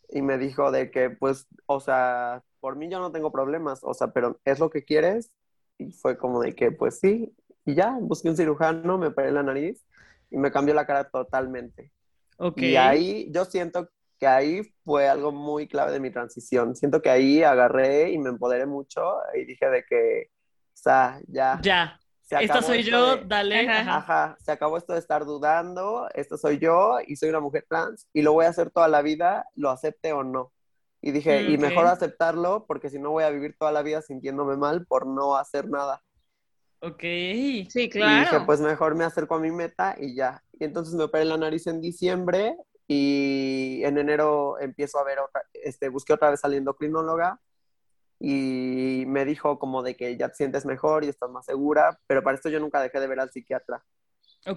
Y 0.08 0.22
me 0.22 0.38
dijo 0.38 0.72
de 0.72 0.90
que, 0.90 1.10
pues, 1.10 1.46
o 1.66 1.78
sea, 1.78 2.42
por 2.58 2.74
mí 2.74 2.90
yo 2.90 2.98
no 2.98 3.12
tengo 3.12 3.30
problemas, 3.30 3.80
o 3.84 3.94
sea, 3.94 4.08
pero 4.08 4.40
¿es 4.44 4.58
lo 4.58 4.70
que 4.70 4.84
quieres? 4.84 5.32
Y 5.78 5.92
fue 5.92 6.18
como 6.18 6.40
de 6.40 6.54
que, 6.54 6.72
pues 6.72 6.98
sí, 6.98 7.32
y 7.64 7.74
ya, 7.74 7.96
busqué 8.00 8.28
un 8.28 8.36
cirujano, 8.36 8.98
me 8.98 9.08
operé 9.08 9.30
la 9.30 9.44
nariz 9.44 9.86
y 10.28 10.38
me 10.38 10.50
cambió 10.50 10.74
la 10.74 10.86
cara 10.86 11.08
totalmente. 11.08 11.92
Okay. 12.36 12.72
Y 12.72 12.76
ahí 12.76 13.30
yo 13.30 13.44
siento 13.44 13.88
que 14.20 14.26
ahí 14.26 14.62
fue 14.84 15.08
algo 15.08 15.32
muy 15.32 15.66
clave 15.66 15.92
de 15.92 16.00
mi 16.00 16.10
transición. 16.10 16.76
Siento 16.76 17.00
que 17.00 17.08
ahí 17.08 17.42
agarré 17.42 18.10
y 18.10 18.18
me 18.18 18.28
empoderé 18.28 18.66
mucho 18.66 19.16
y 19.34 19.46
dije 19.46 19.68
de 19.70 19.84
que, 19.88 20.30
o 20.30 20.76
sea, 20.76 21.18
ya. 21.26 21.58
Ya. 21.62 21.98
Esta 22.28 22.62
soy 22.62 22.84
yo, 22.84 23.16
dale. 23.16 23.68
Ajá. 23.68 24.36
se 24.38 24.52
acabó 24.52 24.76
esto 24.76 24.92
de 24.92 25.00
estar 25.00 25.24
dudando, 25.24 26.08
esto 26.14 26.36
soy 26.36 26.58
yo 26.58 26.98
y 27.04 27.16
soy 27.16 27.30
una 27.30 27.40
mujer 27.40 27.66
trans 27.68 28.06
y 28.12 28.22
lo 28.22 28.34
voy 28.34 28.44
a 28.44 28.50
hacer 28.50 28.70
toda 28.70 28.86
la 28.86 29.02
vida, 29.02 29.46
lo 29.56 29.70
acepte 29.70 30.12
o 30.12 30.22
no. 30.22 30.52
Y 31.02 31.10
dije, 31.12 31.42
y 31.44 31.56
mejor 31.56 31.86
aceptarlo 31.86 32.66
porque 32.68 32.90
si 32.90 32.98
no 33.00 33.10
voy 33.10 33.24
a 33.24 33.30
vivir 33.30 33.56
toda 33.58 33.72
la 33.72 33.82
vida 33.82 34.02
sintiéndome 34.02 34.56
mal 34.58 34.86
por 34.86 35.06
no 35.06 35.34
hacer 35.36 35.68
nada. 35.68 36.04
Ok. 36.82 37.00
Sí, 37.00 37.88
claro. 37.90 38.16
Y 38.16 38.20
dije, 38.20 38.40
pues 38.46 38.60
mejor 38.60 38.94
me 38.94 39.04
acerco 39.04 39.34
a 39.34 39.40
mi 39.40 39.50
meta 39.50 39.96
y 39.98 40.14
ya. 40.14 40.44
Y 40.52 40.64
entonces 40.64 40.94
me 40.94 41.04
operé 41.04 41.24
la 41.24 41.38
nariz 41.38 41.66
en 41.66 41.80
diciembre 41.80 42.54
y 42.92 43.84
en 43.84 43.98
enero 43.98 44.58
empiezo 44.58 44.98
a 44.98 45.04
ver 45.04 45.20
otra, 45.20 45.44
este, 45.52 45.88
busqué 45.88 46.12
otra 46.12 46.28
vez 46.28 46.44
al 46.44 46.54
endocrinóloga 46.54 47.40
y 48.18 49.04
me 49.06 49.24
dijo 49.24 49.60
como 49.60 49.84
de 49.84 49.94
que 49.94 50.16
ya 50.16 50.28
te 50.28 50.34
sientes 50.34 50.66
mejor 50.66 51.04
y 51.04 51.08
estás 51.08 51.30
más 51.30 51.46
segura, 51.46 52.00
pero 52.08 52.24
para 52.24 52.34
esto 52.34 52.48
yo 52.48 52.58
nunca 52.58 52.82
dejé 52.82 52.98
de 52.98 53.06
ver 53.06 53.20
al 53.20 53.30
psiquiatra. 53.30 53.84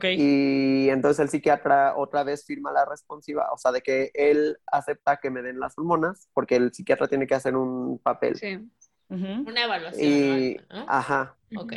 Y 0.02 0.90
entonces 0.90 1.20
el 1.20 1.30
psiquiatra 1.30 1.96
otra 1.96 2.24
vez 2.24 2.44
firma 2.44 2.72
la 2.72 2.86
responsiva, 2.86 3.52
o 3.54 3.58
sea, 3.60 3.72
de 3.72 3.82
que 3.82 4.10
él 4.16 4.58
acepta 4.66 5.18
que 5.18 5.30
me 5.30 5.44
den 5.44 5.60
las 5.60 5.78
hormonas, 5.78 6.28
porque 6.34 6.56
el 6.56 6.74
psiquiatra 6.74 7.08
tiene 7.08 7.28
que 7.28 7.36
hacer 7.36 7.56
un 7.56 8.00
papel. 8.00 8.36
Sí. 8.36 8.68
Una 9.10 9.66
evaluación. 9.66 10.10
Y, 10.10 10.58
Ajá. 10.70 11.38
Ok. 11.56 11.74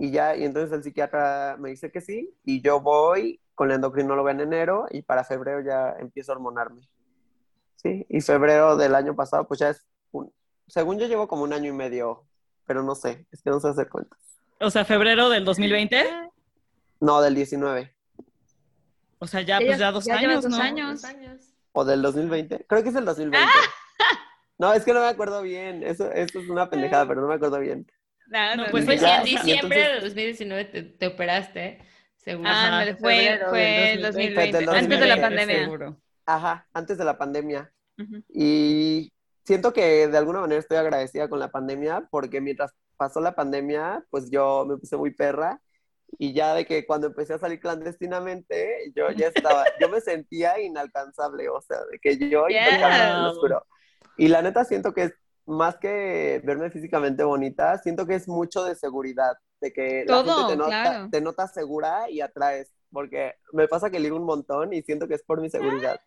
Y 0.00 0.10
ya, 0.10 0.34
y 0.34 0.44
entonces 0.44 0.72
el 0.72 0.82
psiquiatra 0.82 1.56
me 1.58 1.68
dice 1.68 1.92
que 1.92 2.00
sí, 2.00 2.34
y 2.42 2.62
yo 2.62 2.80
voy 2.80 3.38
con 3.54 3.68
la 3.68 3.74
endocrinóloga 3.74 4.30
en 4.30 4.40
enero, 4.40 4.86
y 4.90 5.02
para 5.02 5.24
febrero 5.24 5.60
ya 5.60 5.94
empiezo 6.00 6.32
a 6.32 6.36
hormonarme. 6.36 6.80
Sí, 7.76 8.06
y 8.08 8.22
febrero 8.22 8.78
del 8.78 8.94
año 8.94 9.14
pasado, 9.14 9.46
pues 9.46 9.60
ya 9.60 9.68
es 9.68 9.86
un, 10.10 10.32
según 10.66 10.98
yo 10.98 11.06
llevo 11.06 11.28
como 11.28 11.42
un 11.42 11.52
año 11.52 11.68
y 11.68 11.74
medio, 11.74 12.24
pero 12.64 12.82
no 12.82 12.94
sé, 12.94 13.26
es 13.30 13.42
que 13.42 13.50
no 13.50 13.60
sé 13.60 13.68
hacer 13.68 13.90
cuentas. 13.90 14.18
O 14.58 14.70
sea, 14.70 14.86
febrero 14.86 15.28
del 15.28 15.44
2020. 15.44 16.30
No, 17.00 17.20
del 17.20 17.34
19. 17.34 17.94
O 19.18 19.26
sea, 19.26 19.42
ya, 19.42 19.58
pues 19.58 19.78
ya 19.78 19.92
dos 19.92 20.08
años, 20.08 20.44
dos 20.44 20.52
¿no? 20.52 20.62
años. 20.62 21.02
¿O 21.72 21.84
del 21.84 22.00
2020? 22.00 22.64
Creo 22.66 22.82
que 22.82 22.88
es 22.88 22.96
el 22.96 23.04
2020. 23.04 23.46
No, 24.58 24.72
es 24.72 24.84
que 24.84 24.94
no 24.94 25.00
me 25.00 25.08
acuerdo 25.08 25.42
bien. 25.42 25.82
Eso, 25.82 26.10
eso 26.12 26.38
es 26.38 26.48
una 26.48 26.68
pendejada, 26.68 27.06
pero 27.06 27.20
no 27.20 27.28
me 27.28 27.34
acuerdo 27.34 27.58
bien. 27.58 27.86
No, 28.30 28.56
no, 28.56 28.66
pues 28.70 28.84
fue 28.84 28.94
en 28.94 29.24
diciembre 29.24 29.94
de 29.94 30.00
2019 30.00 30.64
te, 30.98 31.06
operaste, 31.08 31.78
seguro. 32.16 32.48
Ah, 32.50 32.84
fue, 32.98 33.40
fue 33.48 33.94
el 33.94 34.02
2020, 34.02 34.58
antes 34.70 35.00
de 35.00 35.06
la 35.06 35.20
pandemia. 35.20 35.96
Ajá, 36.26 36.68
antes 36.72 36.96
de 36.96 37.04
la 37.04 37.18
pandemia. 37.18 37.72
Y 38.32 39.12
siento 39.44 39.72
que 39.72 40.06
de 40.06 40.16
alguna 40.16 40.40
manera 40.40 40.60
estoy 40.60 40.78
agradecida 40.78 41.28
con 41.28 41.38
la 41.38 41.50
pandemia 41.50 42.08
porque 42.10 42.40
mientras 42.40 42.72
pasó 42.96 43.20
la 43.20 43.34
pandemia, 43.34 44.04
pues 44.10 44.30
yo 44.30 44.64
me 44.66 44.76
puse 44.78 44.96
muy 44.96 45.10
perra 45.10 45.60
y 46.18 46.32
ya 46.32 46.54
de 46.54 46.64
que 46.64 46.86
cuando 46.86 47.08
empecé 47.08 47.34
a 47.34 47.38
salir 47.38 47.60
clandestinamente, 47.60 48.92
yo 48.94 49.10
ya 49.10 49.28
estaba, 49.28 49.64
yo 49.80 49.88
me 49.88 50.00
sentía 50.00 50.60
inalcanzable, 50.60 51.48
o 51.48 51.60
sea, 51.60 51.78
de 51.90 51.98
que 51.98 52.16
yo 52.30 52.46
yeah. 52.48 53.18
en 53.18 53.24
oscuro. 53.24 53.66
Y 54.16 54.28
la 54.28 54.40
neta 54.40 54.64
siento 54.64 54.94
que 54.94 55.04
es 55.04 55.14
más 55.50 55.76
que 55.76 56.40
verme 56.44 56.70
físicamente 56.70 57.24
bonita, 57.24 57.76
siento 57.78 58.06
que 58.06 58.14
es 58.14 58.28
mucho 58.28 58.64
de 58.64 58.74
seguridad, 58.74 59.32
de 59.60 59.72
que 59.72 60.04
la 60.06 60.24
gente 60.24 60.32
te 60.48 60.56
nota, 60.56 61.08
te 61.10 61.20
nota 61.20 61.48
segura 61.48 62.08
y 62.08 62.20
atraes, 62.20 62.72
porque 62.90 63.34
me 63.52 63.68
pasa 63.68 63.90
que 63.90 64.00
ligo 64.00 64.16
un 64.16 64.24
montón 64.24 64.72
y 64.72 64.82
siento 64.82 65.08
que 65.08 65.14
es 65.14 65.22
por 65.22 65.40
mi 65.40 65.50
seguridad. 65.50 66.00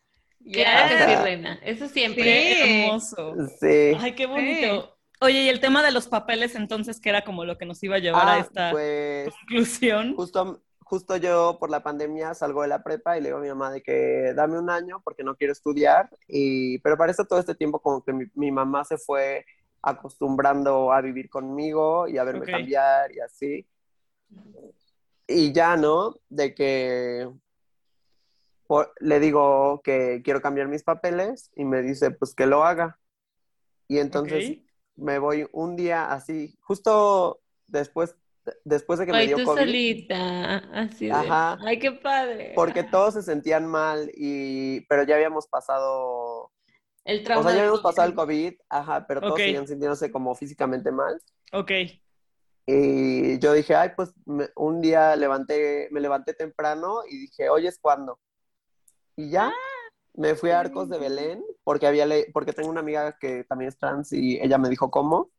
Claro 0.52 1.24
que 1.24 1.60
Eso 1.64 1.88
siempre 1.88 2.52
es 2.52 2.88
hermoso. 2.88 3.36
Sí. 3.60 3.98
Ay, 4.00 4.14
qué 4.16 4.26
bonito. 4.26 4.98
Oye, 5.22 5.44
y 5.44 5.50
el 5.50 5.62
tema 5.62 5.82
de 5.84 5.92
los 5.92 6.08
papeles 6.08 6.56
entonces, 6.56 7.00
que 7.00 7.08
era 7.08 7.24
como 7.24 7.46
lo 7.46 7.58
que 7.58 7.66
nos 7.66 7.82
iba 7.82 7.96
a 7.96 8.00
llevar 8.00 8.28
a 8.28 8.34
ah, 8.34 8.40
esta 8.40 8.72
pues, 8.72 9.30
conclusión. 9.40 10.16
Justo, 10.16 10.62
justo 10.94 11.18
yo 11.18 11.58
por 11.60 11.72
la 11.72 11.82
pandemia 11.82 12.36
salgo 12.36 12.62
de 12.62 12.68
la 12.68 12.84
prepa 12.84 13.18
y 13.18 13.22
le 13.22 13.30
digo 13.30 13.40
a 13.40 13.42
mi 13.42 13.48
mamá 13.48 13.72
de 13.72 13.82
que 13.82 14.32
dame 14.36 14.60
un 14.60 14.70
año 14.70 15.02
porque 15.04 15.24
no 15.24 15.36
quiero 15.36 15.52
estudiar. 15.52 16.08
Y, 16.28 16.78
pero 16.80 16.98
para 16.98 17.12
eso 17.12 17.26
todo 17.26 17.40
este 17.40 17.56
tiempo 17.56 17.80
como 17.80 18.04
que 18.04 18.14
mi, 18.14 18.52
mamá 18.52 18.84
se 18.84 19.00
fue 19.00 19.44
acostumbrando 19.82 20.94
a 20.94 21.02
vivir 21.02 21.32
conmigo 21.32 22.08
y 22.08 22.20
a 22.20 22.24
verme 22.24 22.46
cambiar 22.46 23.12
y 23.12 23.22
así. 23.22 23.68
Y 25.26 25.52
ya, 25.52 25.78
¿no? 25.78 26.14
De 26.30 26.54
que 26.54 27.28
le 29.00 29.20
digo 29.20 29.82
que 29.84 30.22
quiero 30.24 30.44
cambiar 30.44 30.68
mis 30.68 30.84
papeles 30.84 31.50
y 31.56 31.66
me 31.66 31.82
dice 31.82 32.12
pues 32.12 32.36
que 32.36 32.46
lo 32.46 32.66
haga. 32.66 33.00
Y 33.88 33.98
entonces 33.98 34.60
me 34.96 35.18
voy 35.18 35.48
un 35.54 35.76
día 35.76 36.12
así, 36.14 36.56
justo 36.62 37.42
después, 37.66 38.16
después 38.64 39.00
de 39.00 39.06
que 39.06 39.12
me 39.12 39.28
dio 39.28 39.38
tú 39.38 39.46
solita, 39.46 40.58
así 40.74 41.10
Ajá. 41.10 41.58
Ay, 41.62 41.80
qué 41.80 41.92
padre. 41.92 42.54
Porque 42.56 42.84
todos 42.92 43.14
se 43.14 43.24
sentían 43.24 43.66
mal 43.66 44.12
y, 44.16 44.82
pero 44.88 45.04
ya 45.04 45.16
habíamos 45.16 45.48
pasado... 45.48 46.52
El 47.06 47.24
trauma. 47.24 47.42
O 47.42 47.44
sea, 47.44 47.54
ya 47.54 47.62
habíamos 47.64 47.82
pasado 47.82 48.08
el 48.08 48.16
COVID, 48.16 48.54
ajá, 48.70 49.06
pero 49.08 49.20
todos 49.20 49.38
seguían 49.38 49.68
sintiéndose 49.68 50.12
como 50.12 50.34
físicamente 50.36 50.90
mal. 50.92 51.20
Ok. 51.52 51.72
Y 52.66 53.40
yo 53.40 53.54
dije, 53.54 53.76
ay, 53.76 53.90
pues 53.96 54.14
un 54.56 54.82
día 54.82 55.16
levanté, 55.16 55.90
me 55.92 56.00
levanté 56.00 56.34
temprano 56.34 57.02
y 57.10 57.18
dije, 57.18 57.50
hoy 57.50 57.68
es 57.68 57.78
cuando. 57.78 58.20
Y 59.18 59.30
ya, 59.30 59.48
ah, 59.48 59.92
me 60.14 60.36
fui 60.36 60.52
a 60.52 60.62
Arcos 60.62 60.88
de 60.90 60.98
Belén 60.98 61.44
porque, 61.64 61.88
había 61.88 62.08
porque 62.32 62.54
tengo 62.54 62.70
una 62.70 62.80
amiga 62.80 63.18
que 63.20 63.44
también 63.44 63.70
es 63.70 63.78
trans 63.78 64.14
y 64.14 64.40
ella 64.42 64.58
me 64.58 64.70
dijo 64.70 64.90
cómo. 64.90 65.32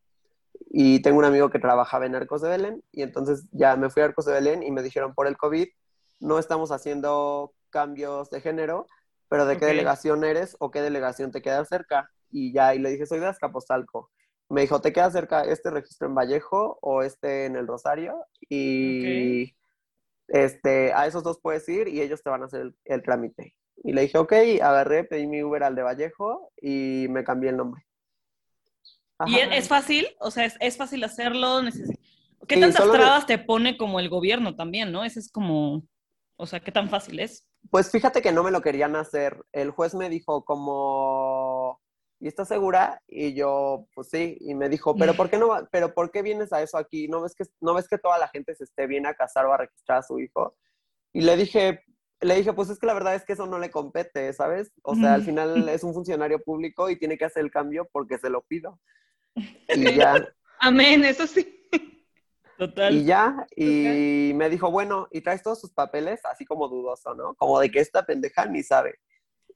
Y 0.70 1.02
tengo 1.02 1.18
un 1.18 1.24
amigo 1.24 1.50
que 1.50 1.59
trabajaba 1.59 2.07
en 2.07 2.14
Arcos 2.14 2.42
de 2.42 2.48
Belén 2.48 2.82
y 2.92 3.02
entonces 3.02 3.46
ya 3.52 3.76
me 3.76 3.90
fui 3.90 4.02
a 4.02 4.07
Arcos 4.07 4.24
de 4.24 4.32
Belén 4.32 4.62
y 4.62 4.70
me 4.70 4.82
dijeron 4.82 5.14
por 5.14 5.26
el 5.26 5.36
COVID 5.36 5.68
no 6.20 6.38
estamos 6.38 6.72
haciendo 6.72 7.52
cambios 7.70 8.30
de 8.30 8.40
género, 8.40 8.86
pero 9.28 9.46
de 9.46 9.59
qué 9.59 9.66
delegación 9.66 10.24
eres 10.24 10.57
o 10.59 10.70
qué 10.70 10.80
delegación 10.80 11.30
te 11.32 11.42
queda 11.42 11.64
cerca. 11.64 12.11
Y 12.30 12.52
ya, 12.52 12.74
y 12.74 12.78
le 12.78 12.90
dije, 12.90 13.07
soy 13.07 13.20
de 13.20 13.26
Azcapotzalco. 13.26 14.11
Me 14.48 14.62
dijo, 14.62 14.80
¿te 14.80 14.92
queda 14.92 15.11
cerca 15.11 15.42
este 15.42 15.70
registro 15.70 16.09
en 16.09 16.14
Vallejo 16.14 16.78
o 16.80 17.02
este 17.02 17.46
en 17.46 17.57
el 17.57 17.66
Rosario? 17.66 18.24
Y 18.48 19.55
este, 20.28 20.92
a 20.92 21.07
esos 21.07 21.22
dos 21.22 21.40
puedes 21.40 21.68
ir 21.68 21.88
y 21.88 22.00
ellos 22.00 22.22
te 22.22 22.30
van 22.30 22.42
a 22.42 22.46
hacer 22.46 22.74
el 22.84 23.02
trámite. 23.02 23.55
Y 23.76 23.92
le 23.92 24.02
dije, 24.02 24.18
ok, 24.18 24.32
agarré, 24.62 25.05
pedí 25.05 25.26
mi 25.26 25.42
Uber 25.42 25.62
al 25.62 25.74
de 25.74 25.82
Vallejo 25.82 26.52
y 26.61 27.07
me 27.11 27.24
cambié 27.24 27.50
el 27.50 27.57
nombre. 27.57 27.84
¿Y 29.26 29.38
es, 29.38 29.68
fácil? 29.68 30.08
O 30.18 30.30
sea, 30.30 30.46
¿es, 30.46 30.76
fácil 30.76 31.04
hacerlo? 31.04 31.60
¿Qué 32.48 32.58
tantas 32.58 32.90
trabas 32.90 33.26
te 33.26 33.38
pone 33.38 33.76
como 33.76 34.00
el 34.00 34.08
gobierno 34.08 34.56
también, 34.56 34.92
no? 34.92 35.04
Ese 35.04 35.20
es 35.20 35.30
como, 35.30 35.86
o 36.36 36.46
sea, 36.46 36.60
¿qué 36.60 36.72
tan 36.72 36.90
fácil 36.90 37.20
es? 37.20 37.46
Pues 37.70 37.90
fíjate 37.90 38.20
que 38.20 38.32
no 38.32 38.42
me 38.42 38.50
lo 38.50 38.60
querían 38.60 38.96
hacer. 38.96 39.42
El 39.52 39.70
juez 39.70 39.94
me 39.94 40.10
dijo 40.10 40.44
como, 40.44 41.80
¿y 42.20 42.28
estás 42.28 42.48
segura? 42.48 43.02
Y 43.06 43.34
yo, 43.34 43.86
pues 43.94 44.08
sí, 44.10 44.36
y 44.40 44.54
me 44.54 44.68
dijo, 44.68 44.96
pero 44.96 45.14
¿por 45.14 45.30
qué 45.30 45.38
no, 45.38 45.48
pero 45.70 45.94
por 45.94 46.10
qué 46.10 46.22
vienes 46.22 46.52
a 46.52 46.60
eso 46.60 46.76
aquí? 46.76 47.08
¿No 47.08 47.22
ves 47.22 47.34
que, 47.34 47.44
no 47.60 47.74
ves 47.74 47.88
que 47.88 47.98
toda 47.98 48.18
la 48.18 48.28
gente 48.28 48.54
se 48.54 48.64
esté 48.64 48.86
bien 48.86 49.06
a 49.06 49.14
casar 49.14 49.46
o 49.46 49.52
a 49.52 49.58
registrar 49.58 49.98
a 49.98 50.02
su 50.02 50.18
hijo? 50.18 50.56
Y 51.12 51.22
le 51.22 51.36
dije, 51.36 51.84
le 52.20 52.34
dije, 52.34 52.52
pues 52.52 52.68
es 52.70 52.78
que 52.78 52.86
la 52.86 52.94
verdad 52.94 53.14
es 53.14 53.24
que 53.24 53.34
eso 53.34 53.46
no 53.46 53.58
le 53.58 53.70
compete, 53.70 54.32
¿sabes? 54.32 54.72
O 54.82 54.94
sea, 54.94 55.14
al 55.14 55.22
final 55.22 55.68
es 55.68 55.84
un 55.84 55.94
funcionario 55.94 56.42
público 56.42 56.90
y 56.90 56.98
tiene 56.98 57.16
que 57.16 57.24
hacer 57.24 57.44
el 57.44 57.50
cambio 57.50 57.88
porque 57.92 58.18
se 58.18 58.30
lo 58.30 58.42
pido. 58.42 58.80
Y 59.35 59.95
ya. 59.97 60.28
Amén, 60.61 61.05
eso 61.05 61.26
sí. 61.26 61.51
Total. 62.57 62.95
Y 62.95 63.05
ya, 63.05 63.47
y 63.57 64.32
me 64.35 64.49
dijo, 64.49 64.70
bueno, 64.70 65.09
y 65.11 65.20
traes 65.22 65.43
todos 65.43 65.61
sus 65.61 65.72
papeles, 65.72 66.20
así 66.24 66.45
como 66.45 66.68
dudoso, 66.68 67.14
¿no? 67.14 67.35
Como 67.35 67.59
de 67.59 67.70
que 67.70 67.80
esta 67.80 68.07
pendeja 68.07 68.47
ni 68.47 68.62
sabe. 68.62 68.95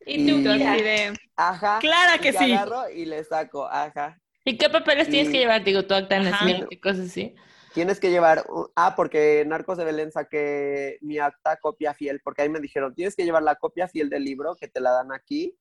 Y 0.05 0.27
tú, 0.27 0.39
y, 0.39 1.19
Ajá. 1.37 1.79
Clara 1.81 2.19
que 2.19 2.33
sí. 2.33 2.53
agarro 2.53 2.91
y 2.91 3.05
le 3.05 3.23
saco, 3.25 3.67
ajá. 3.67 4.21
¿Y 4.45 4.57
qué 4.57 4.69
papeles 4.69 5.09
tienes 5.09 5.31
que 5.31 5.39
llevar? 5.39 5.63
Digo, 5.63 5.85
tu 5.85 5.95
acta 5.95 6.19
de 6.19 6.31
nacimiento 6.31 6.67
y 6.71 6.81
cosas 6.81 7.07
así. 7.07 7.35
Tienes 7.75 8.01
que 8.01 8.11
llevar, 8.11 8.45
ah, 8.75 8.95
porque 8.97 9.45
Narcos 9.47 9.79
de 9.79 9.85
Belén 9.85 10.11
saqué 10.11 10.99
mi 11.01 11.19
acta 11.19 11.57
copia 11.59 11.95
fiel, 11.95 12.21
porque 12.25 12.43
ahí 12.43 12.49
me 12.49 12.59
dijeron, 12.59 12.95
tienes 12.95 13.15
que 13.15 13.25
llevar 13.25 13.43
la 13.43 13.57
copia 13.57 13.87
fiel 13.89 14.09
del 14.09 14.25
libro 14.25 14.57
que 14.57 14.69
te 14.69 14.81
la 14.81 14.91
dan 14.93 15.13
aquí. 15.13 15.55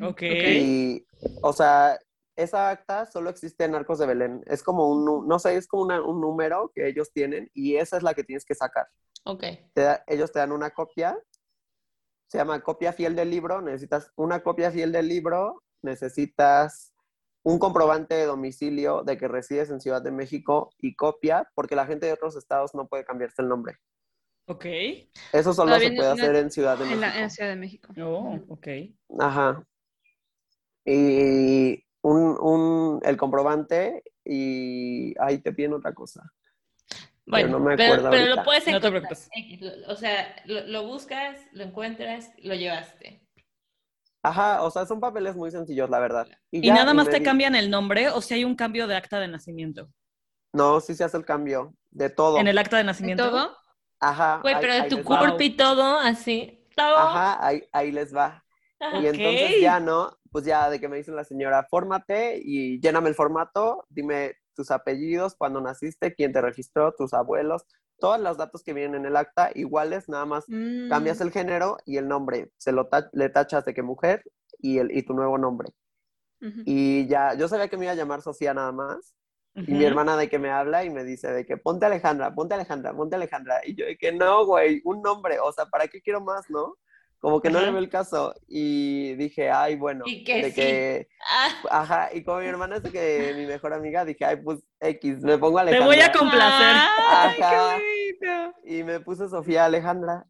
Ok. 0.00 0.22
Y, 0.22 1.04
o 1.42 1.52
sea, 1.52 1.98
esa 2.38 2.70
acta 2.70 3.04
solo 3.04 3.30
existe 3.30 3.64
en 3.64 3.72
Narcos 3.72 3.98
de 3.98 4.06
Belén. 4.06 4.42
Es 4.46 4.62
como 4.62 4.88
un, 4.88 5.26
no 5.26 5.38
sé, 5.40 5.56
es 5.56 5.66
como 5.66 5.82
un 5.82 6.20
número 6.20 6.70
que 6.72 6.86
ellos 6.86 7.12
tienen 7.12 7.50
y 7.52 7.76
esa 7.76 7.96
es 7.96 8.04
la 8.04 8.14
que 8.14 8.22
tienes 8.22 8.44
que 8.44 8.54
sacar. 8.54 8.86
Ok. 9.24 9.42
ellos 10.06 10.30
te 10.30 10.38
dan 10.38 10.52
una 10.52 10.70
copia, 10.70 11.18
se 12.28 12.38
llama 12.38 12.60
copia 12.62 12.92
fiel 12.92 13.16
del 13.16 13.30
libro, 13.30 13.60
necesitas 13.60 14.12
una 14.14 14.40
copia 14.44 14.70
fiel 14.70 14.92
del 14.92 15.08
libro, 15.08 15.64
necesitas 15.82 16.94
un 17.42 17.58
comprobante 17.58 18.14
de 18.14 18.26
domicilio 18.26 19.02
de 19.02 19.18
que 19.18 19.26
resides 19.26 19.70
en 19.70 19.80
Ciudad 19.80 20.00
de 20.00 20.12
México 20.12 20.70
y 20.78 20.94
copia, 20.94 21.50
porque 21.56 21.74
la 21.74 21.86
gente 21.86 22.06
de 22.06 22.12
otros 22.12 22.36
estados 22.36 22.72
no 22.72 22.86
puede 22.86 23.04
cambiarse 23.04 23.42
el 23.42 23.48
nombre. 23.48 23.78
Ok. 24.46 24.64
Eso 25.32 25.52
solo 25.52 25.76
se 25.78 25.90
puede 25.90 26.08
hacer 26.08 26.36
en 26.36 26.52
Ciudad 26.52 26.78
de 26.78 26.84
México. 26.84 27.04
En 27.04 27.22
la, 27.22 27.30
Ciudad 27.30 27.50
de 27.50 27.56
México. 27.56 27.92
Oh, 28.00 28.38
ok. 28.48 28.68
Ajá. 29.18 29.66
Y 30.84 31.84
un, 32.02 32.36
un, 32.40 33.00
el 33.04 33.16
comprobante 33.16 34.02
y 34.24 35.14
ahí 35.20 35.38
te 35.38 35.52
piden 35.52 35.74
otra 35.74 35.92
cosa. 35.92 36.22
Bueno, 37.26 37.48
pero, 37.48 37.58
no 37.58 37.64
me 37.64 37.74
acuerdo 37.74 38.10
pero, 38.10 38.36
lo 38.36 38.42
puedes 38.42 38.66
encontrar. 38.66 39.02
O 39.88 39.96
sea, 39.96 40.34
lo, 40.46 40.86
buscas, 40.86 41.38
lo 41.52 41.64
encuentras, 41.64 42.30
lo 42.38 42.54
llevaste. 42.54 43.22
Ajá, 44.22 44.62
o 44.62 44.70
sea, 44.70 44.86
son 44.86 44.98
papeles 44.98 45.36
muy 45.36 45.50
sencillos, 45.50 45.90
la 45.90 45.98
verdad. 45.98 46.26
¿Y, 46.50 46.70
nada 46.70 46.94
más 46.94 47.08
te 47.08 47.22
cambian 47.22 47.54
el 47.54 47.70
nombre 47.70 48.08
o 48.08 48.20
si 48.20 48.34
hay 48.34 48.44
un 48.44 48.54
cambio 48.54 48.86
de 48.86 48.96
acta 48.96 49.20
de 49.20 49.28
nacimiento? 49.28 49.88
No, 50.52 50.80
sí 50.80 50.94
se 50.94 51.04
hace 51.04 51.18
el 51.18 51.24
cambio 51.24 51.74
de 51.90 52.08
todo. 52.08 52.38
¿En 52.38 52.48
el 52.48 52.56
acta 52.56 52.78
de 52.78 52.84
nacimiento? 52.84 53.24
¿De 53.24 53.30
todo? 53.30 53.56
Ajá. 54.00 54.38
Güey, 54.42 54.56
pero 54.60 54.74
de 54.74 54.82
tu 54.84 55.04
culpa 55.04 55.36
y 55.38 55.50
todo, 55.50 55.98
así. 55.98 56.66
Todo. 56.74 56.96
Ajá, 56.96 57.46
ahí, 57.46 57.62
ahí 57.72 57.92
les 57.92 58.14
va. 58.14 58.42
Y 58.80 59.06
entonces 59.06 59.60
ya, 59.60 59.80
¿no? 59.80 60.17
Pues 60.30 60.44
ya 60.44 60.70
de 60.70 60.80
que 60.80 60.88
me 60.88 60.96
dicen 60.96 61.16
la 61.16 61.24
señora, 61.24 61.66
fórmate 61.70 62.40
y 62.42 62.80
lléname 62.80 63.08
el 63.08 63.14
formato, 63.14 63.84
dime 63.88 64.36
tus 64.54 64.70
apellidos, 64.70 65.34
cuándo 65.36 65.60
naciste, 65.60 66.14
quién 66.14 66.32
te 66.32 66.40
registró, 66.40 66.92
tus 66.92 67.14
abuelos, 67.14 67.64
todos 67.98 68.20
los 68.20 68.36
datos 68.36 68.62
que 68.62 68.72
vienen 68.72 68.96
en 68.96 69.06
el 69.06 69.16
acta 69.16 69.50
iguales, 69.54 70.08
nada 70.08 70.26
más 70.26 70.46
cambias 70.88 71.20
mm. 71.20 71.22
el 71.22 71.30
género 71.30 71.76
y 71.84 71.96
el 71.96 72.08
nombre, 72.08 72.50
se 72.56 72.72
lo 72.72 72.88
le 73.12 73.28
tachas 73.28 73.64
de 73.64 73.74
que 73.74 73.82
mujer 73.82 74.22
y, 74.58 74.78
el, 74.78 74.96
y 74.96 75.02
tu 75.02 75.14
nuevo 75.14 75.38
nombre. 75.38 75.70
Y 76.40 77.08
ya, 77.08 77.34
yo 77.34 77.48
sabía 77.48 77.68
que 77.68 77.76
me 77.76 77.86
iba 77.86 77.92
a 77.92 77.96
llamar 77.96 78.22
Sofía 78.22 78.54
nada 78.54 78.70
más, 78.70 79.16
y 79.54 79.72
mi 79.72 79.84
hermana 79.84 80.16
de 80.16 80.28
que 80.28 80.38
me 80.38 80.50
habla 80.50 80.84
y 80.84 80.90
me 80.90 81.02
dice 81.02 81.32
de 81.32 81.44
que 81.44 81.56
ponte 81.56 81.84
Alejandra, 81.84 82.32
ponte 82.32 82.54
Alejandra, 82.54 82.94
ponte 82.94 83.16
Alejandra, 83.16 83.60
y 83.66 83.74
yo 83.74 83.86
de 83.86 83.98
que 83.98 84.12
no, 84.12 84.46
güey, 84.46 84.80
un 84.84 85.02
nombre, 85.02 85.40
o 85.40 85.50
sea, 85.50 85.66
¿para 85.66 85.88
qué 85.88 86.00
quiero 86.00 86.20
más, 86.20 86.48
no? 86.48 86.76
Como 87.20 87.40
que 87.40 87.50
no 87.50 87.60
le 87.60 87.70
veo 87.70 87.78
el 87.78 87.88
caso. 87.88 88.34
Y 88.46 89.14
dije, 89.14 89.50
ay, 89.50 89.76
bueno, 89.76 90.04
¿Y 90.06 90.24
que 90.24 90.42
de 90.42 90.54
que, 90.54 91.08
ah. 91.28 91.48
ajá, 91.70 92.10
y 92.12 92.22
como 92.22 92.38
mi 92.38 92.46
hermana 92.46 92.76
es 92.76 92.90
que 92.90 93.34
mi 93.36 93.46
mejor 93.46 93.72
amiga, 93.72 94.04
dije, 94.04 94.24
ay, 94.24 94.36
pues 94.36 94.60
X, 94.80 95.20
me 95.22 95.38
pongo 95.38 95.58
Alejandra. 95.58 95.90
Te 95.90 95.96
voy 95.96 96.04
a 96.04 96.12
complacer. 96.12 96.76
Ay, 97.08 98.16
qué 98.20 98.52
Y 98.64 98.84
me 98.84 99.00
puse 99.00 99.28
Sofía 99.28 99.64
Alejandra. 99.64 100.26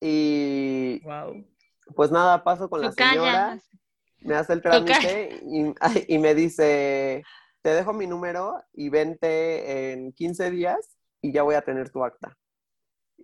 Y 0.00 1.00
wow. 1.04 1.44
pues 1.94 2.10
nada, 2.10 2.42
paso 2.44 2.68
con 2.68 2.80
la 2.80 2.92
señora, 2.92 3.58
me 4.20 4.34
hace 4.34 4.52
el 4.52 4.62
trámite 4.62 5.40
y, 5.42 6.14
y 6.14 6.18
me 6.18 6.34
dice, 6.34 7.22
te 7.62 7.70
dejo 7.70 7.94
mi 7.94 8.06
número 8.06 8.62
y 8.74 8.90
vente 8.90 9.92
en 9.92 10.12
15 10.12 10.50
días 10.50 10.98
y 11.22 11.32
ya 11.32 11.42
voy 11.42 11.54
a 11.54 11.62
tener 11.62 11.90
tu 11.90 12.04
acta. 12.04 12.36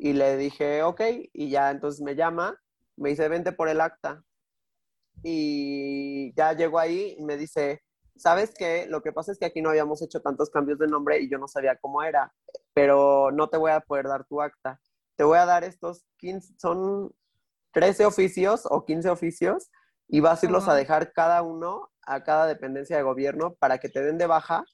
Y 0.02 0.14
le 0.14 0.38
dije, 0.38 0.82
ok, 0.82 1.02
y 1.34 1.50
ya 1.50 1.70
entonces 1.70 2.00
me 2.00 2.16
llama, 2.16 2.58
me 2.96 3.10
dice, 3.10 3.28
vente 3.28 3.52
por 3.52 3.68
el 3.68 3.82
acta. 3.82 4.24
Y 5.22 6.32
ya 6.34 6.54
llegó 6.54 6.78
ahí 6.78 7.16
y 7.18 7.22
me 7.22 7.36
dice, 7.36 7.82
¿sabes 8.16 8.54
qué? 8.56 8.86
Lo 8.88 9.02
que 9.02 9.12
pasa 9.12 9.30
es 9.30 9.38
que 9.38 9.44
aquí 9.44 9.60
no 9.60 9.68
habíamos 9.68 10.00
hecho 10.00 10.22
tantos 10.22 10.48
cambios 10.48 10.78
de 10.78 10.86
nombre 10.86 11.20
y 11.20 11.28
yo 11.30 11.36
no 11.36 11.46
sabía 11.48 11.76
cómo 11.76 12.02
era, 12.02 12.32
pero 12.72 13.30
no 13.30 13.50
te 13.50 13.58
voy 13.58 13.72
a 13.72 13.80
poder 13.80 14.06
dar 14.06 14.24
tu 14.24 14.40
acta. 14.40 14.80
Te 15.16 15.24
voy 15.24 15.36
a 15.36 15.44
dar 15.44 15.64
estos 15.64 16.06
15, 16.16 16.54
son 16.58 17.12
13 17.72 18.06
oficios 18.06 18.66
o 18.70 18.86
15 18.86 19.10
oficios 19.10 19.70
y 20.08 20.20
vas 20.20 20.42
a 20.42 20.46
irlos 20.46 20.66
a 20.66 20.74
dejar 20.74 21.12
cada 21.12 21.42
uno 21.42 21.90
a 22.06 22.24
cada 22.24 22.46
dependencia 22.46 22.96
de 22.96 23.02
gobierno 23.02 23.54
para 23.56 23.76
que 23.76 23.90
te 23.90 24.00
den 24.02 24.16
de 24.16 24.26
baja 24.26 24.64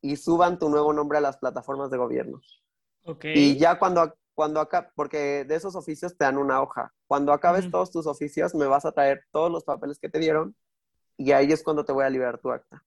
y 0.00 0.16
suban 0.16 0.58
tu 0.58 0.70
nuevo 0.70 0.94
nombre 0.94 1.18
a 1.18 1.20
las 1.20 1.36
plataformas 1.36 1.90
de 1.90 1.98
gobierno. 1.98 2.40
Okay. 3.04 3.34
Y 3.36 3.58
ya 3.58 3.78
cuando 3.78 4.14
cuando 4.40 4.58
acá, 4.58 4.90
porque 4.94 5.44
de 5.44 5.54
esos 5.54 5.76
oficios 5.76 6.16
te 6.16 6.24
dan 6.24 6.38
una 6.38 6.62
hoja. 6.62 6.94
Cuando 7.06 7.30
acabes 7.30 7.70
todos 7.70 7.90
tus 7.90 8.06
oficios, 8.06 8.54
me 8.54 8.64
vas 8.64 8.86
a 8.86 8.92
traer 8.92 9.22
todos 9.32 9.52
los 9.52 9.64
papeles 9.64 9.98
que 9.98 10.08
te 10.08 10.18
dieron 10.18 10.56
y 11.18 11.32
ahí 11.32 11.52
es 11.52 11.62
cuando 11.62 11.84
te 11.84 11.92
voy 11.92 12.06
a 12.06 12.08
liberar 12.08 12.38
tu 12.38 12.50
acta. 12.50 12.82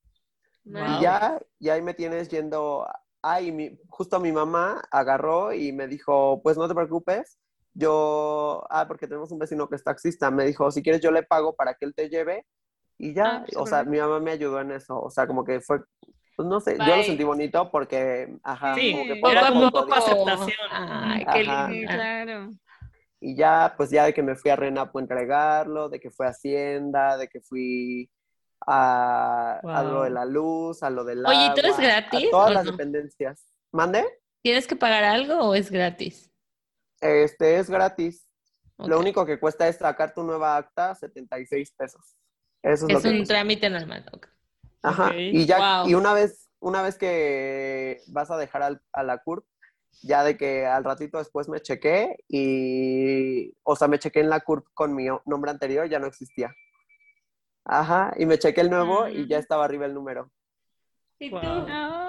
Y 0.65 1.01
ya, 1.03 1.39
y 1.59 1.69
ahí 1.69 1.83
me 1.83 1.93
tienes 1.93 2.27
yendo, 2.29 2.87
ay, 3.21 3.51
mi, 3.51 3.79
justo 3.87 4.19
mi 4.19 4.31
mamá 4.31 4.81
agarró 4.89 5.53
y 5.53 5.71
me 5.73 5.87
dijo, 5.87 6.41
pues 6.41 6.57
no 6.57 6.67
te 6.67 6.73
preocupes, 6.73 7.37
yo, 7.75 8.65
ah, 8.71 8.87
porque 8.87 9.05
tenemos 9.05 9.31
un 9.31 9.37
vecino 9.37 9.69
que 9.69 9.75
es 9.75 9.83
taxista, 9.83 10.31
me 10.31 10.45
dijo, 10.45 10.71
si 10.71 10.81
quieres 10.81 11.01
yo 11.01 11.11
le 11.11 11.21
pago 11.21 11.53
para 11.55 11.75
que 11.75 11.85
él 11.85 11.93
te 11.93 12.09
lleve 12.09 12.47
y 12.97 13.13
ya, 13.13 13.45
ah, 13.45 13.45
o 13.57 13.67
sea, 13.67 13.83
mi 13.83 13.99
mamá 13.99 14.19
me 14.19 14.31
ayudó 14.31 14.59
en 14.59 14.71
eso, 14.71 14.99
o 14.99 15.11
sea, 15.11 15.27
como 15.27 15.45
que 15.45 15.61
fue 15.61 15.81
no 16.37 16.59
sé, 16.59 16.77
yo 16.77 16.95
lo 16.95 17.03
sentí 17.03 17.23
bonito 17.23 17.69
porque, 17.69 18.37
ajá, 18.43 18.75
sí, 18.75 18.91
como 18.91 19.03
que 19.05 19.31
era 19.31 19.47
como 19.49 19.65
un 19.65 19.71
poco 19.71 19.93
aceptación. 19.93 20.57
Ay, 20.71 21.25
qué 21.31 21.43
lindo. 21.43 21.93
Claro. 21.93 22.51
Y 23.19 23.35
ya, 23.35 23.73
pues 23.77 23.89
ya 23.89 24.05
de 24.05 24.13
que 24.13 24.21
me 24.21 24.35
fui 24.35 24.51
a 24.51 24.55
Renapo 24.55 24.99
a 24.99 25.01
entregarlo, 25.01 25.89
de 25.89 25.99
que 25.99 26.11
fui 26.11 26.25
a 26.25 26.29
Hacienda, 26.29 27.17
de 27.17 27.29
que 27.29 27.39
fui 27.39 28.09
a, 28.67 29.61
lo 29.63 30.03
de 30.03 30.09
la 30.09 30.25
luz, 30.25 30.83
a 30.83 30.89
lo 30.89 31.03
del 31.03 31.25
Oye, 31.25 31.45
¿y 31.45 31.53
todo 31.53 31.67
es 31.67 31.77
gratis? 31.77 32.27
A 32.27 32.31
todas 32.31 32.53
las 32.53 32.65
dependencias. 32.65 33.45
¿Mande? 33.71 34.03
¿Tienes 34.41 34.67
que 34.67 34.75
pagar 34.75 35.03
algo 35.03 35.35
o 35.35 35.55
es 35.55 35.71
gratis? 35.71 36.31
Este, 36.99 37.57
es 37.59 37.69
gratis. 37.69 38.27
Lo 38.77 38.99
único 38.99 39.25
que 39.25 39.39
cuesta 39.39 39.67
es 39.67 39.77
sacar 39.77 40.13
tu 40.13 40.23
nueva 40.23 40.57
acta, 40.57 40.93
76 40.95 41.73
pesos. 41.77 42.17
Eso 42.61 42.87
es, 42.89 43.05
es 43.05 43.05
un 43.05 43.23
trámite 43.23 43.69
normal. 43.69 44.05
Okay. 44.11 44.31
Ajá. 44.83 45.15
Y 45.15 45.45
ya, 45.45 45.83
y 45.87 45.95
una 45.95 46.13
vez, 46.13 46.49
una 46.59 46.81
vez 46.81 46.97
que 46.97 48.01
vas 48.07 48.29
a 48.29 48.37
dejar 48.37 48.79
a 48.91 49.03
la 49.03 49.17
CURP, 49.19 49.45
ya 50.03 50.23
de 50.23 50.37
que 50.37 50.65
al 50.65 50.83
ratito 50.83 51.17
después 51.17 51.47
me 51.47 51.61
chequé 51.61 52.17
y, 52.27 53.55
o 53.63 53.75
sea, 53.75 53.87
me 53.87 53.99
chequé 53.99 54.19
en 54.19 54.29
la 54.29 54.41
CURP 54.41 54.67
con 54.73 54.93
mi 54.93 55.07
nombre 55.25 55.51
anterior, 55.51 55.87
ya 55.87 55.99
no 55.99 56.07
existía. 56.07 56.53
Ajá, 57.65 58.13
y 58.17 58.25
me 58.25 58.37
chequé 58.37 58.61
el 58.61 58.69
nuevo 58.69 59.07
y 59.07 59.27
ya 59.27 59.37
mm. 59.37 59.39
estaba 59.39 59.65
arriba 59.65 59.85
el 59.85 59.93
número. 59.93 60.29
¿Y 61.19 61.29
tú? 61.29 61.37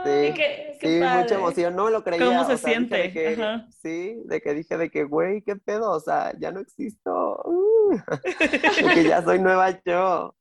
Sí, 0.05 0.35
sí 0.81 1.01
mucha 1.01 1.35
emoción, 1.37 1.77
no 1.77 1.85
me 1.85 1.93
lo 1.93 2.03
creía. 2.03 2.27
¿Cómo 2.27 2.45
se 2.45 2.59
siente? 2.59 3.35
Ajá. 3.35 3.69
Sí, 3.71 4.21
de 4.25 4.41
que 4.41 4.55
dije 4.55 4.77
de 4.77 4.91
que, 4.91 5.05
güey, 5.05 5.43
qué 5.43 5.55
pedo, 5.55 5.93
o 5.93 6.01
sea, 6.01 6.33
ya 6.39 6.51
no 6.51 6.59
existo. 6.59 7.41
Uh, 7.45 7.97
de 8.89 8.95
que 8.95 9.05
ya 9.05 9.23
soy 9.23 9.39
nueva 9.39 9.81
yo. 9.85 10.35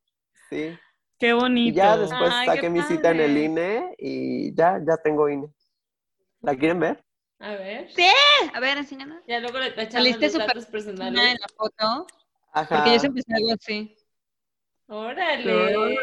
Sí. 0.50 0.76
Qué 1.24 1.32
bonito. 1.32 1.72
Y 1.72 1.74
ya 1.74 1.96
después 1.96 2.34
saqué 2.46 2.70
mi 2.70 2.82
cita 2.82 3.12
en 3.12 3.22
el 3.22 3.38
INE 3.38 3.96
y 3.98 4.54
ya, 4.54 4.82
ya 4.86 4.98
tengo 4.98 5.30
INE. 5.30 5.48
¿La 6.42 6.54
quieren 6.54 6.82
ver? 6.82 7.02
A 7.40 7.52
ver. 7.52 7.90
Sí. 7.94 8.10
A 8.54 8.60
ver, 8.60 8.78
enséñanos. 8.78 9.24
Ya 9.26 9.40
luego 9.40 9.58
le 9.58 9.68
echamos 9.68 10.20
los 10.20 10.34
datos 10.34 10.66
personales. 10.66 11.24
en 11.24 11.38
la 11.40 11.48
foto. 11.56 12.08
Ajá. 12.52 12.76
Porque 12.76 12.96
yo 12.96 13.00
siempre 13.00 13.24
salgo 13.26 13.54
así. 13.54 13.96
Órale. 14.88 15.98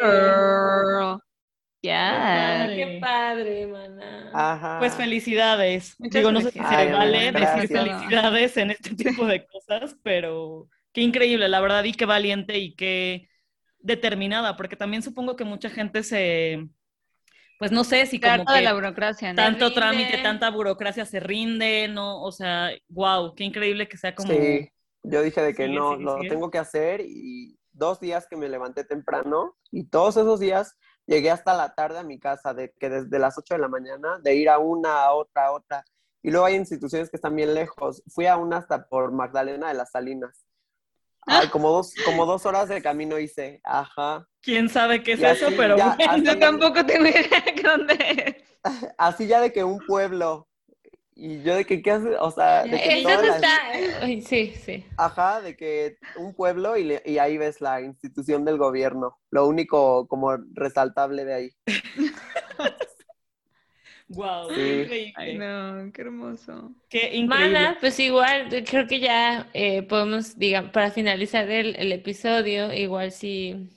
Ya. 1.83 2.67
Qué 2.75 2.99
padre, 2.99 3.67
maná. 3.67 4.31
Ajá. 4.33 4.79
Pues 4.79 4.95
felicidades. 4.95 5.97
Digo, 5.99 6.33
no 6.33 6.41
sé 6.41 6.51
si 6.51 6.61
se 6.61 6.93
vale 6.93 7.31
decir 7.31 7.69
felicidades 7.69 8.57
en 8.57 8.71
este 8.71 8.95
tipo 8.97 9.27
de 9.27 9.45
cosas, 9.45 9.95
pero 10.03 10.67
qué 10.93 11.03
increíble, 11.03 11.47
la 11.51 11.61
verdad, 11.61 11.85
y 11.85 11.93
qué 11.93 12.07
valiente 12.07 12.57
y 12.57 12.75
qué 12.75 13.29
determinada, 13.81 14.57
porque 14.57 14.77
también 14.77 15.03
supongo 15.03 15.37
que 15.37 15.45
mucha 15.45 15.71
gente 15.71 16.03
se, 16.03 16.69
pues 17.59 17.73
no 17.73 17.85
sé 17.85 18.07
si 18.07 18.21
como 18.21 18.45
que 18.47 18.63
la 18.63 18.73
burocracia, 18.73 19.35
tanto 19.35 19.73
trámite, 19.73 20.19
tanta 20.23 20.51
burocracia 20.51 21.05
se 21.05 21.21
rinde, 21.21 21.89
no, 21.89 22.23
o 22.23 22.33
sea, 22.33 22.71
wow, 22.89 23.35
qué 23.35 23.45
increíble 23.45 23.89
que 23.89 23.97
sea 23.97 24.15
como... 24.15 24.33
Sí, 24.33 24.71
yo 25.03 25.23
dije 25.23 25.43
de 25.43 25.55
que 25.55 25.69
no, 25.69 25.97
lo 25.97 26.21
tengo 26.21 26.51
que 26.51 26.59
hacer 26.59 27.01
y 27.01 27.59
dos 27.73 28.01
días 28.01 28.27
que 28.29 28.37
me 28.37 28.49
levanté 28.49 28.85
temprano 28.85 29.57
y 29.71 29.85
todos 29.85 30.17
esos 30.17 30.41
días 30.41 30.77
llegué 31.07 31.31
hasta 31.31 31.55
la 31.55 31.75
tarde 31.75 31.99
a 31.99 32.05
mi 32.05 32.19
casa, 32.19 32.55
de 32.55 32.73
que 32.79 32.89
desde 32.89 33.19
las 33.19 33.37
8 33.37 33.55
de 33.55 33.61
la 33.61 33.69
mañana, 33.69 34.19
de 34.23 34.35
ir 34.37 34.49
a 34.49 34.59
una, 34.59 35.03
a 35.03 35.13
otra, 35.13 35.47
a 35.47 35.53
otra. 35.53 35.85
Y 36.23 36.31
luego 36.31 36.47
hay 36.47 36.55
instituciones 36.55 37.11
que 37.11 37.17
están 37.17 37.35
bien 37.35 37.53
lejos. 37.53 38.03
Fui 38.07 38.27
a 38.27 38.37
una 38.37 38.59
hasta 38.59 38.87
por 38.87 39.13
Magdalena 39.13 39.69
de 39.69 39.75
las 39.75 39.91
Salinas. 39.91 40.47
Ay, 41.27 41.49
como 41.53 41.71
dos, 41.71 41.95
como 42.05 42.27
dos 42.27 42.47
horas 42.47 42.69
de 42.69 42.83
camino 42.83 43.19
hice. 43.19 43.61
Ajá. 43.65 44.27
Quién 44.43 44.69
sabe 44.69 45.03
qué 45.03 45.13
es 45.13 45.23
eso, 45.23 45.49
pero 45.57 45.77
yo 45.77 46.39
tampoco 46.39 46.85
tengo 46.85 47.07
idea 47.07 47.45
de 47.55 47.63
dónde 47.63 47.95
es. 47.95 48.51
Así 48.99 49.27
ya 49.27 49.41
de 49.41 49.53
que 49.53 49.65
un 49.65 49.79
pueblo. 49.87 50.47
Y 51.23 51.43
yo 51.43 51.55
de 51.55 51.67
que, 51.67 51.83
¿qué 51.83 51.91
hace? 51.91 52.17
O 52.17 52.31
sea, 52.31 52.63
de 52.63 52.71
que 52.71 53.01
está... 53.01 54.27
sí, 54.27 54.55
sí. 54.55 54.87
Ajá, 54.97 55.43
de 55.43 55.55
que 55.55 55.99
un 56.17 56.33
pueblo 56.35 56.79
y, 56.79 56.99
y, 57.05 57.19
ahí 57.19 57.37
ves 57.37 57.61
la 57.61 57.83
institución 57.83 58.47
del 58.47 58.57
gobierno. 58.57 59.19
Lo 59.31 59.47
único 59.47 60.09
como 60.09 60.39
resaltable 60.55 61.27
de 61.27 61.35
ahí. 61.35 61.51
Wow, 64.13 64.51
increíble. 64.51 65.13
Ay, 65.15 65.39
no, 65.39 65.93
qué 65.93 66.03
hermoso. 66.03 66.73
Qué 66.89 67.15
increíble. 67.15 67.29
Mana, 67.29 67.77
pues 67.81 67.99
igual, 68.01 68.49
creo 68.69 68.89
que 68.89 68.99
ya 68.99 69.49
eh, 69.55 69.85
podemos, 69.85 70.37
digamos, 70.37 70.73
para 70.73 70.91
finalizar 70.91 71.49
el, 71.49 71.77
el, 71.77 71.93
episodio, 71.93 72.73
igual 72.73 73.13
si, 73.13 73.71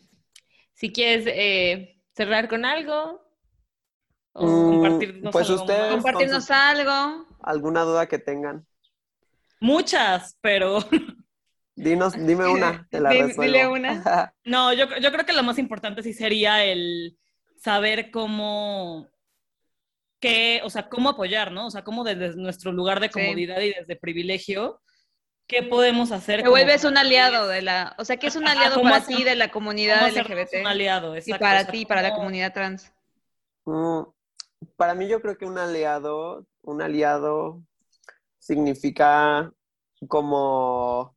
si 0.73 0.91
quieres 0.91 1.27
eh, 1.27 2.01
cerrar 2.15 2.49
con 2.49 2.65
algo 2.65 3.21
o 4.31 4.47
mm, 4.47 4.71
compartirnos 4.71 5.31
pues 5.31 5.49
algo. 5.49 5.61
Ustedes 5.61 5.91
compartirnos 5.91 6.51
algo. 6.51 7.27
¿Alguna 7.43 7.83
duda 7.83 8.07
que 8.07 8.17
tengan? 8.17 8.65
Muchas, 9.59 10.35
pero... 10.41 10.79
Dinos, 11.75 12.13
dime 12.13 12.47
una, 12.47 12.87
te 12.89 12.99
la 12.99 13.11
Dile 13.11 13.67
una. 13.67 14.33
no, 14.45 14.73
yo, 14.73 14.85
yo 14.99 15.11
creo 15.11 15.25
que 15.25 15.33
lo 15.33 15.43
más 15.43 15.59
importante 15.59 16.01
sí 16.01 16.13
sería 16.13 16.65
el 16.65 17.19
saber 17.55 18.09
cómo 18.09 19.12
o 20.63 20.69
sea, 20.69 20.89
cómo 20.89 21.09
apoyar, 21.09 21.51
¿no? 21.51 21.67
O 21.67 21.71
sea, 21.71 21.83
cómo 21.83 22.03
desde 22.03 22.35
nuestro 22.35 22.71
lugar 22.71 22.99
de 22.99 23.09
comodidad 23.09 23.59
y 23.61 23.73
desde 23.73 23.95
privilegio, 23.95 24.81
¿qué 25.47 25.63
podemos 25.63 26.11
hacer? 26.11 26.43
Te 26.43 26.49
vuelves 26.49 26.83
un 26.83 26.97
aliado 26.97 27.47
de 27.47 27.61
la, 27.61 27.95
o 27.97 28.05
sea, 28.05 28.17
¿qué 28.17 28.27
es 28.27 28.35
un 28.35 28.47
aliado 28.47 28.81
para 28.81 29.05
ti 29.05 29.23
de 29.23 29.35
la 29.35 29.51
comunidad 29.51 30.07
LGBT? 30.09 30.61
Un 30.61 30.67
aliado, 30.67 31.15
exacto. 31.15 31.35
Y 31.35 31.47
para 31.47 31.67
ti, 31.67 31.85
para 31.85 32.01
la 32.01 32.15
comunidad 32.15 32.53
trans. 32.53 32.91
Mm, 33.65 34.03
para 34.75 34.93
mí 34.93 35.07
yo 35.07 35.21
creo 35.21 35.37
que 35.37 35.45
un 35.45 35.57
aliado, 35.57 36.45
un 36.61 36.81
aliado 36.81 37.61
significa 38.39 39.51
como 40.07 41.15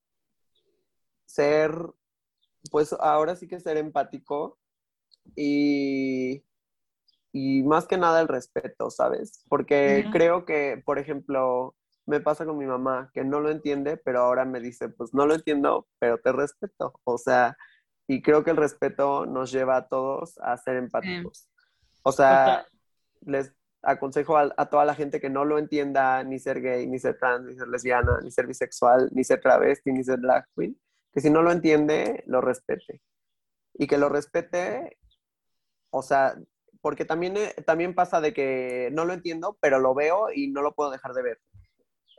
ser, 1.24 1.72
pues 2.70 2.92
ahora 2.92 3.36
sí 3.36 3.48
que 3.48 3.60
ser 3.60 3.76
empático 3.76 4.58
y 5.34 6.44
y 7.38 7.62
más 7.64 7.86
que 7.86 7.98
nada 7.98 8.22
el 8.22 8.28
respeto, 8.28 8.88
¿sabes? 8.88 9.44
Porque 9.50 10.06
creo 10.10 10.46
que, 10.46 10.82
por 10.86 10.98
ejemplo, 10.98 11.74
me 12.06 12.18
pasa 12.18 12.46
con 12.46 12.56
mi 12.56 12.64
mamá, 12.64 13.10
que 13.12 13.24
no 13.24 13.40
lo 13.40 13.50
entiende, 13.50 13.98
pero 13.98 14.20
ahora 14.20 14.46
me 14.46 14.58
dice, 14.58 14.88
pues 14.88 15.12
no 15.12 15.26
lo 15.26 15.34
entiendo, 15.34 15.86
pero 15.98 16.16
te 16.16 16.32
respeto. 16.32 16.98
O 17.04 17.18
sea, 17.18 17.54
y 18.08 18.22
creo 18.22 18.42
que 18.42 18.52
el 18.52 18.56
respeto 18.56 19.26
nos 19.26 19.52
lleva 19.52 19.76
a 19.76 19.86
todos 19.86 20.38
a 20.38 20.56
ser 20.56 20.76
empáticos. 20.76 21.50
O 22.04 22.10
sea, 22.10 22.64
les 23.20 23.52
aconsejo 23.82 24.38
a, 24.38 24.54
a, 24.56 24.70
toda 24.70 24.86
la 24.86 24.94
gente 24.94 25.20
que 25.20 25.28
no 25.28 25.44
lo 25.44 25.58
entienda, 25.58 26.24
ni 26.24 26.38
ser 26.38 26.62
gay, 26.62 26.86
ni 26.86 26.98
ser 26.98 27.18
trans, 27.18 27.44
ni 27.44 27.54
ser 27.54 27.68
lesbiana, 27.68 28.18
ni 28.22 28.30
ser 28.30 28.46
bisexual, 28.46 29.10
ni 29.12 29.24
ser 29.24 29.42
travesti, 29.42 29.92
ni 29.92 30.02
ser 30.02 30.20
drag 30.20 30.46
queen, 30.56 30.80
que 31.12 31.20
si 31.20 31.28
no 31.28 31.42
lo 31.42 31.52
entiende, 31.52 32.24
lo 32.26 32.40
respete. 32.40 33.02
Y 33.74 33.86
que 33.86 33.98
lo 33.98 34.08
respete, 34.08 34.96
o 35.90 36.00
sea, 36.00 36.34
porque 36.86 37.04
también, 37.04 37.36
eh, 37.36 37.52
también 37.66 37.96
pasa 37.96 38.20
de 38.20 38.32
que 38.32 38.90
no 38.92 39.04
lo 39.04 39.12
entiendo, 39.12 39.58
pero 39.60 39.80
lo 39.80 39.92
veo 39.92 40.28
y 40.32 40.46
no 40.46 40.62
lo 40.62 40.72
puedo 40.72 40.92
dejar 40.92 41.14
de 41.14 41.22
ver. 41.24 41.40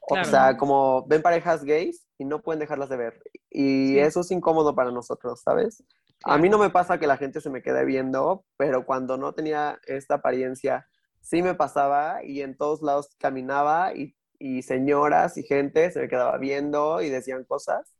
O 0.01 0.21
sea, 0.25 0.57
como 0.57 1.07
ven 1.07 1.21
parejas 1.21 1.63
gays 1.63 2.05
y 2.17 2.25
no 2.25 2.41
pueden 2.41 2.59
dejarlas 2.59 2.89
de 2.89 2.97
ver. 2.97 3.23
Y 3.49 3.97
eso 3.97 4.19
es 4.19 4.29
incómodo 4.29 4.75
para 4.75 4.91
nosotros, 4.91 5.39
¿sabes? 5.41 5.85
A 6.25 6.37
mí 6.37 6.49
no 6.49 6.57
me 6.57 6.69
pasa 6.69 6.99
que 6.99 7.07
la 7.07 7.15
gente 7.15 7.39
se 7.39 7.49
me 7.49 7.61
quede 7.61 7.85
viendo, 7.85 8.43
pero 8.57 8.85
cuando 8.85 9.15
no 9.15 9.31
tenía 9.31 9.79
esta 9.85 10.15
apariencia, 10.15 10.85
sí 11.21 11.41
me 11.41 11.55
pasaba 11.55 12.21
y 12.25 12.41
en 12.41 12.57
todos 12.57 12.81
lados 12.81 13.15
caminaba 13.19 13.93
y, 13.95 14.17
y 14.37 14.63
señoras 14.63 15.37
y 15.37 15.43
gente 15.43 15.91
se 15.91 16.01
me 16.01 16.09
quedaba 16.09 16.37
viendo 16.39 17.01
y 17.01 17.07
decían 17.09 17.45
cosas. 17.45 17.95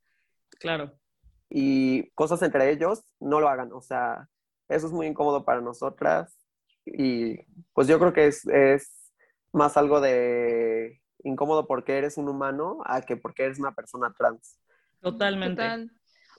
Claro. 0.60 0.92
Y 1.50 2.12
cosas 2.12 2.42
entre 2.42 2.72
ellos, 2.72 3.06
no 3.22 3.40
lo 3.40 3.48
hagan. 3.48 3.72
O 3.72 3.80
sea, 3.80 4.28
eso 4.68 4.88
es 4.88 4.92
muy 4.92 5.08
incómodo 5.08 5.46
para 5.46 5.62
nosotras 5.62 6.38
y 6.94 7.46
pues 7.74 7.88
yo 7.88 8.00
creo 8.00 8.14
que 8.14 8.28
es, 8.28 8.46
es 8.48 9.12
más 9.52 9.78
algo 9.78 10.02
de 10.02 11.02
incómodo 11.24 11.68
porque 11.68 11.98
eres 11.98 12.18
un 12.18 12.30
humano 12.30 12.80
a 12.86 13.02
que 13.02 13.18
porque 13.18 13.44
eres 13.44 13.60
una 13.60 13.74
persona 13.74 14.14
trans. 14.18 14.60
Totalmente. 15.02 15.90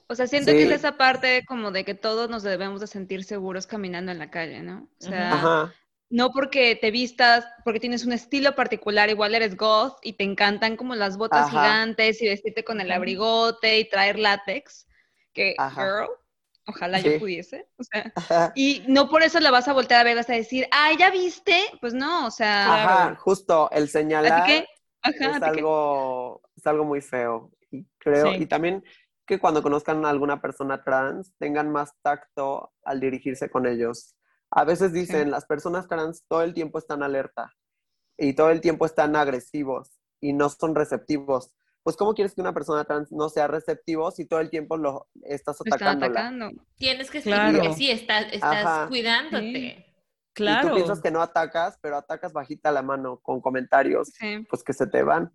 O 0.07 0.15
sea, 0.15 0.25
siento 0.25 0.51
que 0.51 0.63
es 0.63 0.71
esa 0.71 0.97
parte 0.97 1.45
como 1.45 1.71
de 1.71 1.85
que 1.85 1.93
todos 1.93 2.29
nos 2.29 2.41
debemos 2.41 2.81
de 2.81 2.87
sentir 2.87 3.23
seguros 3.23 3.67
caminando 3.67 4.11
en 4.11 4.17
la 4.17 4.31
calle, 4.31 4.63
¿no? 4.63 4.89
O 4.99 5.03
sea, 5.03 5.71
no 6.09 6.31
porque 6.31 6.75
te 6.75 6.89
vistas, 6.89 7.45
porque 7.63 7.79
tienes 7.79 8.03
un 8.05 8.13
estilo 8.13 8.55
particular, 8.55 9.09
igual 9.09 9.35
eres 9.35 9.55
goth 9.55 9.97
y 10.01 10.13
te 10.13 10.23
encantan 10.23 10.77
como 10.77 10.95
las 10.95 11.17
botas 11.17 11.51
gigantes 11.51 12.21
y 12.23 12.27
vestirte 12.27 12.63
con 12.63 12.81
el 12.81 12.91
abrigote 12.91 13.77
y 13.77 13.87
traer 13.87 14.17
látex, 14.17 14.87
que, 15.31 15.55
girl, 15.75 16.09
Ojalá 16.69 16.99
yo 16.99 17.19
pudiese. 17.19 17.67
O 17.77 17.83
sea, 17.83 18.51
y 18.55 18.83
no 18.87 19.09
por 19.09 19.23
eso 19.23 19.39
la 19.39 19.51
vas 19.51 19.67
a 19.67 19.73
voltear 19.73 20.01
a 20.01 20.03
ver, 20.03 20.15
vas 20.15 20.29
a 20.29 20.33
decir, 20.33 20.67
ah, 20.71 20.91
¿ya 20.97 21.09
viste? 21.09 21.63
Pues 21.81 21.93
no, 21.93 22.27
o 22.27 22.31
sea. 22.31 22.83
Ajá, 22.83 23.15
justo, 23.15 23.69
el 23.71 23.89
señalar 23.89 24.49
es, 25.03 25.41
algo, 25.41 26.41
es 26.55 26.67
algo 26.67 26.85
muy 26.85 27.01
feo. 27.01 27.51
Y 27.71 27.85
creo, 27.97 28.33
y 28.33 28.45
también 28.45 28.83
que 29.25 29.39
cuando 29.39 29.61
conozcan 29.61 30.05
a 30.05 30.09
alguna 30.09 30.41
persona 30.41 30.83
trans, 30.83 31.33
tengan 31.37 31.71
más 31.71 31.93
tacto 32.01 32.71
al 32.83 32.99
dirigirse 32.99 33.49
con 33.49 33.65
ellos. 33.65 34.15
A 34.51 34.63
veces 34.63 34.93
dicen, 34.93 35.29
las 35.29 35.45
personas 35.45 35.87
trans 35.87 36.23
todo 36.27 36.41
el 36.41 36.53
tiempo 36.53 36.79
están 36.79 37.03
alerta 37.03 37.53
y 38.17 38.33
todo 38.33 38.49
el 38.49 38.61
tiempo 38.61 38.85
están 38.85 39.15
agresivos 39.15 39.99
y 40.19 40.33
no 40.33 40.49
son 40.49 40.75
receptivos 40.75 41.53
pues 41.89 41.97
¿cómo 41.97 42.13
quieres 42.13 42.35
que 42.35 42.41
una 42.41 42.53
persona 42.53 42.83
trans 42.83 43.11
no 43.11 43.29
sea 43.29 43.47
receptivo 43.47 44.11
si 44.11 44.23
todo 44.23 44.41
el 44.41 44.51
tiempo 44.51 44.77
lo 44.77 45.07
estás 45.23 45.59
atacando? 45.59 46.51
Tienes 46.75 47.09
que 47.09 47.19
claro. 47.19 47.73
sí, 47.73 47.89
estás, 47.89 48.27
estás 48.31 48.87
cuidándote. 48.89 49.87
Claro. 50.33 50.67
Y 50.67 50.69
tú 50.69 50.75
piensas 50.75 51.01
que 51.01 51.09
no 51.09 51.19
atacas, 51.19 51.79
pero 51.81 51.97
atacas 51.97 52.31
bajita 52.31 52.71
la 52.71 52.83
mano 52.83 53.17
con 53.23 53.41
comentarios, 53.41 54.11
pues 54.51 54.63
que 54.63 54.73
se 54.73 54.85
te 54.85 55.01
van. 55.01 55.33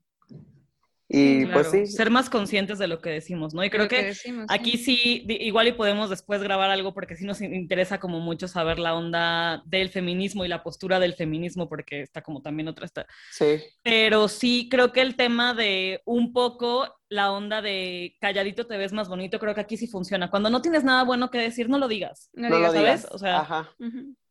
Y 1.09 1.47
pues 1.47 1.71
sí. 1.71 1.87
Ser 1.87 2.11
más 2.11 2.31
conscientes 2.31 2.79
de 2.79 2.87
lo 2.87 3.01
que 3.01 3.11
decimos, 3.11 3.53
¿no? 3.53 3.63
Y 3.63 3.71
creo 3.71 3.89
que, 3.89 4.15
aquí 4.49 4.79
sí. 4.79 5.25
igual 5.29 5.69
y 5.69 5.73
podemos 5.73 6.09
después 6.09 6.43
grabar 6.43 6.71
algo 6.71 6.95
porque 6.95 7.17
sí 7.17 7.27
nos 7.27 7.41
interesa 7.41 8.01
como 8.01 8.21
mucho 8.21 8.49
saber 8.49 8.79
la 8.79 8.95
onda 8.95 9.63
del 9.67 9.91
feminismo 9.91 10.45
y 10.45 10.49
la 10.49 10.63
postura 10.63 10.99
del 11.01 11.15
feminismo 11.15 11.69
porque 11.69 12.01
está 12.01 12.23
como 12.23 12.41
también 12.41 12.69
otra 12.69 12.87
está. 12.87 13.07
Sí. 13.31 13.63
Pero 13.83 14.29
sí 14.29 14.69
creo 14.71 14.93
que 14.93 15.03
el 15.03 15.17
tema 15.17 15.53
de 15.53 16.01
un 16.07 16.33
poco 16.33 16.95
la 17.09 17.33
onda 17.33 17.61
de 17.61 18.17
calladito 18.21 18.67
te 18.67 18.79
ves 18.79 18.93
más 18.93 19.09
bonito, 19.09 19.39
creo 19.39 19.55
que 19.55 19.61
aquí 19.61 19.77
sí 19.77 19.87
funciona. 19.87 20.31
Cuando 20.31 20.49
no 20.49 20.63
tienes 20.63 20.85
nada 20.85 21.05
bueno 21.05 21.31
que 21.31 21.39
decir, 21.39 21.69
no 21.69 21.79
lo 21.79 21.87
digas. 21.87 22.31
No, 22.33 22.49
lo 22.49 22.73
digas. 22.73 23.03
¿sabes? 23.03 23.09
O 23.11 23.19
sea, 23.19 23.41
Ajá 23.41 23.75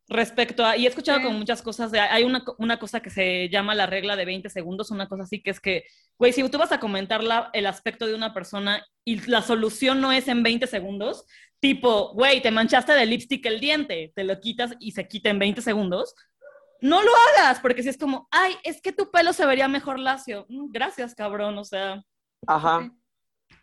respecto 0.08 0.66
a, 0.66 0.76
y 0.78 0.86
he 0.86 0.90
escuchado 0.90 1.22
como 1.22 1.38
muchas 1.38 1.62
cosas, 1.62 1.92
de, 1.92 2.00
hay 2.00 2.24
una, 2.24 2.44
una, 2.58 2.78
cosa 2.78 3.00
que 3.02 3.10
se 3.10 3.50
llama 3.50 3.74
la 3.74 3.86
regla 3.86 4.16
de 4.16 4.26
20 4.26 4.50
segundos, 4.50 4.92
una 4.92 5.08
cosa 5.08 5.24
así 5.24 5.42
que 5.42 5.52
es 5.52 5.60
que, 5.60 5.86
güey, 6.18 6.34
si 6.34 6.48
tú 6.50 6.58
vas 6.58 6.72
a 6.72 6.80
comentar 6.80 7.24
la, 7.24 7.50
el 7.54 7.66
aspecto 7.66 8.06
de 8.06 8.16
una 8.16 8.34
persona 8.34 8.86
y 9.06 9.22
la 9.28 9.42
solución 9.42 10.02
no 10.02 10.12
es 10.12 10.28
en 10.28 10.44
20 10.44 10.68
segundos, 10.68 11.26
tipo, 11.60 12.14
güey, 12.14 12.42
te 12.42 12.52
manchaste 12.52 12.94
de 12.94 13.06
lipstick 13.06 13.46
el 13.46 13.60
diente, 13.60 14.12
te 14.16 14.24
lo 14.24 14.40
quitas 14.40 14.76
y 14.80 14.92
se 14.92 15.08
quita 15.08 15.30
en 15.30 15.40
20 15.40 15.62
segundos, 15.62 16.14
no 16.82 17.02
lo 17.02 17.12
hagas, 17.30 17.62
porque 17.62 17.82
si 17.82 17.90
es 17.90 17.98
como, 17.98 18.28
ay, 18.30 18.58
es 18.64 18.82
que 18.82 18.92
tu 18.92 19.10
pelo 19.10 19.32
se 19.32 19.46
vería 19.46 19.70
mejor 19.70 20.00
lacio, 20.00 20.46
mm, 20.50 20.70
gracias, 20.70 21.16
cabrón, 21.16 21.58
o 21.58 21.64
sea. 21.64 22.04
Ajá. 22.46 22.92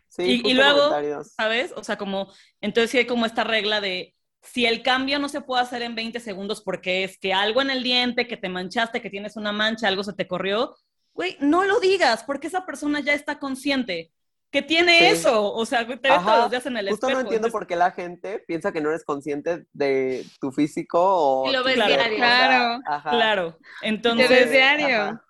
Sí, 0.07 0.41
y, 0.43 0.49
y 0.49 0.53
luego, 0.55 0.91
¿sabes? 1.23 1.71
O 1.77 1.83
sea, 1.83 1.97
como, 1.97 2.33
entonces 2.59 2.89
sí 2.89 2.97
hay 2.97 3.05
como 3.05 3.25
esta 3.25 3.43
regla 3.43 3.79
de 3.79 4.15
si 4.41 4.65
el 4.65 4.81
cambio 4.81 5.19
no 5.19 5.29
se 5.29 5.41
puede 5.41 5.61
hacer 5.61 5.81
en 5.81 5.95
20 5.95 6.19
segundos 6.19 6.61
porque 6.61 7.03
es 7.03 7.17
que 7.17 7.33
algo 7.33 7.61
en 7.61 7.69
el 7.69 7.83
diente, 7.83 8.27
que 8.27 8.37
te 8.37 8.49
manchaste, 8.49 9.01
que 9.01 9.09
tienes 9.09 9.37
una 9.37 9.51
mancha, 9.51 9.87
algo 9.87 10.03
se 10.03 10.13
te 10.13 10.27
corrió, 10.27 10.75
güey, 11.13 11.37
no 11.39 11.63
lo 11.63 11.79
digas 11.79 12.23
porque 12.23 12.47
esa 12.47 12.65
persona 12.65 12.99
ya 12.99 13.13
está 13.13 13.39
consciente. 13.39 14.11
¿Qué 14.51 14.61
tiene 14.61 15.11
eso? 15.11 15.53
O 15.53 15.65
sea, 15.65 15.87
te 15.87 15.95
ves 15.95 16.23
todos 16.25 16.39
los 16.39 16.51
días 16.51 16.65
en 16.65 16.75
el 16.75 16.89
Justo 16.89 17.09
no 17.09 17.21
entiendo 17.21 17.49
por 17.49 17.65
qué 17.65 17.77
la 17.77 17.91
gente 17.91 18.43
piensa 18.45 18.73
que 18.73 18.81
no 18.81 18.89
eres 18.89 19.05
consciente 19.05 19.65
de 19.71 20.25
tu 20.41 20.51
físico 20.51 20.99
o... 20.99 21.49
Y 21.49 21.53
lo 21.53 21.63
ves 21.63 21.75
claro, 21.75 21.93
diario. 21.93 22.17
Claro. 22.17 22.81
Claro. 23.09 23.57
Entonces... 23.81 24.27
Te 24.27 24.33
ves 24.33 24.51
diario. 24.51 25.21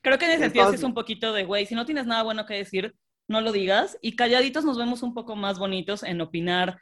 Creo 0.00 0.18
que 0.18 0.24
en 0.24 0.30
ese 0.32 0.44
sentido 0.44 0.70
sí 0.70 0.76
es 0.76 0.82
un 0.82 0.94
poquito 0.94 1.34
de, 1.34 1.44
güey, 1.44 1.66
si 1.66 1.74
no 1.74 1.84
tienes 1.84 2.06
nada 2.06 2.22
bueno 2.22 2.46
que 2.46 2.54
decir, 2.54 2.94
no 3.28 3.42
lo 3.42 3.52
digas. 3.52 3.98
Y 4.00 4.16
calladitos 4.16 4.64
nos 4.64 4.78
vemos 4.78 5.02
un 5.02 5.12
poco 5.12 5.36
más 5.36 5.58
bonitos 5.58 6.02
en 6.02 6.22
opinar 6.22 6.78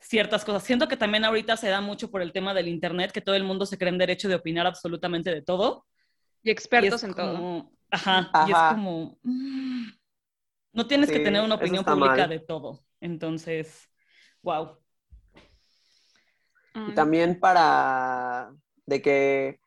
ciertas 0.00 0.44
cosas. 0.44 0.62
Siento 0.62 0.88
que 0.88 0.96
también 0.96 1.24
ahorita 1.24 1.56
se 1.56 1.68
da 1.68 1.80
mucho 1.80 2.10
por 2.10 2.22
el 2.22 2.32
tema 2.32 2.54
del 2.54 2.68
Internet, 2.68 3.12
que 3.12 3.20
todo 3.20 3.34
el 3.34 3.44
mundo 3.44 3.66
se 3.66 3.78
cree 3.78 3.90
en 3.90 3.98
derecho 3.98 4.28
de 4.28 4.34
opinar 4.36 4.66
absolutamente 4.66 5.30
de 5.30 5.42
todo. 5.42 5.86
Y 6.42 6.50
expertos 6.50 7.02
Y 7.02 7.06
en 7.06 7.14
todo. 7.14 7.32
como- 7.36 7.72
Ajá, 7.90 8.30
y 8.46 8.50
es 8.50 8.56
Ajá. 8.56 8.74
como... 8.74 9.18
mm, 9.22 9.86
no 10.74 10.86
tienes 10.86 11.10
que 11.10 11.20
tener 11.20 11.42
una 11.42 11.54
opinión 11.56 11.84
pública 11.84 12.16
mal. 12.16 12.28
de 12.28 12.38
todo. 12.40 12.84
Entonces, 13.00 13.88
wow. 14.42 14.78
Y 16.74 16.94
también 16.94 17.40
para 17.40 18.52
de 18.86 19.02
que 19.02 19.60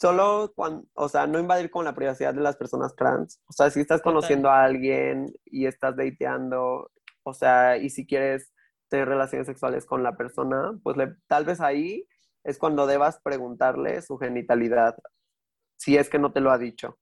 solo 0.00 0.52
cuando, 0.56 0.86
o 0.94 1.08
sea, 1.08 1.26
no 1.26 1.38
invadir 1.38 1.70
con 1.70 1.84
la 1.84 1.94
privacidad 1.94 2.34
de 2.34 2.40
las 2.40 2.56
personas 2.56 2.96
trans. 2.96 3.40
O 3.48 3.52
sea, 3.52 3.70
si 3.70 3.80
estás 3.80 4.00
Total. 4.00 4.12
conociendo 4.14 4.50
a 4.50 4.64
alguien 4.64 5.32
y 5.44 5.66
estás 5.66 5.94
dateando, 5.96 6.90
o 7.22 7.34
sea, 7.34 7.76
y 7.76 7.90
si 7.90 8.04
quieres 8.06 8.52
tener 8.88 9.08
relaciones 9.08 9.46
sexuales 9.46 9.86
con 9.86 10.02
la 10.02 10.16
persona, 10.16 10.72
pues 10.82 10.96
le- 10.96 11.14
tal 11.26 11.44
vez 11.44 11.60
ahí 11.60 12.06
es 12.44 12.58
cuando 12.58 12.86
debas 12.86 13.20
preguntarle 13.20 14.00
su 14.02 14.18
genitalidad, 14.18 14.96
si 15.76 15.96
es 15.96 16.08
que 16.08 16.18
no 16.18 16.32
te 16.32 16.40
lo 16.40 16.50
ha 16.50 16.58
dicho. 16.58 16.98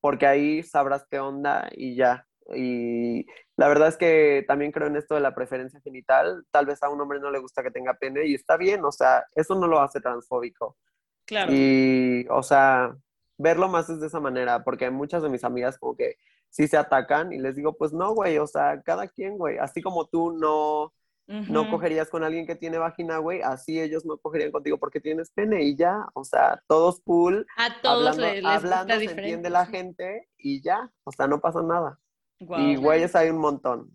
Porque 0.00 0.26
ahí 0.26 0.62
sabrás 0.62 1.06
qué 1.08 1.20
onda 1.20 1.68
y 1.72 1.94
ya. 1.94 2.26
Y 2.54 3.24
la 3.56 3.68
verdad 3.68 3.88
es 3.88 3.96
que 3.96 4.44
también 4.48 4.72
creo 4.72 4.88
en 4.88 4.96
esto 4.96 5.14
de 5.14 5.20
la 5.20 5.34
preferencia 5.34 5.80
genital. 5.80 6.44
Tal 6.50 6.66
vez 6.66 6.82
a 6.82 6.88
un 6.88 7.00
hombre 7.00 7.20
no 7.20 7.30
le 7.30 7.38
gusta 7.38 7.62
que 7.62 7.70
tenga 7.70 7.94
pene 7.94 8.26
y 8.26 8.34
está 8.34 8.56
bien, 8.56 8.84
o 8.84 8.90
sea, 8.90 9.24
eso 9.36 9.54
no 9.54 9.68
lo 9.68 9.80
hace 9.80 10.00
transfóbico. 10.00 10.76
Claro. 11.24 11.52
Y, 11.54 12.26
o 12.30 12.42
sea, 12.42 12.96
verlo 13.38 13.68
más 13.68 13.88
es 13.90 14.00
de 14.00 14.08
esa 14.08 14.18
manera, 14.18 14.64
porque 14.64 14.90
muchas 14.90 15.22
de 15.22 15.28
mis 15.28 15.44
amigas 15.44 15.78
como 15.78 15.96
que 15.96 16.16
sí 16.48 16.66
se 16.66 16.76
atacan 16.76 17.32
y 17.32 17.38
les 17.38 17.54
digo, 17.54 17.76
pues 17.76 17.92
no, 17.92 18.12
güey, 18.12 18.38
o 18.38 18.46
sea, 18.46 18.82
cada 18.82 19.06
quien, 19.06 19.38
güey, 19.38 19.58
así 19.58 19.80
como 19.80 20.06
tú 20.06 20.32
no, 20.32 20.92
no 21.26 21.70
cogerías 21.70 22.10
con 22.10 22.24
alguien 22.24 22.46
que 22.46 22.56
tiene 22.56 22.78
vagina, 22.78 23.18
güey, 23.18 23.40
así 23.42 23.80
ellos 23.80 24.04
no 24.04 24.18
cogerían 24.18 24.50
contigo 24.52 24.78
porque 24.78 25.00
tienes 25.00 25.30
pene 25.30 25.62
y 25.62 25.76
ya, 25.76 26.04
o 26.14 26.24
sea, 26.24 26.62
todos 26.66 27.00
cool, 27.04 27.46
A 27.56 27.80
todos 27.80 28.08
hablando, 28.18 28.22
le- 28.22 28.42
les 28.42 28.44
hablando 28.44 28.78
gusta 28.84 28.94
se 28.94 29.00
diferente. 29.00 29.22
entiende 29.22 29.50
la 29.50 29.66
gente 29.66 30.28
y 30.36 30.60
ya, 30.62 30.90
o 31.04 31.12
sea, 31.12 31.26
no 31.28 31.40
pasa 31.40 31.62
nada. 31.62 31.98
Y 32.38 32.74
güeyes 32.76 33.14
hay 33.14 33.30
un 33.30 33.38
montón. 33.38 33.90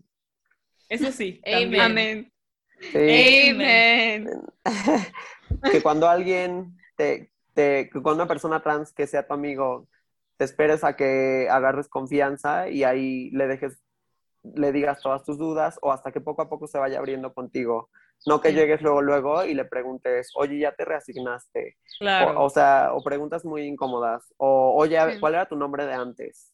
Eso 0.88 1.12
sí. 1.12 1.40
Amen. 1.46 1.76
también. 1.76 1.80
Amén. 1.82 2.32
Sí. 2.92 3.50
Amen. 3.50 4.30
que 5.72 5.82
cuando 5.82 6.08
alguien 6.08 6.76
te, 6.96 7.30
te- 7.54 7.90
que 7.92 8.00
cuando 8.02 8.22
una 8.22 8.28
persona 8.28 8.62
trans 8.62 8.92
que 8.92 9.06
sea 9.06 9.26
tu 9.26 9.34
amigo, 9.34 9.86
te 10.36 10.44
esperes 10.44 10.82
a 10.84 10.96
que 10.96 11.48
agarres 11.50 11.88
confianza 11.88 12.68
y 12.68 12.84
ahí 12.84 13.30
le 13.30 13.46
dejes, 13.48 13.78
le 14.42 14.72
digas 14.72 15.00
todas 15.02 15.22
tus 15.24 15.38
dudas 15.38 15.78
o 15.82 15.92
hasta 15.92 16.12
que 16.12 16.20
poco 16.20 16.42
a 16.42 16.48
poco 16.48 16.66
se 16.66 16.78
vaya 16.78 16.98
abriendo 16.98 17.32
contigo. 17.34 17.90
No 18.26 18.40
que 18.40 18.48
Sí. 18.50 18.56
llegues 18.56 18.82
luego, 18.82 19.00
luego 19.02 19.44
y 19.44 19.54
le 19.54 19.64
preguntes, 19.64 20.32
oye, 20.34 20.58
ya 20.58 20.72
te 20.72 20.84
reasignaste. 20.84 21.76
Claro. 22.00 22.40
O, 22.40 22.44
o 22.46 22.50
sea, 22.50 22.90
o 22.92 23.02
preguntas 23.02 23.44
muy 23.44 23.62
incómodas. 23.62 24.32
O, 24.38 24.74
oye, 24.76 24.98
Sí. 25.12 25.20
¿cuál 25.20 25.34
era 25.34 25.46
tu 25.46 25.56
nombre 25.56 25.86
de 25.86 25.94
antes? 25.94 26.52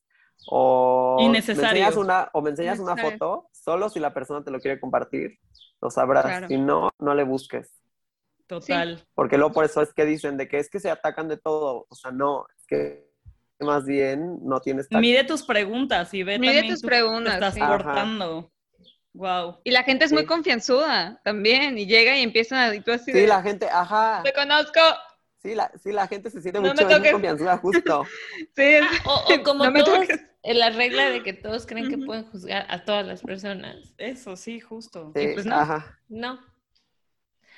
O 0.49 1.17
Innecesario. 1.21 1.63
Me 1.63 1.69
enseñas 1.79 1.97
una, 1.97 2.29
o 2.33 2.43
me 2.43 2.51
enseñas 2.51 2.79
una 2.81 2.97
foto, 2.97 3.49
solo 3.53 3.89
si 3.89 3.99
la 4.01 4.13
persona 4.13 4.45
te 4.45 4.51
lo 4.51 4.61
quiere 4.61 4.79
compartir, 4.81 5.39
lo 5.81 5.91
sabrás. 5.91 6.25
Claro. 6.25 6.49
Si 6.49 6.59
no, 6.59 6.91
no 6.99 7.15
le 7.15 7.25
busques. 7.25 7.73
Total. 8.47 9.03
Porque 9.15 9.39
luego 9.39 9.55
por 9.55 9.65
eso 9.65 9.81
es 9.81 9.95
que 9.95 10.05
dicen 10.05 10.37
de 10.37 10.49
que 10.49 10.59
es 10.59 10.69
que 10.69 10.81
se 10.81 10.91
atacan 10.91 11.29
de 11.29 11.39
todo. 11.39 11.87
O 11.89 11.95
sea, 11.95 12.11
no, 12.11 12.45
es 12.59 12.67
que 12.67 13.14
más 13.61 13.85
bien 13.87 14.39
no 14.43 14.61
tienes 14.61 14.89
tacto. 14.89 15.01
Mide 15.01 15.25
tus 15.25 15.43
preguntas 15.43 16.13
y 16.15 16.23
ve 16.23 16.39
Mide 16.39 16.55
también 16.55 16.75
tus 16.75 16.83
tú 16.83 16.89
preguntas, 16.89 17.39
te 17.41 17.47
estás 17.47 17.55
sí. 17.55 17.61
Wow. 19.15 19.61
Y 19.63 19.71
la 19.71 19.85
gente 19.85 20.05
es 20.05 20.13
muy 20.13 20.27
confianzuda 20.27 21.21
también 21.23 21.79
y 21.79 21.87
llega 21.87 22.19
y 22.19 22.23
empiezan 22.23 22.59
a... 22.59 22.75
Y 22.75 22.81
tú 22.81 22.91
así 22.91 23.13
Sí, 23.13 23.21
de, 23.21 23.27
la 23.29 23.43
gente, 23.43 23.69
ajá. 23.71 24.23
Te 24.25 24.33
conozco. 24.33 24.81
Sí, 25.41 25.55
la, 25.55 25.71
sí, 25.81 25.93
la 25.93 26.09
gente 26.09 26.31
se 26.31 26.41
siente 26.43 26.61
No 26.61 26.69
mucho 26.69 26.89
toques. 26.89 27.13
confianzuda, 27.13 27.59
justo. 27.59 28.05
Sí, 28.57 28.63
es- 28.63 28.85
O, 29.05 29.25
o 29.35 29.43
como 29.45 29.71
No 29.71 29.85
todos, 29.85 30.09
la 30.43 30.71
regla 30.71 31.11
de 31.11 31.23
que 31.23 31.33
todos 31.33 31.65
creen 31.65 31.89
que 31.89 31.99
pueden 31.99 32.25
juzgar 32.25 32.67
a 32.69 32.85
todas 32.85 33.07
las 33.07 33.23
personas. 33.23 33.95
Eso 33.99 34.37
sí, 34.37 34.59
justo. 34.59 35.13
Sí, 35.15 35.23
Y 35.23 35.35
pues 35.35 35.47
no. 35.47 35.55
ajá. 35.55 35.99
No, 36.09 36.41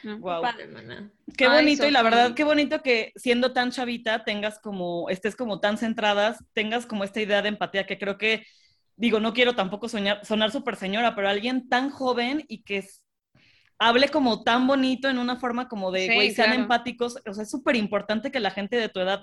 No. 0.02 0.18
Wow. 0.18 0.42
padre, 0.42 0.66
maná. 0.68 1.10
Qué 1.36 1.46
Ay, 1.46 1.64
bonito 1.64 1.86
y 1.86 1.90
la 1.90 2.02
verdad, 2.02 2.34
qué 2.34 2.44
bonito 2.44 2.82
que 2.82 3.12
siendo 3.16 3.52
tan 3.52 3.70
chavita 3.70 4.24
tengas 4.24 4.58
como, 4.60 5.08
estés 5.10 5.36
como 5.36 5.60
tan 5.60 5.78
centradas, 5.78 6.44
tengas 6.52 6.86
como 6.86 7.04
esta 7.04 7.20
idea 7.20 7.42
de 7.42 7.48
empatía 7.48 7.86
que 7.86 7.98
creo 7.98 8.18
que, 8.18 8.44
digo, 8.96 9.20
no 9.20 9.32
quiero 9.32 9.54
tampoco 9.54 9.88
soñar, 9.88 10.24
sonar 10.24 10.50
súper 10.52 10.76
señora, 10.76 11.14
pero 11.14 11.28
alguien 11.28 11.68
tan 11.68 11.90
joven 11.90 12.44
y 12.48 12.62
que 12.62 12.78
es- 12.78 13.02
hable 13.78 14.08
como 14.08 14.42
tan 14.42 14.66
bonito 14.66 15.08
en 15.08 15.18
una 15.18 15.36
forma 15.36 15.68
como 15.68 15.90
de, 15.92 16.06
Sí, 16.06 16.14
güey, 16.14 16.30
sean 16.32 16.48
claro. 16.48 16.62
empáticos, 16.62 17.16
o 17.28 17.34
sea, 17.34 17.42
es 17.42 17.50
súper 17.50 17.76
importante 17.76 18.30
que 18.30 18.40
la 18.40 18.50
gente 18.50 18.76
de 18.76 18.88
tu 18.88 19.00
edad, 19.00 19.22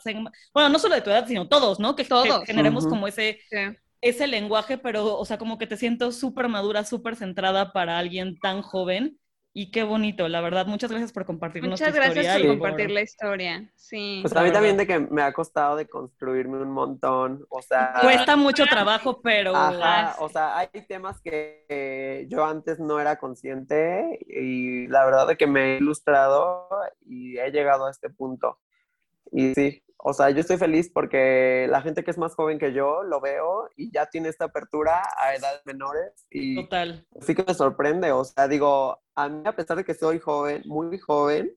bueno, 0.53 0.69
no 0.69 0.80
solo 0.80 0.95
de 0.95 1.01
tu 1.01 1.09
edad, 1.09 1.28
sino 1.28 1.47
todos, 1.47 1.80
¿no? 1.80 1.95
Que, 1.95 2.03
que 2.03 2.09
Todos. 2.09 2.45
generemos 2.45 2.86
como 2.88 3.07
ese, 3.07 3.39
Sí. 3.49 3.57
ese 4.01 4.28
lenguaje, 4.28 4.78
pero, 4.78 5.17
o 5.17 5.26
sea, 5.26 5.38
como 5.38 5.57
que 5.57 5.65
te 5.67 5.78
siento 5.78 6.11
súper 6.11 6.49
madura, 6.49 6.84
súper 6.86 7.15
centrada 7.15 7.71
para 7.74 7.97
alguien 7.97 8.38
tan 8.39 8.61
joven. 8.61 9.17
Y 9.56 9.70
qué 9.70 9.84
bonito, 9.84 10.28
la 10.28 10.41
verdad. 10.41 10.66
Muchas 10.66 10.89
gracias 10.89 11.12
por 11.12 11.26
compartirnos 11.26 11.80
Muchas 11.80 11.89
tu 11.89 11.95
gracias 11.95 12.26
historia 12.26 12.47
por 12.47 12.58
compartir 12.58 12.89
la 12.89 13.01
historia. 13.01 13.72
Sí. 13.76 14.20
Pues 14.24 14.36
a 14.36 14.41
mí 14.41 14.51
también 14.51 14.78
de 14.78 14.88
que 14.88 14.97
me 14.97 15.22
ha 15.22 15.32
costado 15.32 15.76
de 15.76 15.88
construirme 15.88 16.58
un 16.58 16.72
montón. 16.72 17.45
O 17.49 17.62
sea, 17.62 17.93
Cuesta 18.01 18.36
mucho 18.36 18.66
trabajo, 18.66 19.22
pero... 19.22 19.56
Ajá, 19.56 20.16
o 20.20 20.28
sea, 20.28 20.58
hay 20.58 20.70
temas 20.88 21.22
que 21.22 22.26
yo 22.30 22.43
antes 22.43 22.80
no 22.80 22.99
era 22.99 23.18
consciente 23.18 24.20
y 24.28 24.88
la 24.88 25.06
verdad 25.06 25.28
de 25.28 25.38
que 25.38 25.45
me 25.45 25.76
he 25.76 25.78
ilustrado 25.78 26.68
y 27.06 27.38
he 27.38 27.51
llegado 27.51 27.86
a 27.86 27.91
este 27.91 28.10
punto. 28.10 28.58
Y 29.32 29.54
sí, 29.54 29.84
o 30.06 30.14
sea, 30.14 30.30
yo 30.32 30.41
estoy 30.41 30.58
feliz 30.58 30.89
porque 30.93 31.66
la 31.70 31.82
gente 31.82 32.04
que 32.04 32.12
es 32.12 32.18
más 32.18 32.36
joven 32.36 32.60
que 32.60 32.74
yo 32.74 33.04
lo 33.04 33.22
veo 33.22 33.70
y 33.78 33.89
ya 33.91 34.06
tiene 34.08 34.28
esta 34.30 34.45
apertura 34.45 35.01
a 35.18 35.34
edades 35.34 35.62
menores 35.66 36.26
y 36.30 36.56
Total. 36.64 37.08
sí 37.22 37.34
que 37.36 37.43
me 37.47 37.54
sorprende. 37.54 38.12
O 38.12 38.26
sea, 38.26 38.47
digo, 38.49 38.99
a 39.16 39.30
mí 39.30 39.43
a 39.45 39.56
pesar 39.56 39.78
de 39.78 39.86
que 39.86 39.93
soy 39.93 40.20
joven, 40.20 40.62
muy 40.66 40.97
joven, 40.99 41.56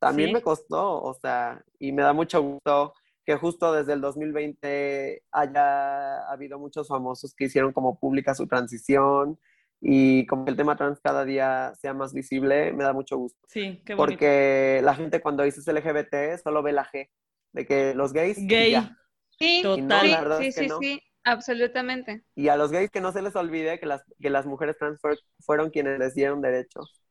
también 0.00 0.28
Sí. 0.30 0.34
me 0.34 0.42
costó, 0.42 1.02
o 1.02 1.12
sea, 1.14 1.62
y 1.78 1.92
me 1.92 2.02
da 2.02 2.12
mucho 2.14 2.40
gusto 2.42 2.94
que 3.24 3.36
justo 3.36 3.72
desde 3.72 3.92
el 3.92 4.00
2020 4.00 5.22
haya 5.30 6.26
habido 6.28 6.58
muchos 6.58 6.88
famosos 6.88 7.34
que 7.34 7.44
hicieron 7.44 7.72
como 7.72 7.98
pública 7.98 8.34
su 8.34 8.46
transición 8.48 9.38
y 9.80 10.26
como 10.26 10.46
el 10.46 10.56
tema 10.56 10.76
trans 10.76 10.98
cada 11.00 11.24
día 11.24 11.72
sea 11.80 11.92
más 11.94 12.14
visible, 12.14 12.72
me 12.72 12.84
da 12.84 12.92
mucho 12.92 13.16
gusto. 13.18 13.38
Sí, 13.48 13.82
qué 13.84 13.94
bonito. 13.94 13.96
Porque 13.96 14.80
la 14.82 14.94
gente 14.94 15.20
cuando 15.20 15.42
dices 15.42 15.66
LGBT 15.66 16.38
solo 16.42 16.62
ve 16.62 16.72
la 16.72 16.84
G, 16.86 17.10
de 17.52 17.66
que 17.66 17.94
los 17.94 18.12
gays... 18.12 18.38
y 18.38 18.46
Gay. 18.46 18.72
ya. 18.72 18.96
Sí, 19.38 19.60
Total. 19.62 19.78
Y 19.78 19.82
no, 19.82 20.00
sí, 20.00 20.08
la 20.08 20.20
verdad 20.20 20.38
sí, 20.38 20.46
es 20.46 20.54
que 20.54 20.60
sí, 20.62 20.68
no. 20.68 20.78
sí, 20.78 21.02
absolutamente. 21.24 22.24
Y 22.34 22.48
a 22.48 22.56
los 22.56 22.70
gays 22.70 22.90
que 22.90 23.00
no 23.00 23.12
se 23.12 23.22
les 23.22 23.34
olvide 23.36 23.78
que 23.78 23.86
las, 23.86 24.02
que 24.20 24.30
las 24.30 24.46
mujeres 24.46 24.76
trans 24.78 25.00
fuer- 25.00 25.20
fueron 25.40 25.70
quienes 25.70 25.98
les 25.98 26.14
dieron 26.14 26.40
derechos. 26.40 27.02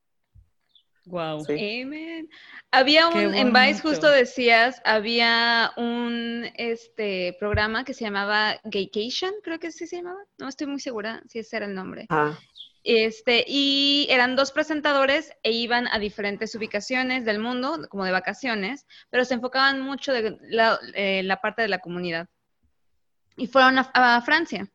Wow. 1.05 1.43
Sí. 1.45 1.81
Amen. 1.81 2.29
Había 2.69 3.07
un, 3.07 3.33
en 3.33 3.51
Vice 3.51 3.81
justo 3.81 4.09
decías, 4.09 4.81
había 4.85 5.71
un 5.75 6.45
este 6.55 7.35
programa 7.39 7.83
que 7.83 7.95
se 7.95 8.05
llamaba 8.05 8.59
Gaycation, 8.63 9.33
creo 9.43 9.59
que 9.59 9.71
sí 9.71 9.87
se 9.87 9.97
llamaba, 9.97 10.19
no 10.37 10.47
estoy 10.47 10.67
muy 10.67 10.79
segura 10.79 11.23
si 11.27 11.39
ese 11.39 11.57
era 11.57 11.65
el 11.65 11.73
nombre. 11.73 12.05
Ajá. 12.09 12.37
Este, 12.83 13.45
y 13.47 14.07
eran 14.09 14.35
dos 14.35 14.51
presentadores 14.51 15.33
e 15.43 15.51
iban 15.51 15.87
a 15.87 15.99
diferentes 15.99 16.55
ubicaciones 16.55 17.25
del 17.25 17.37
mundo, 17.37 17.87
como 17.89 18.05
de 18.05 18.11
vacaciones, 18.11 18.87
pero 19.09 19.23
se 19.23 19.35
enfocaban 19.35 19.81
mucho 19.81 20.11
de 20.11 20.37
la, 20.41 20.79
eh, 20.95 21.27
parte 21.41 21.61
de 21.61 21.67
la 21.67 21.79
comunidad. 21.79 22.27
Y 23.37 23.47
fueron 23.47 23.77
a, 23.77 24.21
Francia. 24.21 24.67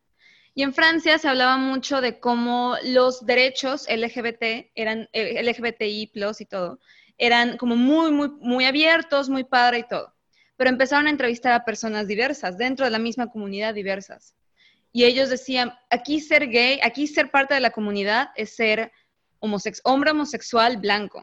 Y 0.54 0.62
en 0.62 0.72
Francia 0.72 1.18
se 1.18 1.28
hablaba 1.28 1.58
mucho 1.58 2.00
de 2.00 2.18
cómo 2.20 2.76
los 2.84 3.26
derechos 3.26 3.86
LGBT 3.88 4.70
eran 4.74 5.08
eh, 5.12 5.42
LGBTI 5.42 6.10
y 6.38 6.46
todo, 6.46 6.78
eran 7.18 7.56
como 7.56 7.76
muy, 7.76 8.12
muy, 8.12 8.30
muy 8.40 8.64
abiertos, 8.64 9.28
muy 9.28 9.44
padre 9.44 9.80
y 9.80 9.88
todo. 9.88 10.14
Pero 10.56 10.70
empezaron 10.70 11.06
a 11.08 11.10
entrevistar 11.10 11.52
a 11.52 11.64
personas 11.64 12.06
diversas, 12.06 12.56
dentro 12.56 12.84
de 12.84 12.90
la 12.90 12.98
misma 12.98 13.30
comunidad 13.30 13.74
diversas. 13.74 14.34
Y 14.96 15.04
ellos 15.04 15.28
decían, 15.28 15.74
aquí 15.90 16.20
ser 16.20 16.48
gay, 16.48 16.80
aquí 16.82 17.06
ser 17.06 17.30
parte 17.30 17.52
de 17.52 17.60
la 17.60 17.70
comunidad 17.70 18.30
es 18.34 18.56
ser 18.56 18.90
homosex 19.40 19.82
hombre 19.84 20.12
homosexual 20.12 20.78
blanco. 20.78 21.22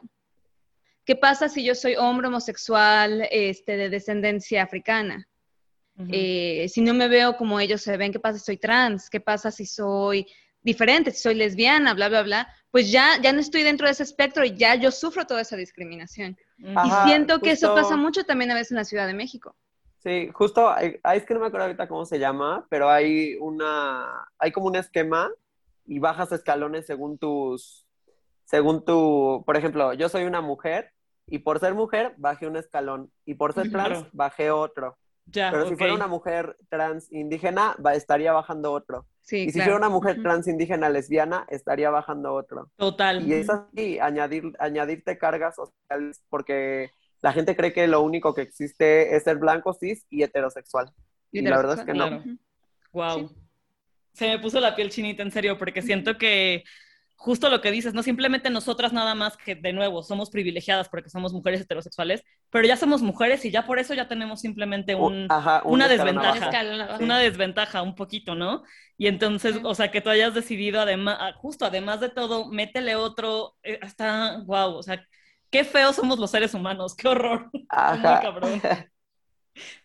¿Qué 1.04 1.16
pasa 1.16 1.48
si 1.48 1.64
yo 1.64 1.74
soy 1.74 1.96
hombre 1.96 2.28
homosexual 2.28 3.26
este, 3.32 3.76
de 3.76 3.88
descendencia 3.88 4.62
africana? 4.62 5.26
Ujú. 5.98 6.08
Eh, 6.12 6.66
si 6.68 6.82
no 6.82 6.94
me 6.94 7.08
veo 7.08 7.36
como 7.36 7.58
ellos 7.58 7.82
se 7.82 7.96
ven, 7.96 8.12
¿qué 8.12 8.20
pasa 8.20 8.38
si 8.38 8.44
soy 8.44 8.58
trans? 8.58 9.10
¿Qué 9.10 9.18
pasa 9.18 9.50
si 9.50 9.66
soy 9.66 10.24
diferente, 10.62 11.10
si 11.10 11.18
soy 11.18 11.34
lesbiana, 11.34 11.94
bla, 11.94 12.08
bla, 12.08 12.22
bla, 12.22 12.54
pues 12.70 12.92
ya, 12.92 13.20
ya 13.20 13.32
no 13.32 13.40
estoy 13.40 13.64
dentro 13.64 13.88
de 13.88 13.92
ese 13.94 14.04
espectro 14.04 14.44
y 14.44 14.54
ya 14.54 14.76
yo 14.76 14.92
sufro 14.92 15.26
toda 15.26 15.40
esa 15.40 15.56
discriminación. 15.56 16.36
y 16.58 17.08
siento 17.08 17.40
que 17.40 17.50
eso 17.50 17.74
pasa 17.74 17.96
mucho 17.96 18.22
también 18.22 18.52
a 18.52 18.54
veces 18.54 18.70
en 18.70 18.76
la 18.76 18.84
Ciudad 18.84 19.08
de 19.08 19.14
México. 19.14 19.56
Sí, 20.04 20.30
justo, 20.34 20.70
hay, 20.70 21.00
es 21.14 21.24
que 21.24 21.32
no 21.32 21.40
me 21.40 21.46
acuerdo 21.46 21.64
ahorita 21.64 21.88
cómo 21.88 22.04
se 22.04 22.18
llama, 22.18 22.66
pero 22.68 22.90
hay 22.90 23.36
una, 23.40 24.28
hay 24.38 24.52
como 24.52 24.66
un 24.66 24.76
esquema 24.76 25.30
y 25.86 25.98
bajas 25.98 26.30
escalones 26.30 26.84
según 26.84 27.16
tus, 27.16 27.86
según 28.44 28.84
tu, 28.84 29.42
por 29.46 29.56
ejemplo, 29.56 29.94
yo 29.94 30.10
soy 30.10 30.24
una 30.24 30.42
mujer 30.42 30.92
y 31.26 31.38
por 31.38 31.58
ser 31.58 31.72
mujer 31.72 32.14
bajé 32.18 32.46
un 32.46 32.56
escalón 32.56 33.10
y 33.24 33.34
por 33.34 33.54
ser 33.54 33.70
trans 33.70 34.06
bajé 34.12 34.50
otro. 34.50 34.98
Pero 35.32 35.68
si 35.68 35.76
fuera 35.76 35.94
una 35.94 36.06
mujer 36.06 36.58
trans 36.68 37.10
indígena, 37.10 37.74
va, 37.84 37.94
estaría 37.94 38.32
bajando 38.32 38.72
otro. 38.72 39.06
y 39.30 39.50
si 39.50 39.58
fuera 39.58 39.76
una 39.76 39.88
mujer 39.88 40.22
trans 40.22 40.46
indígena 40.46 40.90
lesbiana, 40.90 41.46
estaría 41.48 41.88
bajando 41.88 42.34
otro. 42.34 42.70
Total. 42.76 43.26
Y 43.26 43.32
es 43.32 43.48
así, 43.48 43.98
añadir, 43.98 44.52
añadirte 44.58 45.16
cargas 45.16 45.56
sociales, 45.56 46.22
porque 46.28 46.90
la 47.24 47.32
gente 47.32 47.56
cree 47.56 47.72
que 47.72 47.88
lo 47.88 48.02
único 48.02 48.34
que 48.34 48.42
existe 48.42 49.16
es 49.16 49.22
ser 49.22 49.38
blanco, 49.38 49.72
cis 49.72 50.04
y 50.10 50.22
heterosexual. 50.22 50.92
Y, 51.32 51.40
la 51.40 51.56
verdad 51.56 51.78
es 51.78 51.86
que 51.86 51.94
no. 51.94 52.22
Wow. 52.92 53.34
Se 54.12 54.28
me 54.28 54.38
puso 54.38 54.60
la 54.60 54.76
piel 54.76 54.90
chinita, 54.90 55.22
en 55.22 55.30
serio, 55.30 55.56
porque 55.56 55.80
siento 55.80 56.18
que 56.18 56.64
justo 57.16 57.48
lo 57.48 57.62
que 57.62 57.70
dices, 57.70 57.94
no 57.94 58.02
simplemente 58.02 58.50
nosotras 58.50 58.92
nada 58.92 59.14
más 59.14 59.38
que 59.38 59.54
de 59.54 59.72
nuevo 59.72 60.02
somos 60.02 60.28
privilegiadas 60.28 60.90
porque 60.90 61.08
somos 61.08 61.32
mujeres 61.32 61.62
heterosexuales, 61.62 62.22
pero 62.50 62.68
ya 62.68 62.76
somos 62.76 63.00
mujeres 63.00 63.42
y 63.46 63.50
ya 63.50 63.64
por 63.64 63.78
eso 63.78 63.94
ya 63.94 64.06
tenemos 64.06 64.42
simplemente 64.42 64.94
un, 64.94 65.26
una 65.64 65.88
desventaja, 65.88 66.50
una 67.00 67.18
desventaja 67.18 67.80
un 67.80 67.94
poquito, 67.94 68.34
¿no? 68.34 68.64
Y 68.98 69.06
entonces, 69.06 69.60
o 69.62 69.74
sea, 69.74 69.90
que 69.90 70.02
tú 70.02 70.10
hayas 70.10 70.34
decidido 70.34 70.78
además, 70.78 71.18
justo 71.36 71.64
además 71.64 72.00
de 72.00 72.10
todo, 72.10 72.50
métele 72.50 72.96
otro, 72.96 73.56
eh, 73.62 73.78
hasta, 73.80 74.42
wow, 74.44 74.74
o 74.74 74.82
sea, 74.82 75.02
qué 75.54 75.62
feos 75.62 75.94
somos 75.94 76.18
los 76.18 76.32
seres 76.32 76.52
humanos, 76.52 76.96
qué 76.96 77.06
horror, 77.06 77.48
muy 77.52 77.68
cabrón. 78.02 78.60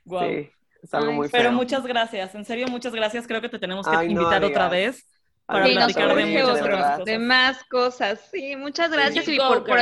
wow. 0.04 0.22
Sí, 0.30 0.50
es 0.82 0.94
algo 0.94 1.12
muy 1.12 1.30
feo. 1.30 1.40
Pero 1.40 1.52
muchas 1.52 1.86
gracias, 1.86 2.34
en 2.34 2.44
serio, 2.44 2.68
muchas 2.70 2.94
gracias, 2.96 3.28
creo 3.28 3.40
que 3.40 3.50
te 3.50 3.60
tenemos 3.60 3.86
que 3.86 4.06
invitar 4.06 4.44
otra 4.44 4.68
vez 4.68 5.06
para 5.46 5.66
platicar 5.66 6.16
de 6.16 6.26
muchas 6.26 6.62
otras 6.62 6.92
cosas. 6.92 7.06
De 7.06 7.20
más 7.20 7.64
cosas, 7.66 8.30
sí, 8.32 8.56
muchas 8.56 8.90
gracias 8.90 9.28
y 9.28 9.38
por, 9.38 9.64
por, 9.64 9.78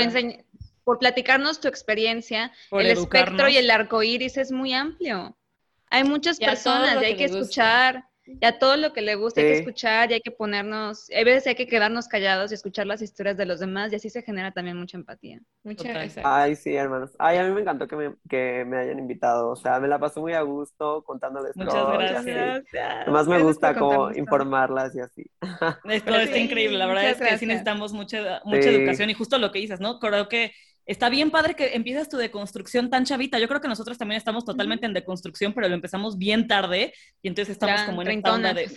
por, 0.84 1.00
platicarnos 1.00 1.62
tu 1.62 1.70
experiencia. 1.70 2.52
el 2.72 2.88
espectro 2.88 3.48
y 3.48 3.56
el 3.56 3.72
arco 3.72 4.04
iris 4.04 4.36
es 4.38 4.52
muy 4.52 4.74
amplio. 4.74 5.38
Hay 5.90 6.04
muchas 6.04 6.38
personas 6.38 7.02
y 7.02 7.06
hay 7.06 7.16
que, 7.16 7.26
escuchar 7.26 8.04
y 8.28 8.46
a 8.46 8.60
todo 8.60 8.76
lo 8.76 8.94
que 8.94 9.02
le 9.02 9.16
gusta 9.16 9.42
hay 9.42 9.48
que 9.48 9.58
escuchar 9.60 10.12
y 10.12 10.16
hay 10.16 10.22
que 10.22 10.32
ponernos, 10.32 11.10
hay 11.10 11.24
veces 11.24 11.48
hay 11.48 11.56
que 11.56 11.68
quedarnos 11.68 12.08
callados 12.08 12.52
y 12.52 12.56
escuchar 12.56 12.86
las 12.86 13.02
historias 13.02 13.38
de 13.38 13.46
los 13.46 13.60
demás 13.60 13.92
y 13.94 13.96
así 13.96 14.10
se 14.10 14.22
genera 14.22 14.52
también 14.52 14.78
mucha 14.78 14.98
empatía. 14.98 15.40
Muchas 15.64 15.88
gracias. 15.88 16.26
Ay, 16.28 16.56
sí, 16.56 16.76
hermanos. 16.76 17.12
Ay, 17.20 17.38
a 17.38 17.44
mí 17.44 17.54
me 17.54 17.62
encantó 17.62 17.88
que 17.88 17.96
me, 17.96 18.16
que 18.30 18.66
me 18.66 18.78
hayan 18.78 19.00
invitado, 19.00 19.50
o 19.50 19.56
sea, 19.56 19.80
me 19.80 19.88
la 19.88 19.98
pasé 19.98 20.20
muy 20.20 20.34
a 20.34 20.42
gusto 20.42 21.04
contándoles 21.04 21.56
Muchas 21.56 21.88
gracias. 21.94 22.66
Además 23.02 23.28
me 23.28 23.40
gusta 23.40 23.74
como 23.74 24.12
informarlas 24.12 24.96
y 24.96 25.00
así. 25.00 25.26
Esto 25.86 26.16
está 26.16 26.38
increíble, 26.38 26.78
la 26.78 26.88
verdad 26.88 27.10
es 27.10 27.18
que 27.18 27.38
sí 27.38 27.46
necesitamos 27.46 27.94
mucha, 27.94 28.42
mucha 28.44 28.70
educación 28.70 29.10
y 29.10 29.14
justo 29.14 29.38
lo 29.38 29.52
que 29.52 29.60
dices, 29.60 29.80
¿no? 29.80 30.00
Creo 30.00 30.28
que 30.28 30.52
está 30.88 31.10
bien 31.10 31.30
padre 31.30 31.54
que 31.54 31.76
empiezas 31.76 32.10
tu 32.10 32.18
deconstrucción 32.18 32.90
tan 32.90 33.06
chavita. 33.06 33.38
Yo 33.38 33.48
creo 33.48 33.62
que 33.62 33.68
nosotros 33.68 33.98
también 33.98 34.18
estamos 34.18 34.46
totalmente 34.46 34.86
en 34.86 34.94
deconstrucción, 34.94 35.54
pero 35.54 35.68
lo 35.68 35.76
empezamos 35.76 36.18
bien 36.18 36.48
tarde 36.48 36.94
y 37.22 37.28
entonces 37.28 37.52
estamos 37.54 37.82
como 37.84 38.02
en 38.02 38.08
esta 38.08 38.34
onda 38.34 38.54
de... 38.54 38.72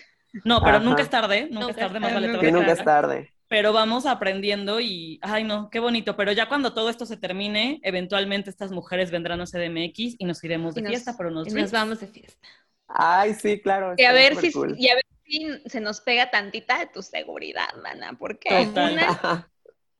No, 0.44 0.62
pero 0.62 0.80
nunca 0.80 1.02
es 1.02 1.11
tarde, 1.11 1.48
nunca, 1.50 1.70
es 1.70 1.76
tarde, 1.76 1.98
más 1.98 2.12
vale 2.12 2.28
tarde. 2.28 2.52
nunca 2.52 2.72
es 2.72 2.84
tarde. 2.84 3.32
Pero 3.48 3.72
vamos 3.72 4.06
aprendiendo 4.06 4.80
y, 4.80 5.18
ay 5.22 5.42
no, 5.42 5.70
qué 5.70 5.80
bonito. 5.80 6.16
Pero 6.16 6.30
ya 6.30 6.46
cuando 6.46 6.72
todo 6.72 6.88
esto 6.88 7.04
se 7.04 7.16
termine, 7.16 7.80
eventualmente 7.82 8.48
estas 8.48 8.70
mujeres 8.70 9.11
vendrán 9.11 9.40
a 9.40 9.46
CDMX 9.46 10.16
y 10.18 10.24
nos 10.24 10.42
iremos 10.44 10.74
de 10.74 10.84
fiesta 10.84 11.16
por 11.16 11.26
unos 11.26 11.48
y 11.48 11.54
nos 11.54 11.72
vamos 11.72 11.98
de 12.00 12.06
fiesta. 12.06 12.48
Ay, 12.86 13.34
sí, 13.34 13.61
claro. 13.61 13.94
Y 13.96 14.04
a 14.04 14.12
ver 14.12 14.36
si, 14.36 14.52
y 14.76 14.88
a 14.90 14.94
ver 14.94 15.04
si 15.24 15.48
se 15.66 15.80
nos 15.80 16.00
pega 16.00 16.30
tantita 16.30 16.78
de 16.78 16.86
tu 16.86 17.02
seguridad, 17.02 17.74
mana, 17.82 18.16
porque 18.18 18.66
Total. 18.66 19.46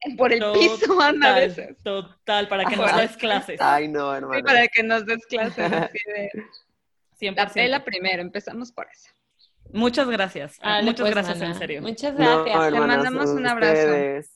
por 0.17 0.33
el 0.33 0.43
piso 0.53 1.01
anda 1.01 1.37
a 1.37 1.39
veces. 1.41 1.77
Total, 1.83 2.49
para 2.49 2.65
que 2.65 2.77
nos 2.77 2.97
des 2.97 3.17
clases. 3.17 3.61
Ay, 3.61 3.89
no, 3.89 4.15
hermano. 4.15 4.37
Sí, 4.37 4.43
para 4.43 4.69
que 4.69 4.83
nos 4.83 5.07
des 5.07 5.25
clases. 5.27 5.71
La 7.21 7.49
pela 7.49 7.85
primero, 7.85 8.23
empezamos 8.23 8.73
por 8.73 8.87
eso. 8.91 9.11
Muchas 9.73 10.09
gracias. 10.09 10.59
Muchas 10.83 11.01
pues, 11.01 11.11
gracias, 11.15 11.41
en 11.41 11.55
serio. 11.55 11.83
Muchas 11.83 12.17
gracias. 12.17 12.73
Te 12.73 12.81
mandamos 12.81 13.31
un 13.31 13.47
abrazo. 13.47 14.29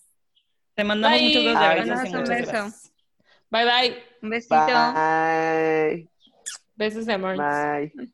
Te 0.75 0.85
mandamos 0.85 1.21
muchos 1.21 1.45
besos. 1.45 1.73
Gracias. 1.73 2.15
Un 2.15 2.25
beso. 2.25 2.91
Bye, 3.51 3.65
bye. 3.65 4.03
Un 4.23 4.31
besito. 4.31 4.57
Bye. 4.57 6.09
Besos 6.77 7.07
de 7.07 7.13
amor. 7.13 7.37
Bye. 7.37 8.14